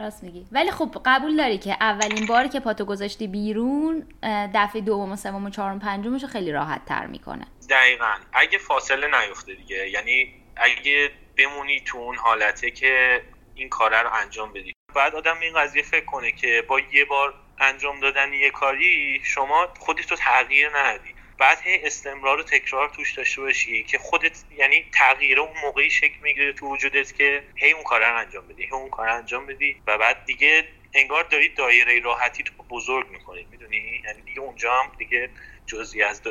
راست 0.00 0.22
میگی. 0.22 0.46
ولی 0.52 0.70
خب 0.70 0.96
قبول 1.04 1.36
داری 1.36 1.58
که 1.58 1.76
اولین 1.80 2.26
باری 2.26 2.48
که 2.48 2.60
پاتو 2.60 2.84
گذاشتی 2.84 3.26
بیرون 3.26 4.06
دفعه 4.54 4.80
دوم 4.80 5.12
و 5.12 5.16
سوم 5.16 5.44
و 5.44 5.50
چهارم 5.50 5.78
پنجمش 5.78 6.24
خیلی 6.24 6.52
راحت 6.52 6.84
تر 6.84 7.06
می‌کنه. 7.06 7.46
دقیقا. 7.70 8.14
اگه 8.32 8.58
فاصله 8.58 9.20
نیفته 9.20 9.54
دیگه 9.54 9.90
یعنی 9.90 10.34
اگه 10.56 11.10
بمونی 11.36 11.80
تو 11.80 11.98
اون 11.98 12.16
حالته 12.16 12.70
که 12.70 13.22
این 13.54 13.68
کاره 13.68 14.02
رو 14.02 14.10
انجام 14.12 14.52
بدی. 14.52 14.72
بعد 14.94 15.14
آدم 15.14 15.38
این 15.40 15.54
قضیه 15.54 15.82
فکر 15.82 16.04
کنه 16.04 16.32
که 16.32 16.64
با 16.68 16.80
یه 16.80 17.04
بار 17.04 17.34
انجام 17.58 18.00
دادن 18.00 18.32
یه 18.32 18.50
کاری 18.50 19.20
شما 19.24 19.68
خودت 19.78 20.10
رو 20.10 20.16
تغییر 20.16 20.70
ندی. 20.76 21.14
بعد 21.40 21.58
هی 21.64 21.86
استمرار 21.86 22.40
و 22.40 22.42
تکرار 22.42 22.88
توش 22.88 23.12
داشته 23.12 23.40
باشی 23.40 23.84
که 23.84 23.98
خودت 23.98 24.44
یعنی 24.50 24.84
تغییر 24.94 25.40
اون 25.40 25.52
موقعی 25.62 25.90
شکل 25.90 26.16
می‌گیره 26.22 26.52
تو 26.52 26.66
وجودت 26.66 27.14
که 27.14 27.44
هی 27.56 27.72
اون 27.72 27.82
کار 27.82 28.00
رو 28.00 28.16
انجام 28.16 28.48
بدی 28.48 28.62
هی 28.62 28.70
اون 28.72 28.90
کار 28.90 29.08
انجام 29.08 29.46
بدی 29.46 29.82
و 29.86 29.98
بعد 29.98 30.24
دیگه 30.24 30.68
انگار 30.94 31.24
داری 31.24 31.48
دایره 31.48 32.00
راحتی 32.00 32.42
تو 32.42 32.52
بزرگ 32.70 33.08
می‌کنی 33.08 33.46
می‌دونی؟ 33.50 34.02
یعنی 34.04 34.22
دیگه 34.22 34.40
اونجا 34.40 34.72
هم 34.72 34.92
دیگه 34.98 35.30
جزی 35.66 36.02
از 36.02 36.22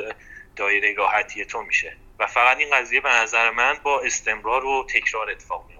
دایره 0.56 0.94
راحتی 0.94 1.44
تو 1.44 1.62
میشه. 1.62 1.96
و 2.18 2.26
فقط 2.26 2.56
این 2.56 2.70
قضیه 2.70 3.00
به 3.00 3.08
نظر 3.08 3.50
من 3.50 3.78
با 3.82 4.00
استمرار 4.00 4.64
و 4.64 4.86
تکرار 4.90 5.30
اتفاق 5.30 5.66
میفته 5.68 5.79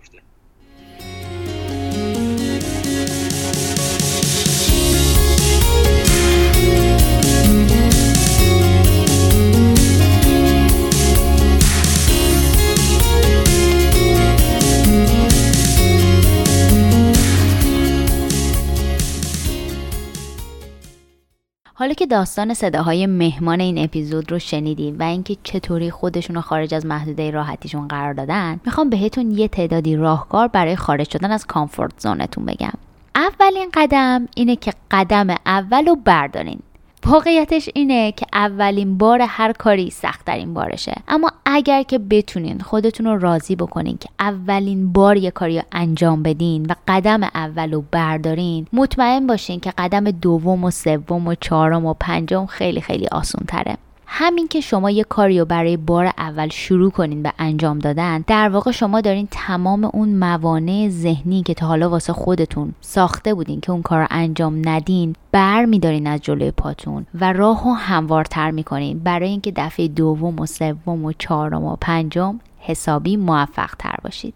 حالا 21.81 21.95
که 21.95 22.07
داستان 22.07 22.55
صداهای 22.55 23.07
مهمان 23.07 23.61
این 23.61 23.85
اپیزود 23.85 24.33
رو 24.33 24.39
شنیدیم 24.39 24.97
و 24.99 25.03
اینکه 25.03 25.37
چطوری 25.43 25.91
خودشون 25.91 26.37
رو 26.37 26.43
خارج 26.43 26.75
از 26.75 26.87
محدوده 26.87 27.31
راحتیشون 27.31 27.89
قرار 27.89 28.13
دادن 28.13 28.61
می‌خوام 28.67 28.91
بهتون 28.91 29.31
یه 29.31 29.49
تعدادی 29.49 29.97
راهکار 29.97 30.49
برای 30.49 30.77
خارج 30.77 31.11
شدن 31.11 31.31
از 31.31 31.47
کامفورت 31.47 31.93
زونتون 31.99 32.45
بگم. 32.45 32.73
اولین 33.15 33.71
قدم 33.75 34.29
اینه 34.37 34.57
که 34.57 34.73
قدم 34.91 35.27
اول 35.47 35.87
رو 35.87 35.97
بردارین. 35.97 36.59
واقعیتش 37.07 37.69
اینه 37.75 38.13
که 38.13 38.27
اولین 38.33 38.99
بار 38.99 39.23
هر 39.23 39.53
کاری 39.53 39.91
سختترین 39.91 40.55
بارشه. 40.55 40.95
اما 41.09 41.31
اگر 41.45 41.83
که 41.83 41.99
بتونین 41.99 42.61
خودتون 42.61 43.07
رو 43.07 43.19
راضی 43.19 43.57
بکنین 43.57 43.99
که 43.99 44.09
اولین 44.21 44.93
بار 44.93 45.17
یه 45.17 45.31
کاری 45.31 45.57
رو 45.57 45.65
انجام 45.73 46.23
بدین 46.23 46.67
و 46.67 46.75
قدم 46.89 47.23
اول 47.23 47.73
رو 47.73 47.85
بردارین 47.91 48.67
مطمئن 48.73 49.27
باشین 49.27 49.61
که 49.61 49.73
قدم 49.79 50.11
دوم 50.11 50.65
و 50.65 50.71
سوم 50.71 51.29
و 51.29 51.35
چهارم 51.35 51.87
و 51.87 51.95
پنجم 52.01 52.47
خیلی 52.47 52.81
خیلی 52.81 53.07
آسون 53.07 53.45
تره 53.49 53.77
همین 54.13 54.49
که 54.49 54.61
شما 54.61 54.91
یه 54.91 55.05
کاری 55.05 55.39
رو 55.39 55.45
برای 55.45 55.77
بار 55.77 56.07
اول 56.19 56.49
شروع 56.49 56.91
کنین 56.91 57.23
به 57.23 57.33
انجام 57.39 57.79
دادن 57.79 58.25
در 58.27 58.49
واقع 58.49 58.71
شما 58.71 59.01
دارین 59.01 59.29
تمام 59.31 59.85
اون 59.85 60.09
موانع 60.09 60.89
ذهنی 60.89 61.43
که 61.43 61.55
تا 61.55 61.67
حالا 61.67 61.91
واسه 61.91 62.13
خودتون 62.13 62.75
ساخته 62.81 63.35
بودین 63.35 63.61
که 63.61 63.73
اون 63.73 63.83
کار 63.83 64.01
رو 64.01 64.07
انجام 64.11 64.69
ندین 64.69 65.17
بر 65.33 65.65
میدارین 65.65 66.07
از 66.07 66.21
جلوی 66.21 66.51
پاتون 66.51 67.07
و 67.21 67.33
راه 67.33 67.65
رو 67.65 67.73
هموارتر 67.73 68.51
می‌کنین. 68.51 68.99
برای 68.99 69.29
اینکه 69.29 69.53
دفعه 69.57 69.89
دوم 69.89 70.41
و 70.41 70.47
سوم 70.47 71.05
و 71.05 71.13
چهارم 71.13 71.65
و 71.65 71.77
پنجم 71.81 72.41
حسابی 72.59 73.17
موفق 73.17 73.75
تر 73.79 73.97
باشید. 74.03 74.35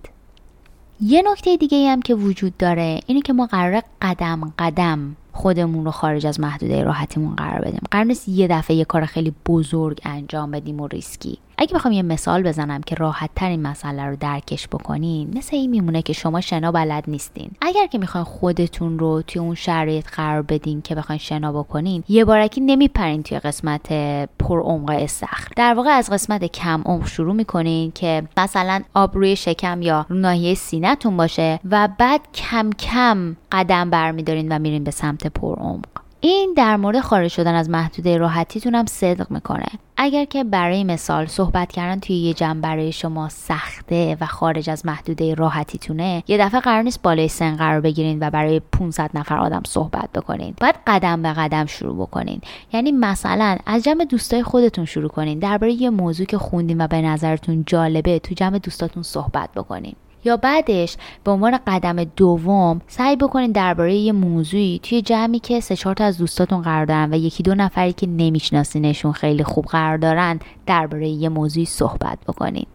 یه 1.00 1.22
نکته 1.26 1.56
دیگه 1.56 1.90
هم 1.90 2.02
که 2.02 2.14
وجود 2.14 2.56
داره 2.56 3.00
اینه 3.06 3.20
که 3.20 3.32
ما 3.32 3.46
قرار 3.46 3.82
قدم 4.02 4.52
قدم 4.58 5.16
خودمون 5.34 5.84
رو 5.84 5.90
خارج 5.90 6.26
از 6.26 6.40
محدوده 6.40 6.82
راحتیمون 6.82 7.36
قرار 7.36 7.60
بدیم. 7.60 7.80
قرار 7.90 8.04
نیست 8.04 8.28
یه 8.28 8.48
دفعه 8.48 8.76
یه 8.76 8.84
کار 8.84 9.04
خیلی 9.04 9.34
بزرگ 9.46 10.00
انجام 10.04 10.50
بدیم 10.50 10.80
و 10.80 10.86
ریسکی. 10.86 11.38
اگه 11.58 11.74
بخوام 11.74 11.94
یه 11.94 12.02
مثال 12.02 12.42
بزنم 12.42 12.80
که 12.80 12.94
راحت 12.94 13.30
تر 13.36 13.48
این 13.48 13.62
مسئله 13.62 14.02
رو 14.02 14.16
درکش 14.16 14.68
بکنین 14.68 15.38
مثل 15.38 15.56
این 15.56 15.70
میمونه 15.70 16.02
که 16.02 16.12
شما 16.12 16.40
شنا 16.40 16.72
بلد 16.72 17.04
نیستین. 17.08 17.50
اگر 17.60 17.86
که 17.86 17.98
می‌خواین 17.98 18.24
خودتون 18.24 18.98
رو 18.98 19.22
توی 19.22 19.40
اون 19.40 19.54
شرایط 19.54 20.06
قرار 20.08 20.42
بدین 20.42 20.82
که 20.82 20.94
بخواین 20.94 21.18
شنا 21.18 21.52
بکنین 21.52 22.04
یه 22.08 22.24
بارکی 22.24 22.60
نمیپرین 22.60 23.22
توی 23.22 23.38
قسمت 23.38 23.92
پر 24.38 24.60
عمق 24.60 24.90
استخر. 24.90 25.48
در 25.56 25.74
واقع 25.74 25.90
از 25.90 26.10
قسمت 26.10 26.44
کم 26.44 26.82
عمق 26.86 27.06
شروع 27.06 27.34
می‌کنین 27.34 27.92
که 27.92 28.22
مثلا 28.36 28.82
آب 28.94 29.14
روی 29.14 29.36
شکم 29.36 29.82
یا 29.82 30.06
ناحیه 30.10 30.54
سینهتون 30.54 31.16
باشه 31.16 31.60
و 31.70 31.88
بعد 31.98 32.20
کم 32.34 32.70
کم 32.70 33.36
قدم 33.52 33.90
برمیدارین 33.90 34.52
و 34.52 34.58
میرین 34.58 34.84
به 34.84 34.90
سمت 34.90 35.23
پر 35.26 35.54
عمق 35.58 35.84
این 36.26 36.54
در 36.56 36.76
مورد 36.76 37.00
خارج 37.00 37.30
شدن 37.30 37.54
از 37.54 37.70
محدوده 37.70 38.16
راحتیتون 38.16 38.74
هم 38.74 38.86
صدق 38.86 39.30
می‌کنه. 39.30 39.66
اگر 39.96 40.24
که 40.24 40.44
برای 40.44 40.84
مثال 40.84 41.26
صحبت 41.26 41.72
کردن 41.72 42.00
توی 42.00 42.16
یه 42.16 42.34
جمع 42.34 42.60
برای 42.60 42.92
شما 42.92 43.28
سخته 43.28 44.16
و 44.20 44.26
خارج 44.26 44.70
از 44.70 44.86
محدوده 44.86 45.34
راحتیتونه 45.34 46.22
یه 46.28 46.38
دفعه 46.38 46.60
قرار 46.60 46.82
نیست 46.82 47.02
بالای 47.02 47.28
سن 47.28 47.56
قرار 47.56 47.80
بگیرین 47.80 48.18
و 48.20 48.30
برای 48.30 48.60
500 48.60 49.10
نفر 49.14 49.38
آدم 49.38 49.62
صحبت 49.66 50.12
بکنین. 50.12 50.54
باید 50.60 50.74
قدم 50.86 51.22
به 51.22 51.32
قدم 51.32 51.66
شروع 51.66 51.96
بکنین. 51.96 52.40
یعنی 52.72 52.92
مثلا 52.92 53.56
از 53.66 53.84
جمع 53.84 54.04
دوستای 54.04 54.42
خودتون 54.42 54.84
شروع 54.84 55.08
کنین. 55.08 55.38
درباره 55.38 55.72
یه 55.72 55.90
موضوع 55.90 56.26
که 56.26 56.38
خوندین 56.38 56.80
و 56.80 56.86
به 56.86 57.02
نظرتون 57.02 57.64
جالبه 57.66 58.18
تو 58.18 58.34
جمع 58.34 58.58
دوستاتون 58.58 59.02
صحبت 59.02 59.48
بکنین. 59.56 59.96
یا 60.24 60.36
بعدش 60.36 60.96
به 61.24 61.30
عنوان 61.30 61.58
قدم 61.66 62.04
دوم 62.04 62.80
سعی 62.88 63.16
بکنید 63.16 63.52
درباره 63.52 63.94
یه 63.94 64.12
موضوعی 64.12 64.80
توی 64.82 65.02
جمعی 65.02 65.38
که 65.38 65.60
سه 65.60 65.76
چهار 65.76 65.94
تا 65.94 66.04
از 66.04 66.18
دوستاتون 66.18 66.62
قرار 66.62 66.84
دارن 66.84 67.14
و 67.14 67.16
یکی 67.16 67.42
دو 67.42 67.54
نفری 67.54 67.92
که 67.92 68.06
نمیشناسینشون 68.06 69.12
خیلی 69.12 69.44
خوب 69.44 69.64
قرار 69.64 69.96
دارن 69.96 70.40
درباره 70.66 71.08
یه 71.08 71.28
موضوعی 71.28 71.66
صحبت 71.66 72.18
بکنید 72.28 72.68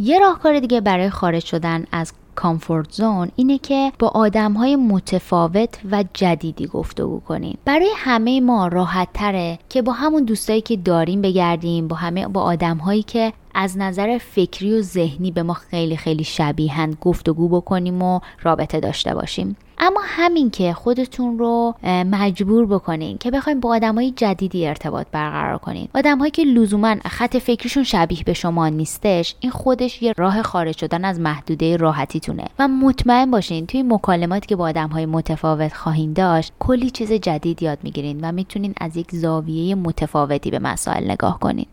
یه 0.00 0.18
راهکار 0.18 0.60
دیگه 0.60 0.80
برای 0.80 1.10
خارج 1.10 1.44
شدن 1.44 1.84
از 1.92 2.12
کامفورت 2.34 2.92
زون 2.92 3.30
اینه 3.36 3.58
که 3.58 3.92
با 3.98 4.08
آدم 4.08 4.52
های 4.52 4.76
متفاوت 4.76 5.78
و 5.90 6.04
جدیدی 6.14 6.66
گفتگو 6.66 7.20
کنین. 7.20 7.56
برای 7.64 7.90
همه 7.96 8.40
ما 8.40 8.68
راحت 8.68 9.08
تره 9.14 9.58
که 9.68 9.82
با 9.82 9.92
همون 9.92 10.24
دوستایی 10.24 10.60
که 10.60 10.76
داریم 10.76 11.22
بگردیم 11.22 11.88
با 11.88 11.96
همه 11.96 12.28
با 12.28 12.42
آدم 12.42 12.76
هایی 12.76 13.02
که 13.02 13.32
از 13.54 13.78
نظر 13.78 14.18
فکری 14.18 14.72
و 14.78 14.82
ذهنی 14.82 15.30
به 15.30 15.42
ما 15.42 15.54
خیلی 15.54 15.96
خیلی 15.96 16.24
شبیهند 16.24 16.96
گفتگو 17.00 17.48
بکنیم 17.48 18.02
و 18.02 18.20
رابطه 18.42 18.80
داشته 18.80 19.14
باشیم. 19.14 19.56
اما 19.82 20.00
همین 20.04 20.50
که 20.50 20.72
خودتون 20.72 21.38
رو 21.38 21.74
مجبور 21.84 22.66
بکنین 22.66 23.18
که 23.18 23.30
بخوایم 23.30 23.60
با 23.60 23.74
آدمای 23.76 24.10
جدیدی 24.10 24.66
ارتباط 24.66 25.06
برقرار 25.12 25.58
کنین. 25.58 25.88
آدمهایی 25.94 26.30
که 26.30 26.44
لزوما 26.44 26.96
خط 27.04 27.36
فکریشون 27.36 27.84
شبیه 27.84 28.22
به 28.24 28.32
شما 28.32 28.68
نیستش 28.68 29.34
این 29.40 29.52
خودش 29.52 30.02
یه 30.02 30.14
راه 30.16 30.42
خارج 30.42 30.76
شدن 30.76 31.04
از 31.04 31.20
محدوده 31.20 31.76
راحتیتونه. 31.76 32.44
و 32.58 32.68
مطمئن 32.68 33.30
باشین 33.30 33.66
توی 33.66 33.82
مکالماتی 33.82 34.46
که 34.46 34.56
با 34.56 34.64
آدمهای 34.64 35.06
متفاوت 35.06 35.74
خواهید 35.74 36.14
داشت 36.14 36.52
کلی 36.58 36.90
چیز 36.90 37.12
جدید 37.12 37.62
یاد 37.62 37.78
می‌گیرین 37.82 38.20
و 38.22 38.32
می‌تونین 38.32 38.74
از 38.80 38.96
یک 38.96 39.10
زاویه 39.10 39.74
متفاوتی 39.74 40.50
به 40.50 40.58
مسائل 40.58 41.10
نگاه 41.10 41.38
کنین. 41.38 41.66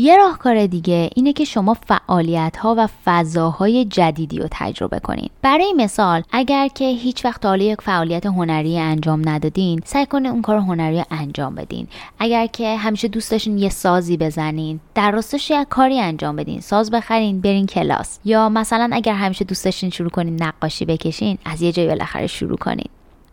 یه 0.00 0.16
راهکار 0.16 0.66
دیگه 0.66 1.10
اینه 1.14 1.32
که 1.32 1.44
شما 1.44 1.74
فعالیت 1.74 2.56
ها 2.56 2.74
و 2.78 2.88
فضاهای 3.04 3.84
جدیدی 3.84 4.38
رو 4.38 4.48
تجربه 4.50 4.98
کنین. 4.98 5.28
برای 5.42 5.72
مثال 5.76 6.22
اگر 6.30 6.68
که 6.68 6.84
هیچ 6.84 7.24
وقت 7.24 7.46
حالا 7.46 7.64
یک 7.64 7.80
فعالیت 7.80 8.26
هنری 8.26 8.78
انجام 8.78 9.28
ندادین 9.28 9.80
سعی 9.84 10.06
کنین 10.06 10.26
اون 10.26 10.42
کار 10.42 10.56
هنری 10.56 11.04
انجام 11.10 11.54
بدین. 11.54 11.88
اگر 12.18 12.46
که 12.46 12.76
همیشه 12.76 13.08
دوست 13.08 13.30
داشتین 13.30 13.58
یه 13.58 13.68
سازی 13.68 14.16
بزنین 14.16 14.80
در 14.94 15.10
راستش 15.10 15.50
یک 15.50 15.68
کاری 15.68 16.00
انجام 16.00 16.36
بدین. 16.36 16.60
ساز 16.60 16.90
بخرین 16.90 17.40
برین 17.40 17.66
کلاس. 17.66 18.18
یا 18.24 18.48
مثلا 18.48 18.90
اگر 18.92 19.14
همیشه 19.14 19.44
دوست 19.44 19.64
داشتین 19.64 19.90
شروع 19.90 20.10
کنین 20.10 20.42
نقاشی 20.42 20.84
بکشین 20.84 21.38
از 21.44 21.62
یه 21.62 21.72
جایی 21.72 21.88
بالاخره 21.88 22.26
شروع 22.26 22.56
کنین. 22.56 22.88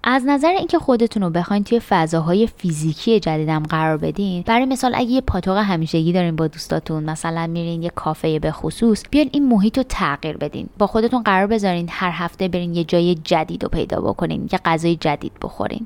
از 0.08 0.26
نظر 0.26 0.47
اینکه 0.47 0.80
خودتون 0.80 1.24
رو 1.24 1.30
بخواین 1.30 1.64
توی 1.64 1.80
فضاهای 1.80 2.47
فیزیکی 2.47 3.20
جدیدم 3.20 3.64
قرار 3.64 3.97
بدین 3.97 4.41
برای 4.41 4.66
مثال 4.66 4.95
اگه 4.95 5.10
یه 5.10 5.22
پاتوق 5.22 5.58
همیشگی 5.58 6.14
دارین 6.14 6.36
با 6.36 6.47
دوستاتون 6.47 7.03
مثلا 7.03 7.47
میرین 7.47 7.84
یه 7.84 7.89
کافه 7.89 8.39
به 8.39 8.51
خصوص 8.51 9.03
بیاین 9.12 9.30
این 9.34 9.47
محیط 9.47 9.78
رو 9.78 9.84
تغییر 9.89 10.38
بدین. 10.38 10.70
با 10.78 10.88
خودتون 10.88 11.24
قرار 11.24 11.47
بذارین 11.47 11.88
هر 11.91 12.12
هفته 12.14 12.47
برین 12.47 12.76
یه 12.76 12.84
جای 12.84 13.16
جدید 13.16 13.64
رو 13.64 13.70
پیدا 13.70 14.01
بکنین 14.01 14.49
یه 14.51 14.60
غذای 14.66 14.95
جدید 14.95 15.32
بخورین. 15.41 15.86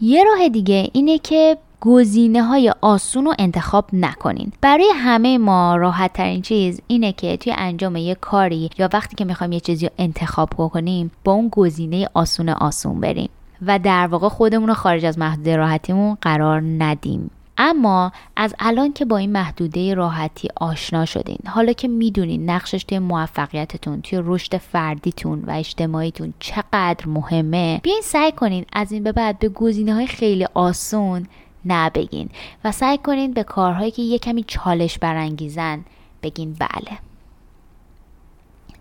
یه 0.00 0.24
راه 0.24 0.48
دیگه 0.48 0.90
اینه 0.92 1.18
که 1.18 1.56
گزینه 1.84 2.42
های 2.42 2.74
آسون 2.80 3.24
رو 3.24 3.34
انتخاب 3.38 3.84
نکنین. 3.92 4.52
برای 4.60 4.92
همه 4.94 5.38
ما 5.38 5.76
راحت 5.76 6.12
ترین 6.12 6.42
چیز 6.42 6.80
اینه 6.86 7.12
که 7.12 7.36
توی 7.36 7.52
انجام 7.56 7.96
یه 7.96 8.14
کاری 8.14 8.70
یا 8.78 8.88
وقتی 8.92 9.16
که 9.16 9.24
می‌خوایم 9.24 9.52
یه 9.52 9.60
چیزی 9.60 9.86
رو 9.86 9.92
انتخاب 9.98 10.54
کنیم 10.54 11.10
با 11.24 11.32
اون 11.32 11.48
گزینه 11.48 12.08
آسون 12.14 12.48
آسون 12.48 13.00
بریم. 13.00 13.28
و 13.66 13.78
در 13.78 14.06
واقع 14.06 14.28
خودمون 14.28 14.68
رو 14.68 14.74
خارج 14.74 15.04
از 15.04 15.18
محدوده 15.18 15.56
راحتیمون 15.56 16.18
قرار 16.20 16.62
ندیم. 16.78 17.30
اما 17.58 18.12
از 18.36 18.54
الان 18.58 18.92
که 18.92 19.04
با 19.04 19.16
این 19.16 19.32
محدوده 19.32 19.94
راحتی 19.94 20.48
آشنا 20.56 21.04
شدین 21.04 21.38
حالا 21.46 21.72
که 21.72 21.88
می‌دونین 21.88 22.50
نقشش 22.50 22.84
توی 22.84 22.98
موفقیتتون 22.98 24.00
توی 24.00 24.20
رشد 24.22 24.56
فردیتون 24.56 25.42
و 25.46 25.50
اجتماعیتون 25.50 26.34
چقدر 26.38 27.06
مهمه 27.06 27.80
بیاین 27.82 28.02
سعی 28.02 28.32
کنین 28.32 28.64
از 28.72 28.92
این 28.92 29.02
به 29.02 29.12
بعد 29.12 29.38
به 29.38 29.48
گزینه 29.48 29.94
های 29.94 30.06
خیلی 30.06 30.46
آسون 30.54 31.26
نبگین 31.66 32.28
و 32.64 32.72
سعی 32.72 32.98
کنین 32.98 33.32
به 33.32 33.42
کارهایی 33.42 33.90
که 33.90 34.02
یه 34.02 34.18
کمی 34.18 34.44
چالش 34.46 34.98
برانگیزن 34.98 35.84
بگین 36.22 36.52
بله. 36.52 36.98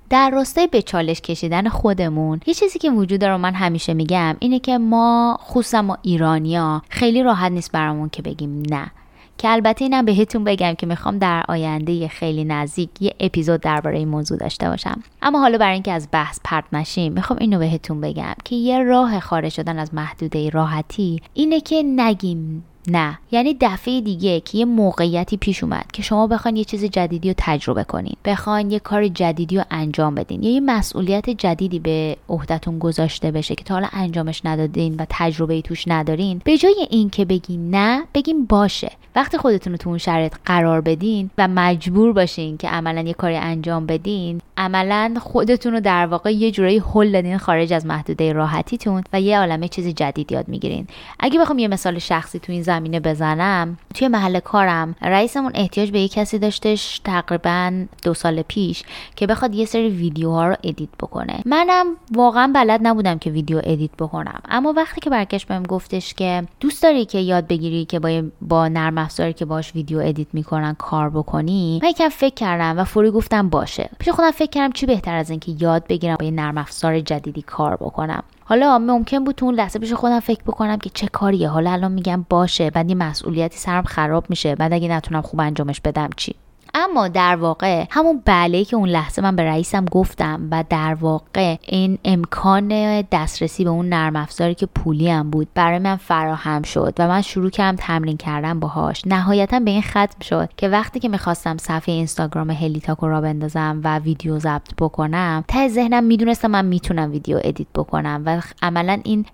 در 0.10 0.30
راستای 0.30 0.68
به 0.68 0.82
چالش 0.82 1.22
کشیدن 1.22 1.70
خودمون 1.70 2.40
یه 2.46 2.54
چیزی 2.54 2.80
که 2.80 2.92
وجود 2.92 3.22
داره 3.22 3.38
من 3.38 3.54
همیشه 3.54 3.94
میگم 3.94 4.36
اینه 4.40 4.60
که 4.60 4.78
ما 4.78 5.40
خصوصا 5.44 5.82
ما 5.82 5.98
ایرانیا 6.02 6.82
خیلی 6.90 7.24
راحت 7.24 7.52
نیست 7.52 7.72
برامون 7.72 8.10
که 8.10 8.22
بگیم 8.22 8.64
نه. 8.70 8.92
که 9.38 9.50
البته 9.50 9.86
اینم 9.86 10.06
بهتون 10.06 10.44
بگم 10.44 10.74
که 10.74 10.88
می‌خوام 10.88 11.18
در 11.18 11.44
آینده 11.48 12.08
خیلی 12.08 12.44
نزدیک 12.44 12.90
یه 13.00 13.16
اپیزود 13.20 13.62
درباره 13.62 13.98
این 13.98 14.08
موضوع 14.08 14.38
داشته 14.38 14.70
باشم. 14.70 15.04
اما 15.22 15.40
حالا 15.40 15.58
برای 15.58 15.74
اینکه 15.74 15.92
از 15.92 16.08
بحث 16.12 16.40
پرت 16.44 16.64
نشیم 16.74 17.14
می‌خوام 17.14 17.40
اینو 17.40 17.60
بهتون 17.60 18.02
بگم 18.02 18.34
که 18.46 18.56
یه 18.56 18.80
راه 18.80 19.20
خارج 19.20 19.52
شدن 19.52 19.80
از 19.80 19.94
محدوده 19.94 20.50
راحتی 20.50 21.22
اینه 21.34 21.60
که 21.60 21.84
نگیم 21.84 22.64
نه. 22.88 23.20
یعنی 23.32 23.58
دفعه 23.62 24.02
دیگه 24.02 24.40
که 24.40 24.58
یه 24.58 24.66
موقعیتی 24.66 25.38
پیش 25.38 25.64
اومد 25.64 25.86
که 25.94 26.04
شما 26.04 26.28
بخواین 26.28 26.56
یه 26.56 26.64
چیز 26.64 26.86
جدیدی 26.86 27.30
رو 27.30 27.36
تجربه 27.38 27.84
کنین. 27.84 28.16
بخواین 28.26 28.72
یه 28.72 28.80
کار 28.80 29.08
جدیدی 29.08 29.58
رو 29.58 29.64
انجام 29.72 30.16
بدین. 30.16 30.44
یا 30.44 30.52
یه 30.52 30.60
مسئولیت 30.60 31.30
جدیدی 31.30 31.80
به 31.80 32.18
عهدهتون 32.30 32.80
گذاشته 32.80 33.32
بشه 33.32 33.56
که 33.56 33.64
تا 33.64 33.74
حالا 33.74 33.88
انجامش 33.94 34.42
ندادین 34.46 34.96
و 34.96 35.06
تجربه 35.10 35.62
توش 35.62 35.88
ندارین. 35.88 36.42
به 36.44 36.58
جای 36.58 36.88
این 36.90 37.10
که 37.10 37.26
بگین 37.26 37.76
نه 37.76 38.04
بگین 38.14 38.46
باشه. 38.46 38.92
وقتی 39.16 39.38
خودتون 39.38 39.74
رو 39.74 39.78
تو 39.78 39.90
اون 39.90 39.98
شرایط 39.98 40.34
قرار 40.46 40.82
بدین 40.82 41.30
و 41.38 41.48
مجبور 41.48 42.14
باشین 42.14 42.58
که 42.58 42.70
عملا 42.70 43.02
یه 43.02 43.14
کاری 43.14 43.36
انجام 43.36 43.86
بدین 43.86 44.42
عملا 44.58 45.14
خودتون 45.20 45.74
رو 45.74 45.80
در 45.80 46.06
واقع 46.06 46.34
یه 46.34 46.52
جورایی 46.52 46.82
هل 46.94 47.12
دادین 47.12 47.38
خارج 47.38 47.74
از 47.74 47.86
محدوده 47.86 48.34
راحتیتون 48.34 49.04
و 49.14 49.22
یه 49.22 49.40
عالمه 49.40 49.68
چیز 49.68 49.88
جدید 49.88 50.32
یاد 50.32 50.48
می‌گیرین. 50.48 50.88
اگه 51.20 51.40
بخوام 51.40 51.60
یه 51.60 51.68
مثال 51.68 52.00
شخصی 52.00 52.40
تو 52.40 52.52
این 52.52 52.64
زمینه 52.72 52.99
بزنم 52.99 53.78
توی 53.95 54.07
محل 54.07 54.39
کارم 54.39 54.95
رئیسمون 55.01 55.51
احتیاج 55.55 55.91
به 55.91 55.99
یه 55.99 56.07
کسی 56.07 56.39
داشتش 56.39 56.99
تقریبا 57.03 57.86
دو 58.03 58.13
سال 58.13 58.41
پیش 58.41 58.84
که 59.15 59.28
بخواد 59.28 59.55
یه 59.55 59.65
سری 59.65 59.89
ویدیوها 59.89 60.47
رو 60.47 60.55
edit 60.64 60.89
بکنه. 60.99 61.41
منم 61.45 61.86
واقعا 62.15 62.51
بلد 62.55 62.80
نبودم 62.84 63.17
که 63.17 63.30
ویدیو 63.30 63.61
edit 63.64 63.91
بکنم. 63.99 64.41
اما 64.49 64.74
وقتی 64.74 65.01
که 65.01 65.09
برگشت 65.09 65.47
بهم 65.47 65.63
گفتش 65.63 66.13
که 66.13 66.43
دوست 66.59 66.84
داری 66.84 67.05
که 67.05 67.19
یاد 67.19 67.47
بگیری 67.47 67.86
که 67.86 67.99
با 67.99 68.22
با 68.41 68.67
نرم 68.67 68.97
افزاری 68.97 69.34
که 69.34 69.45
باش 69.45 69.76
ویدیو 69.76 69.99
edit 69.99 70.28
می‌کنن 70.34 70.74
کار 70.74 71.09
بکنی؟ 71.09 71.80
من 71.84 71.89
یکم 71.89 72.09
فکر 72.09 72.34
کردم 72.34 72.80
و 72.80 72.84
فوری 72.84 73.11
گفتم 73.11 73.49
باشه. 73.49 73.89
پیش 73.99 74.09
خودم 74.09 74.32
فکر 74.32 74.49
کردم 74.49 74.72
چی 74.72 74.86
بهتر 74.86 75.15
از 75.15 75.30
اینکه 75.30 75.51
یاد 75.59 75.88
بگیرم 75.88 76.15
با 76.15 76.26
یه 76.26 76.32
نرم 76.32 76.57
افزار 76.57 76.99
جدیدی 76.99 77.41
کار 77.41 77.76
بکنم. 77.76 78.24
حالا 78.44 78.80
ممکن 78.80 79.24
بود 79.24 79.36
تو 79.36 79.46
اون 79.46 79.56
لحظه 79.56 79.80
پیش 79.80 79.94
خودم 79.94 80.20
فکر 80.20 80.44
بکنم 80.44 80.78
که 80.78 80.89
چه 80.94 81.08
کاریه. 81.08 81.50
حالا 81.50 81.72
الان 81.72 81.92
میگم 81.92 82.26
باشه 82.30 82.70
بعد 82.70 82.89
یه 82.89 82.96
مسئولیتی 82.96 83.58
سرم 83.58 83.84
خراب 83.84 84.30
میشه 84.30 84.56
بعد 84.56 84.74
اگه 84.74 84.88
نتونم 84.88 85.22
خوب 85.22 85.39
انجامش 85.39 85.82
بدم 85.82 86.10
چی؟ 86.18 86.36
اما 86.74 87.07
در 87.07 87.36
واقع 87.36 87.86
همون 87.89 88.22
بله 88.26 88.65
که 88.65 88.76
اون 88.76 88.89
لحظه 88.89 89.22
من 89.22 89.36
به 89.36 89.43
رئیسم 89.43 89.86
گفتم 89.86 90.47
و 90.51 90.63
در 90.69 90.93
واقع 90.93 91.55
این 91.61 91.97
امکان 92.05 93.01
دسترسی 93.01 93.63
به 93.63 93.69
اون 93.69 93.89
نرم 93.89 94.15
افزاری 94.15 94.55
که 94.55 94.65
پولی 94.65 95.09
هم 95.09 95.30
بود 95.30 95.47
برای 95.55 95.80
من 95.80 95.95
فراهم 95.95 96.61
شد 96.61 96.93
و 96.99 97.07
من 97.07 97.22
شروع 97.22 97.49
کردم 97.49 97.78
تمرین 97.78 98.17
کردن 98.17 98.59
باهاش. 98.59 99.01
نهایتا 99.05 99.59
به 99.59 99.72
این 99.72 99.82
ختم 99.82 100.22
شد 100.22 100.49
که 100.57 100.69
وقتی 100.69 100.99
که 100.99 101.09
می‌خواستم 101.09 101.57
صفحه 101.57 101.93
اینستاگرام 101.93 102.49
هلیتاکو 102.49 103.07
راه 103.08 103.22
بندازم 103.22 103.82
و 103.84 103.99
ویدیو 103.99 104.39
ضبط 104.39 104.76
بکنم 104.80 105.43
ته 105.47 105.67
ذهنم 105.67 106.03
می‌دونستم 106.03 106.51
من 106.51 106.65
می‌تونم 106.65 107.11
ویدیو 107.11 107.39
edit 107.43 107.68
بکنم 107.76 108.24
و 108.26 108.41
عملا 108.61 108.99
این 109.03 109.26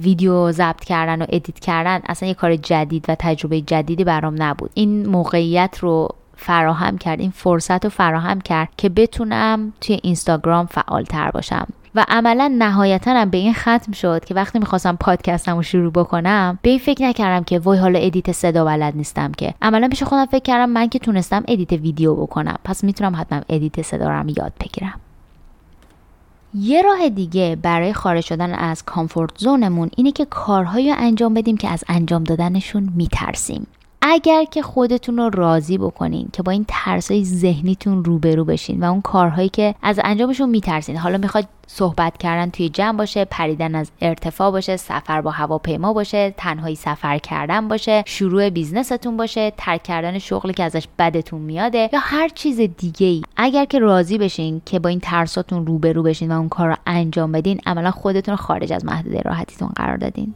ویدیو 0.00 0.52
ضبط 0.52 0.84
کردن 0.84 1.22
و 1.22 1.26
edit 1.28 1.58
کردن 1.58 2.00
اصلا 2.06 2.28
یه 2.28 2.34
کار 2.34 2.56
جدید 2.56 3.04
و 3.08 3.16
تجربه 3.18 3.60
جدیدی 3.60 4.04
برام 4.04 4.42
نبود. 4.42 4.70
این 4.74 5.06
موقعیت 5.06 5.78
رو 5.80 6.08
فراهم 6.36 6.98
کرد. 6.98 7.20
این 7.20 7.30
فرصت 7.30 7.84
رو 7.84 7.90
فراهم 7.90 8.40
کرد 8.40 8.68
که 8.76 8.88
بتونم 8.88 9.72
توی 9.80 10.00
اینستاگرام 10.02 10.66
فعال 10.66 11.04
تر 11.04 11.30
باشم. 11.30 11.66
و 11.94 12.04
عملا 12.08 12.54
نهایتا 12.58 13.10
هم 13.10 13.30
به 13.30 13.38
این 13.38 13.54
ختم 13.54 13.92
شد 13.92 14.24
که 14.24 14.34
وقتی 14.34 14.58
می‌خواستم 14.58 14.96
پادکستم 14.96 15.56
رو 15.56 15.62
شروع 15.62 15.92
بکنم 15.92 16.58
به 16.62 16.70
این 16.70 16.78
فکر 16.78 17.02
نکردم 17.02 17.44
که 17.44 17.58
وای 17.58 17.78
حالا 17.78 17.98
edit 17.98 18.32
صدا 18.32 18.64
بلد 18.64 18.96
نیستم 18.96 19.32
که. 19.32 19.54
عملا 19.62 19.88
پیش 19.88 20.02
خودم 20.02 20.26
فکر 20.26 20.42
کردم 20.42 20.70
من 20.70 20.88
که 20.88 20.98
تونستم 20.98 21.44
edit 21.48 21.72
ویدیو 21.72 22.14
بکنم. 22.14 22.58
پس 22.64 22.84
می‌تونم 22.84 23.16
حتما 23.16 23.40
edit 23.48 23.82
صدا 23.82 24.08
رو 24.08 24.14
هم 24.14 24.28
یاد 24.28 24.52
بگیرم. 24.60 25.00
یه 26.54 26.82
راه 26.82 27.08
دیگه 27.08 27.58
برای 27.62 27.92
خارج 27.92 28.24
شدن 28.24 28.54
از 28.54 28.84
comfort 28.84 29.38
zone 29.38 29.68
مون 29.68 29.90
اینه 29.96 30.12
که 30.12 30.24
کارهایی 30.24 30.90
انجام 30.90 31.34
بدیم 31.34 31.56
که 31.56 31.68
از 31.68 31.84
انجام 31.88 32.24
دادنشون 32.24 32.92
میترسیم. 32.96 33.66
اگر 34.06 34.44
که 34.44 34.62
خودتون 34.62 35.16
رو 35.16 35.30
راضی 35.30 35.78
بکنین 35.78 36.28
که 36.32 36.42
با 36.42 36.52
این 36.52 36.64
ترسای 36.68 37.24
ذهنیتون 37.24 38.04
روبرو 38.04 38.44
بشین 38.44 38.80
و 38.80 38.90
اون 38.90 39.00
کارهایی 39.00 39.48
که 39.48 39.74
از 39.82 40.00
انجامشون 40.04 40.48
میترسین. 40.48 40.96
حالا 40.96 41.18
می‌خواد 41.18 41.44
صحبت 41.66 42.16
کردن 42.16 42.50
توی 42.50 42.68
جمع 42.68 42.98
باشه 42.98 43.24
پریدن 43.24 43.74
از 43.74 43.90
ارتفاع 44.00 44.50
باشه 44.50 44.76
سفر 44.76 45.20
با 45.20 45.30
هواپیما 45.30 45.92
باشه 45.92 46.34
تنهایی 46.36 46.76
سفر 46.76 47.18
کردن 47.18 47.68
باشه 47.68 48.02
شروع 48.06 48.50
بیزنستون 48.50 49.16
باشه 49.16 49.52
ترک 49.56 49.82
کردن 49.82 50.18
شغلی 50.18 50.52
که 50.52 50.64
ازش 50.64 50.88
بدتون 50.98 51.40
میاده 51.40 51.90
یا 51.92 52.00
هر 52.02 52.28
چیز 52.28 52.60
دیگه 52.60 53.06
ای 53.06 53.22
اگر 53.36 53.64
که 53.64 53.78
راضی 53.78 54.18
بشین 54.18 54.62
که 54.66 54.78
با 54.78 54.88
این 54.88 55.00
ترساتون 55.00 55.66
روبرو 55.66 56.02
بشین 56.02 56.32
و 56.32 56.38
اون 56.38 56.48
کار 56.48 56.68
رو 56.68 56.76
انجام 56.86 57.32
بدین 57.32 57.60
عملا 57.66 57.90
خودتون 57.90 58.32
رو 58.32 58.36
خارج 58.36 58.72
از 58.72 58.84
محدوده 58.84 59.20
راحتیتون 59.20 59.68
قرار 59.68 59.96
دادین. 59.96 60.34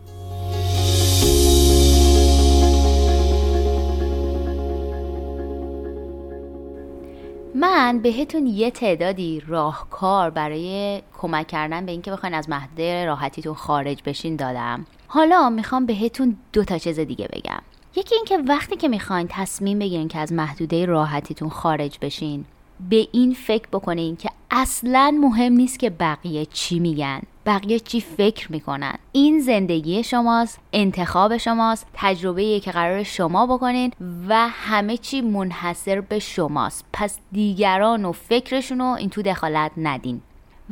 من 7.60 8.00
بهتون 8.02 8.46
یه 8.46 8.70
تعدادی 8.70 9.42
راهکار 9.46 10.30
برای 10.30 11.02
کمک 11.18 11.46
کردن 11.46 11.86
به 11.86 11.92
اینکه 11.92 12.10
بخواین 12.10 12.34
از 12.34 12.48
محدوده 12.48 13.06
راحتیتون 13.06 13.54
خارج 13.54 14.02
بشین 14.04 14.36
دادم. 14.36 14.86
حالا 15.06 15.50
می‌خوام 15.50 15.86
بهتون 15.86 16.36
دو 16.52 16.64
تا 16.64 16.78
چیز 16.78 17.00
دیگه 17.00 17.28
بگم. 17.32 17.62
یکی 17.96 18.14
اینکه 18.14 18.38
وقتی 18.38 18.76
که 18.76 18.88
می‌خواین 18.88 19.26
تصمیم 19.30 19.78
بگیرین 19.78 20.08
که 20.08 20.18
از 20.18 20.32
محدوده 20.32 20.86
راحتیتون 20.86 21.48
خارج 21.48 21.98
بشین 22.02 22.44
به 22.90 23.08
این 23.12 23.34
فکر 23.34 23.66
بکنین 23.72 24.16
که 24.16 24.30
اصلا 24.50 25.18
مهم 25.20 25.52
نیست 25.52 25.78
که 25.78 25.90
بقیه 25.90 26.46
چی 26.46 26.78
میگن. 26.78 27.20
بقیه 27.46 27.80
چی 27.80 28.00
فکر 28.00 28.52
می‌کنن. 28.52 28.94
این 29.12 29.40
زندگی 29.40 30.02
شماست 30.02 30.58
انتخاب 30.72 31.36
شماست 31.36 31.86
تجربه 31.94 32.60
که 32.60 32.70
قرار 32.70 33.02
شما 33.02 33.46
بکنین 33.46 33.92
و 34.28 34.48
همه 34.48 34.96
چی 34.96 35.20
منحصر 35.20 36.00
به 36.00 36.18
شماست. 36.18 36.84
پس 36.92 37.18
دیگران 37.32 38.04
و 38.04 38.12
فکرشون 38.12 38.78
رو 38.78 38.84
این 38.84 39.10
تو 39.10 39.22
دخالت 39.22 39.72
ندین. 39.76 40.22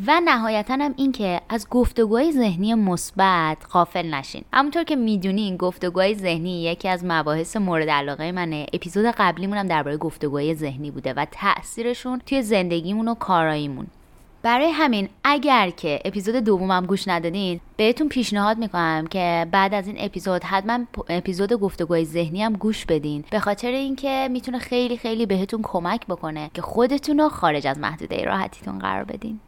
و 0.05 0.21
نهایتا 0.21 0.75
هم 0.75 0.95
این 0.97 1.13
که 1.13 1.41
از 1.49 1.69
گفتگوهای 1.71 2.33
ذهنی 2.33 2.75
مثبت 2.75 3.57
غافل 3.73 4.15
نشین. 4.15 4.45
همونطور 4.53 4.85
که 4.85 4.97
می‌دونین 4.97 5.57
گفتگوهای 5.57 6.15
ذهنی 6.15 6.63
یکی 6.63 6.89
از 6.89 7.05
مباحث 7.05 7.57
مورد 7.57 7.91
علاقه 7.91 8.33
منه 8.33 8.67
اپیزود 8.73 9.05
قبلیمون 9.07 9.59
هم 9.59 9.67
درباره 9.67 9.97
گفتگوهای 9.97 10.55
ذهنی 10.55 10.91
بوده 10.91 11.15
و 11.15 11.27
تاثیرشون 11.31 12.21
توی 12.27 12.43
زندگیمون 12.43 13.09
و 13.09 13.15
کاراییمون. 13.15 13.87
برای 14.43 14.71
همین 14.71 15.09
اگر 15.25 15.71
که 15.71 16.01
اپیزود 16.05 16.35
دومم 16.35 16.87
گوش 16.87 17.09
ندادین 17.09 17.61
بهتون 17.77 18.09
پیشنهاد 18.09 18.59
می‌کنم 18.59 19.07
که 19.11 19.47
بعد 19.51 19.75
از 19.75 19.87
این 19.87 19.97
اپیزود 19.99 20.45
حتما 20.45 20.79
اپیزود 21.09 21.53
گفتگوهای 21.53 22.05
ذهنی 22.05 22.43
هم 22.43 22.53
گوش 22.53 22.87
بدین. 22.87 23.25
به 23.31 23.41
خاطر 23.41 23.71
اینکه 23.71 24.29
می‌تونه 24.31 24.59
خیلی 24.59 24.97
خیلی 24.97 25.27
بهتون 25.27 25.61
کمک 25.63 26.07
بکنه 26.07 26.51
که 26.55 26.63
خودتون 26.63 27.19
رو 27.19 27.29
خارج 27.29 27.67
از 27.67 27.79
محدوده 27.79 28.25
راحتیتون 28.25 28.79
قرار 28.79 29.05
بدین. 29.05 29.41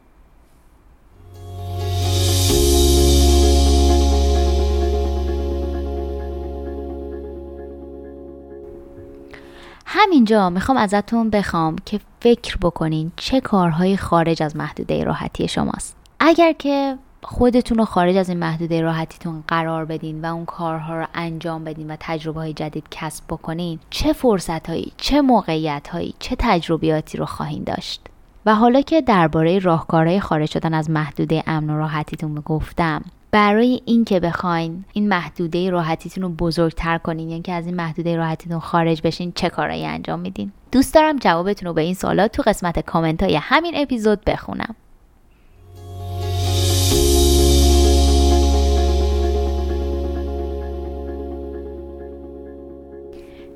همینجا 9.91 10.51
می‌خوام 10.51 10.78
ازتون 10.78 11.30
بخوام 11.30 11.76
که 11.84 12.01
فکر 12.20 12.57
بکنین 12.57 13.12
چه 13.16 13.41
کارهایی 13.41 13.97
خارج 13.97 14.43
از 14.43 14.57
محدوده 14.57 15.05
راحتی 15.05 15.49
شماست. 15.49 15.97
اگر 16.20 16.53
که 16.53 16.99
خودتون 17.22 17.78
رو 17.78 17.84
خارج 17.84 18.16
از 18.16 18.28
این 18.28 18.39
محدوده 18.39 18.80
راحتیتون 18.80 19.45
قرار 19.49 19.84
بدین 19.84 20.20
و 20.20 20.34
اون 20.34 20.45
کارها 20.45 20.97
رو 20.97 21.07
انجام 21.14 21.64
بدین 21.64 21.91
و 21.91 21.97
تجربه 22.01 22.41
های 22.41 22.53
جدید 22.53 22.84
کسب 22.91 23.24
بکنین 23.28 23.78
چه 23.91 24.12
فرصت 24.12 24.68
هایی 24.68 24.93
چه 24.97 25.20
موقعیت 25.20 25.89
هایی 25.89 26.14
چه 26.18 26.36
تجربیاتی 26.39 27.18
رو 27.18 27.26
خواهید 27.26 27.64
داشت؟ 27.64 28.01
و 28.47 28.55
حالا 28.55 28.80
که 28.80 29.01
درباره 29.01 29.59
راهکارهای 29.59 30.20
خارج 30.20 30.51
شدن 30.51 30.74
از 30.74 30.91
محدوده 30.91 31.43
امن 31.47 31.70
و 31.70 31.78
راحتیتون 31.78 32.34
گفتم 32.34 33.03
برای 33.31 33.81
اینکه 33.85 34.20
بخواین 34.20 34.85
این 34.93 35.09
محدوده 35.09 35.70
راحتیتون 35.70 36.22
رو 36.22 36.29
بزرگتر 36.29 36.99
کنین 36.99 37.29
یعنی 37.29 37.43
که 37.43 37.53
از 37.53 37.66
این 37.66 37.76
محدوده 37.76 38.16
راحتیتون 38.16 38.59
خارج 38.59 39.03
بشین 39.03 39.33
چه 39.33 39.49
کارایی 39.49 39.87
انجام 39.87 40.20
میدین؟ 40.20 40.53
دوست 40.72 40.95
دارم 40.95 41.16
جوابتون 41.16 41.68
رو 41.68 41.74
به 41.74 41.83
این 41.83 41.95
سوالات 41.95 42.33
تو 42.33 42.43
قسمت 42.47 42.79
کامنت 42.79 43.22
های 43.22 43.37
همین 43.37 43.72
اپیزود 43.76 44.24
بخونم. 44.24 44.74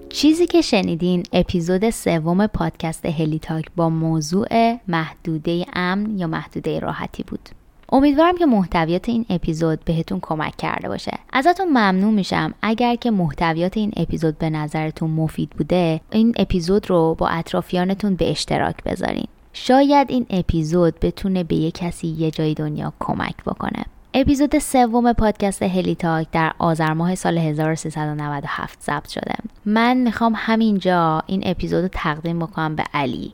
چیزی 0.09 0.47
که 0.47 0.61
شنیدین 0.61 1.23
اپیزود 1.33 1.91
سوم 1.91 2.47
پادکست 2.47 3.07
هلی 3.07 3.39
تاک 3.39 3.65
با 3.77 3.89
موضوع 3.89 4.79
محدوده 4.89 5.67
امن 5.73 6.19
یا 6.19 6.27
محدوده 6.27 6.79
راحتی 6.79 7.23
بود. 7.23 7.62
امیدوارم 7.93 8.37
که 8.37 8.47
محتویات 8.47 9.09
این 9.09 9.27
اپیزود 9.31 9.85
بهتون 9.85 10.19
کمک 10.23 10.57
کرده 10.57 10.89
باشه. 10.89 11.19
ازتون 11.33 11.69
ممنون 11.69 12.15
میشم. 12.15 12.55
اگر 12.63 12.95
که 12.95 13.11
محتویات 13.11 13.77
این 13.77 13.93
اپیزود 13.97 14.39
به 14.39 14.51
نظرتون 14.51 15.11
مفید 15.11 15.51
بوده 15.51 16.01
این 16.11 16.35
اپیزود 16.37 16.91
رو 16.91 17.15
با 17.19 17.29
اطرافیانتون 17.29 18.15
به 18.15 18.31
اشتراک 18.31 18.77
بذارین. 18.85 19.27
شاید 19.53 20.11
این 20.11 20.27
اپیزود 20.31 21.01
بتونه 21.01 21.45
به 21.45 21.55
یه 21.55 21.71
کسی 21.71 22.09
یه 22.09 22.31
جای 22.31 22.55
دنیا 22.55 22.93
کمک 23.01 23.37
بکنه. 23.47 23.85
اپیزود 24.15 24.59
سوم 24.59 25.13
پادکست 25.13 25.63
هلی 25.63 25.95
تاک 25.95 26.27
در 26.33 26.53
آذر 26.59 26.93
ماه 26.93 27.15
سال 27.15 27.39
1397 27.39 28.83
ضبط 28.83 29.09
شده. 29.09 29.35
من 29.65 29.97
می‌خوام 29.97 30.33
همینجا 30.37 31.23
این 31.27 31.43
اپیزود 31.45 31.83
رو 31.83 31.89
تقدیم 31.93 32.39
بکنم 32.39 32.77
به 32.77 32.85
علی. 32.95 33.33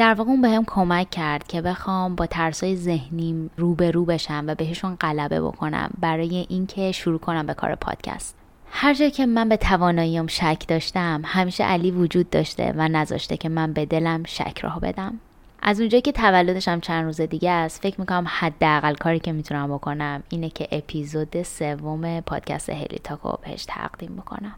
در 0.00 0.14
واقع 0.14 0.30
اون 0.30 0.40
بهم 0.40 0.64
کمک 0.66 1.10
کرد 1.10 1.46
که 1.46 1.60
بخوام 1.62 2.16
با 2.16 2.26
ترسای 2.26 2.76
ذهنیم 2.76 3.50
رو 3.56 3.74
بشم 4.04 4.44
و 4.46 4.54
بهشون 4.54 4.94
غلبه 4.94 5.40
بکنم 5.40 5.90
برای 5.98 6.46
اینکه 6.48 6.92
شروع 6.92 7.18
کنم 7.18 7.46
به 7.46 7.54
کار 7.54 7.74
پادکست. 7.74 8.34
هر 8.70 8.94
جا 8.94 9.08
که 9.08 9.26
من 9.26 9.48
به 9.48 9.56
تواناییام 9.56 10.26
شک 10.26 10.64
داشتم 10.68 11.22
همیشه 11.24 11.64
علی 11.64 11.90
وجود 11.90 12.30
داشته 12.30 12.74
و 12.76 12.88
نذاشته 12.88 13.36
که 13.36 13.48
من 13.48 13.72
به 13.72 13.86
دلم 13.86 14.24
شک 14.24 14.58
راه 14.62 14.80
بدم. 14.80 15.20
از 15.62 15.80
اونجایی 15.80 16.02
که 16.02 16.12
تولدش 16.12 16.68
هم 16.68 16.80
چند 16.80 17.04
روز 17.04 17.20
دیگه 17.20 17.50
است 17.50 17.82
فکر 17.82 18.00
می‌کنم 18.00 18.24
حداقل 18.28 18.94
کاری 18.94 19.18
که 19.18 19.32
می‌تونم 19.32 19.74
بکنم 19.74 20.22
اینه 20.28 20.50
که 20.50 20.68
اپیزود 20.72 21.42
سوم 21.42 22.20
پادکست 22.20 22.70
هلی 22.70 23.00
تاکو 23.04 23.32
بهش 23.42 23.64
تقدیم 23.64 24.16
بکنم. 24.16 24.54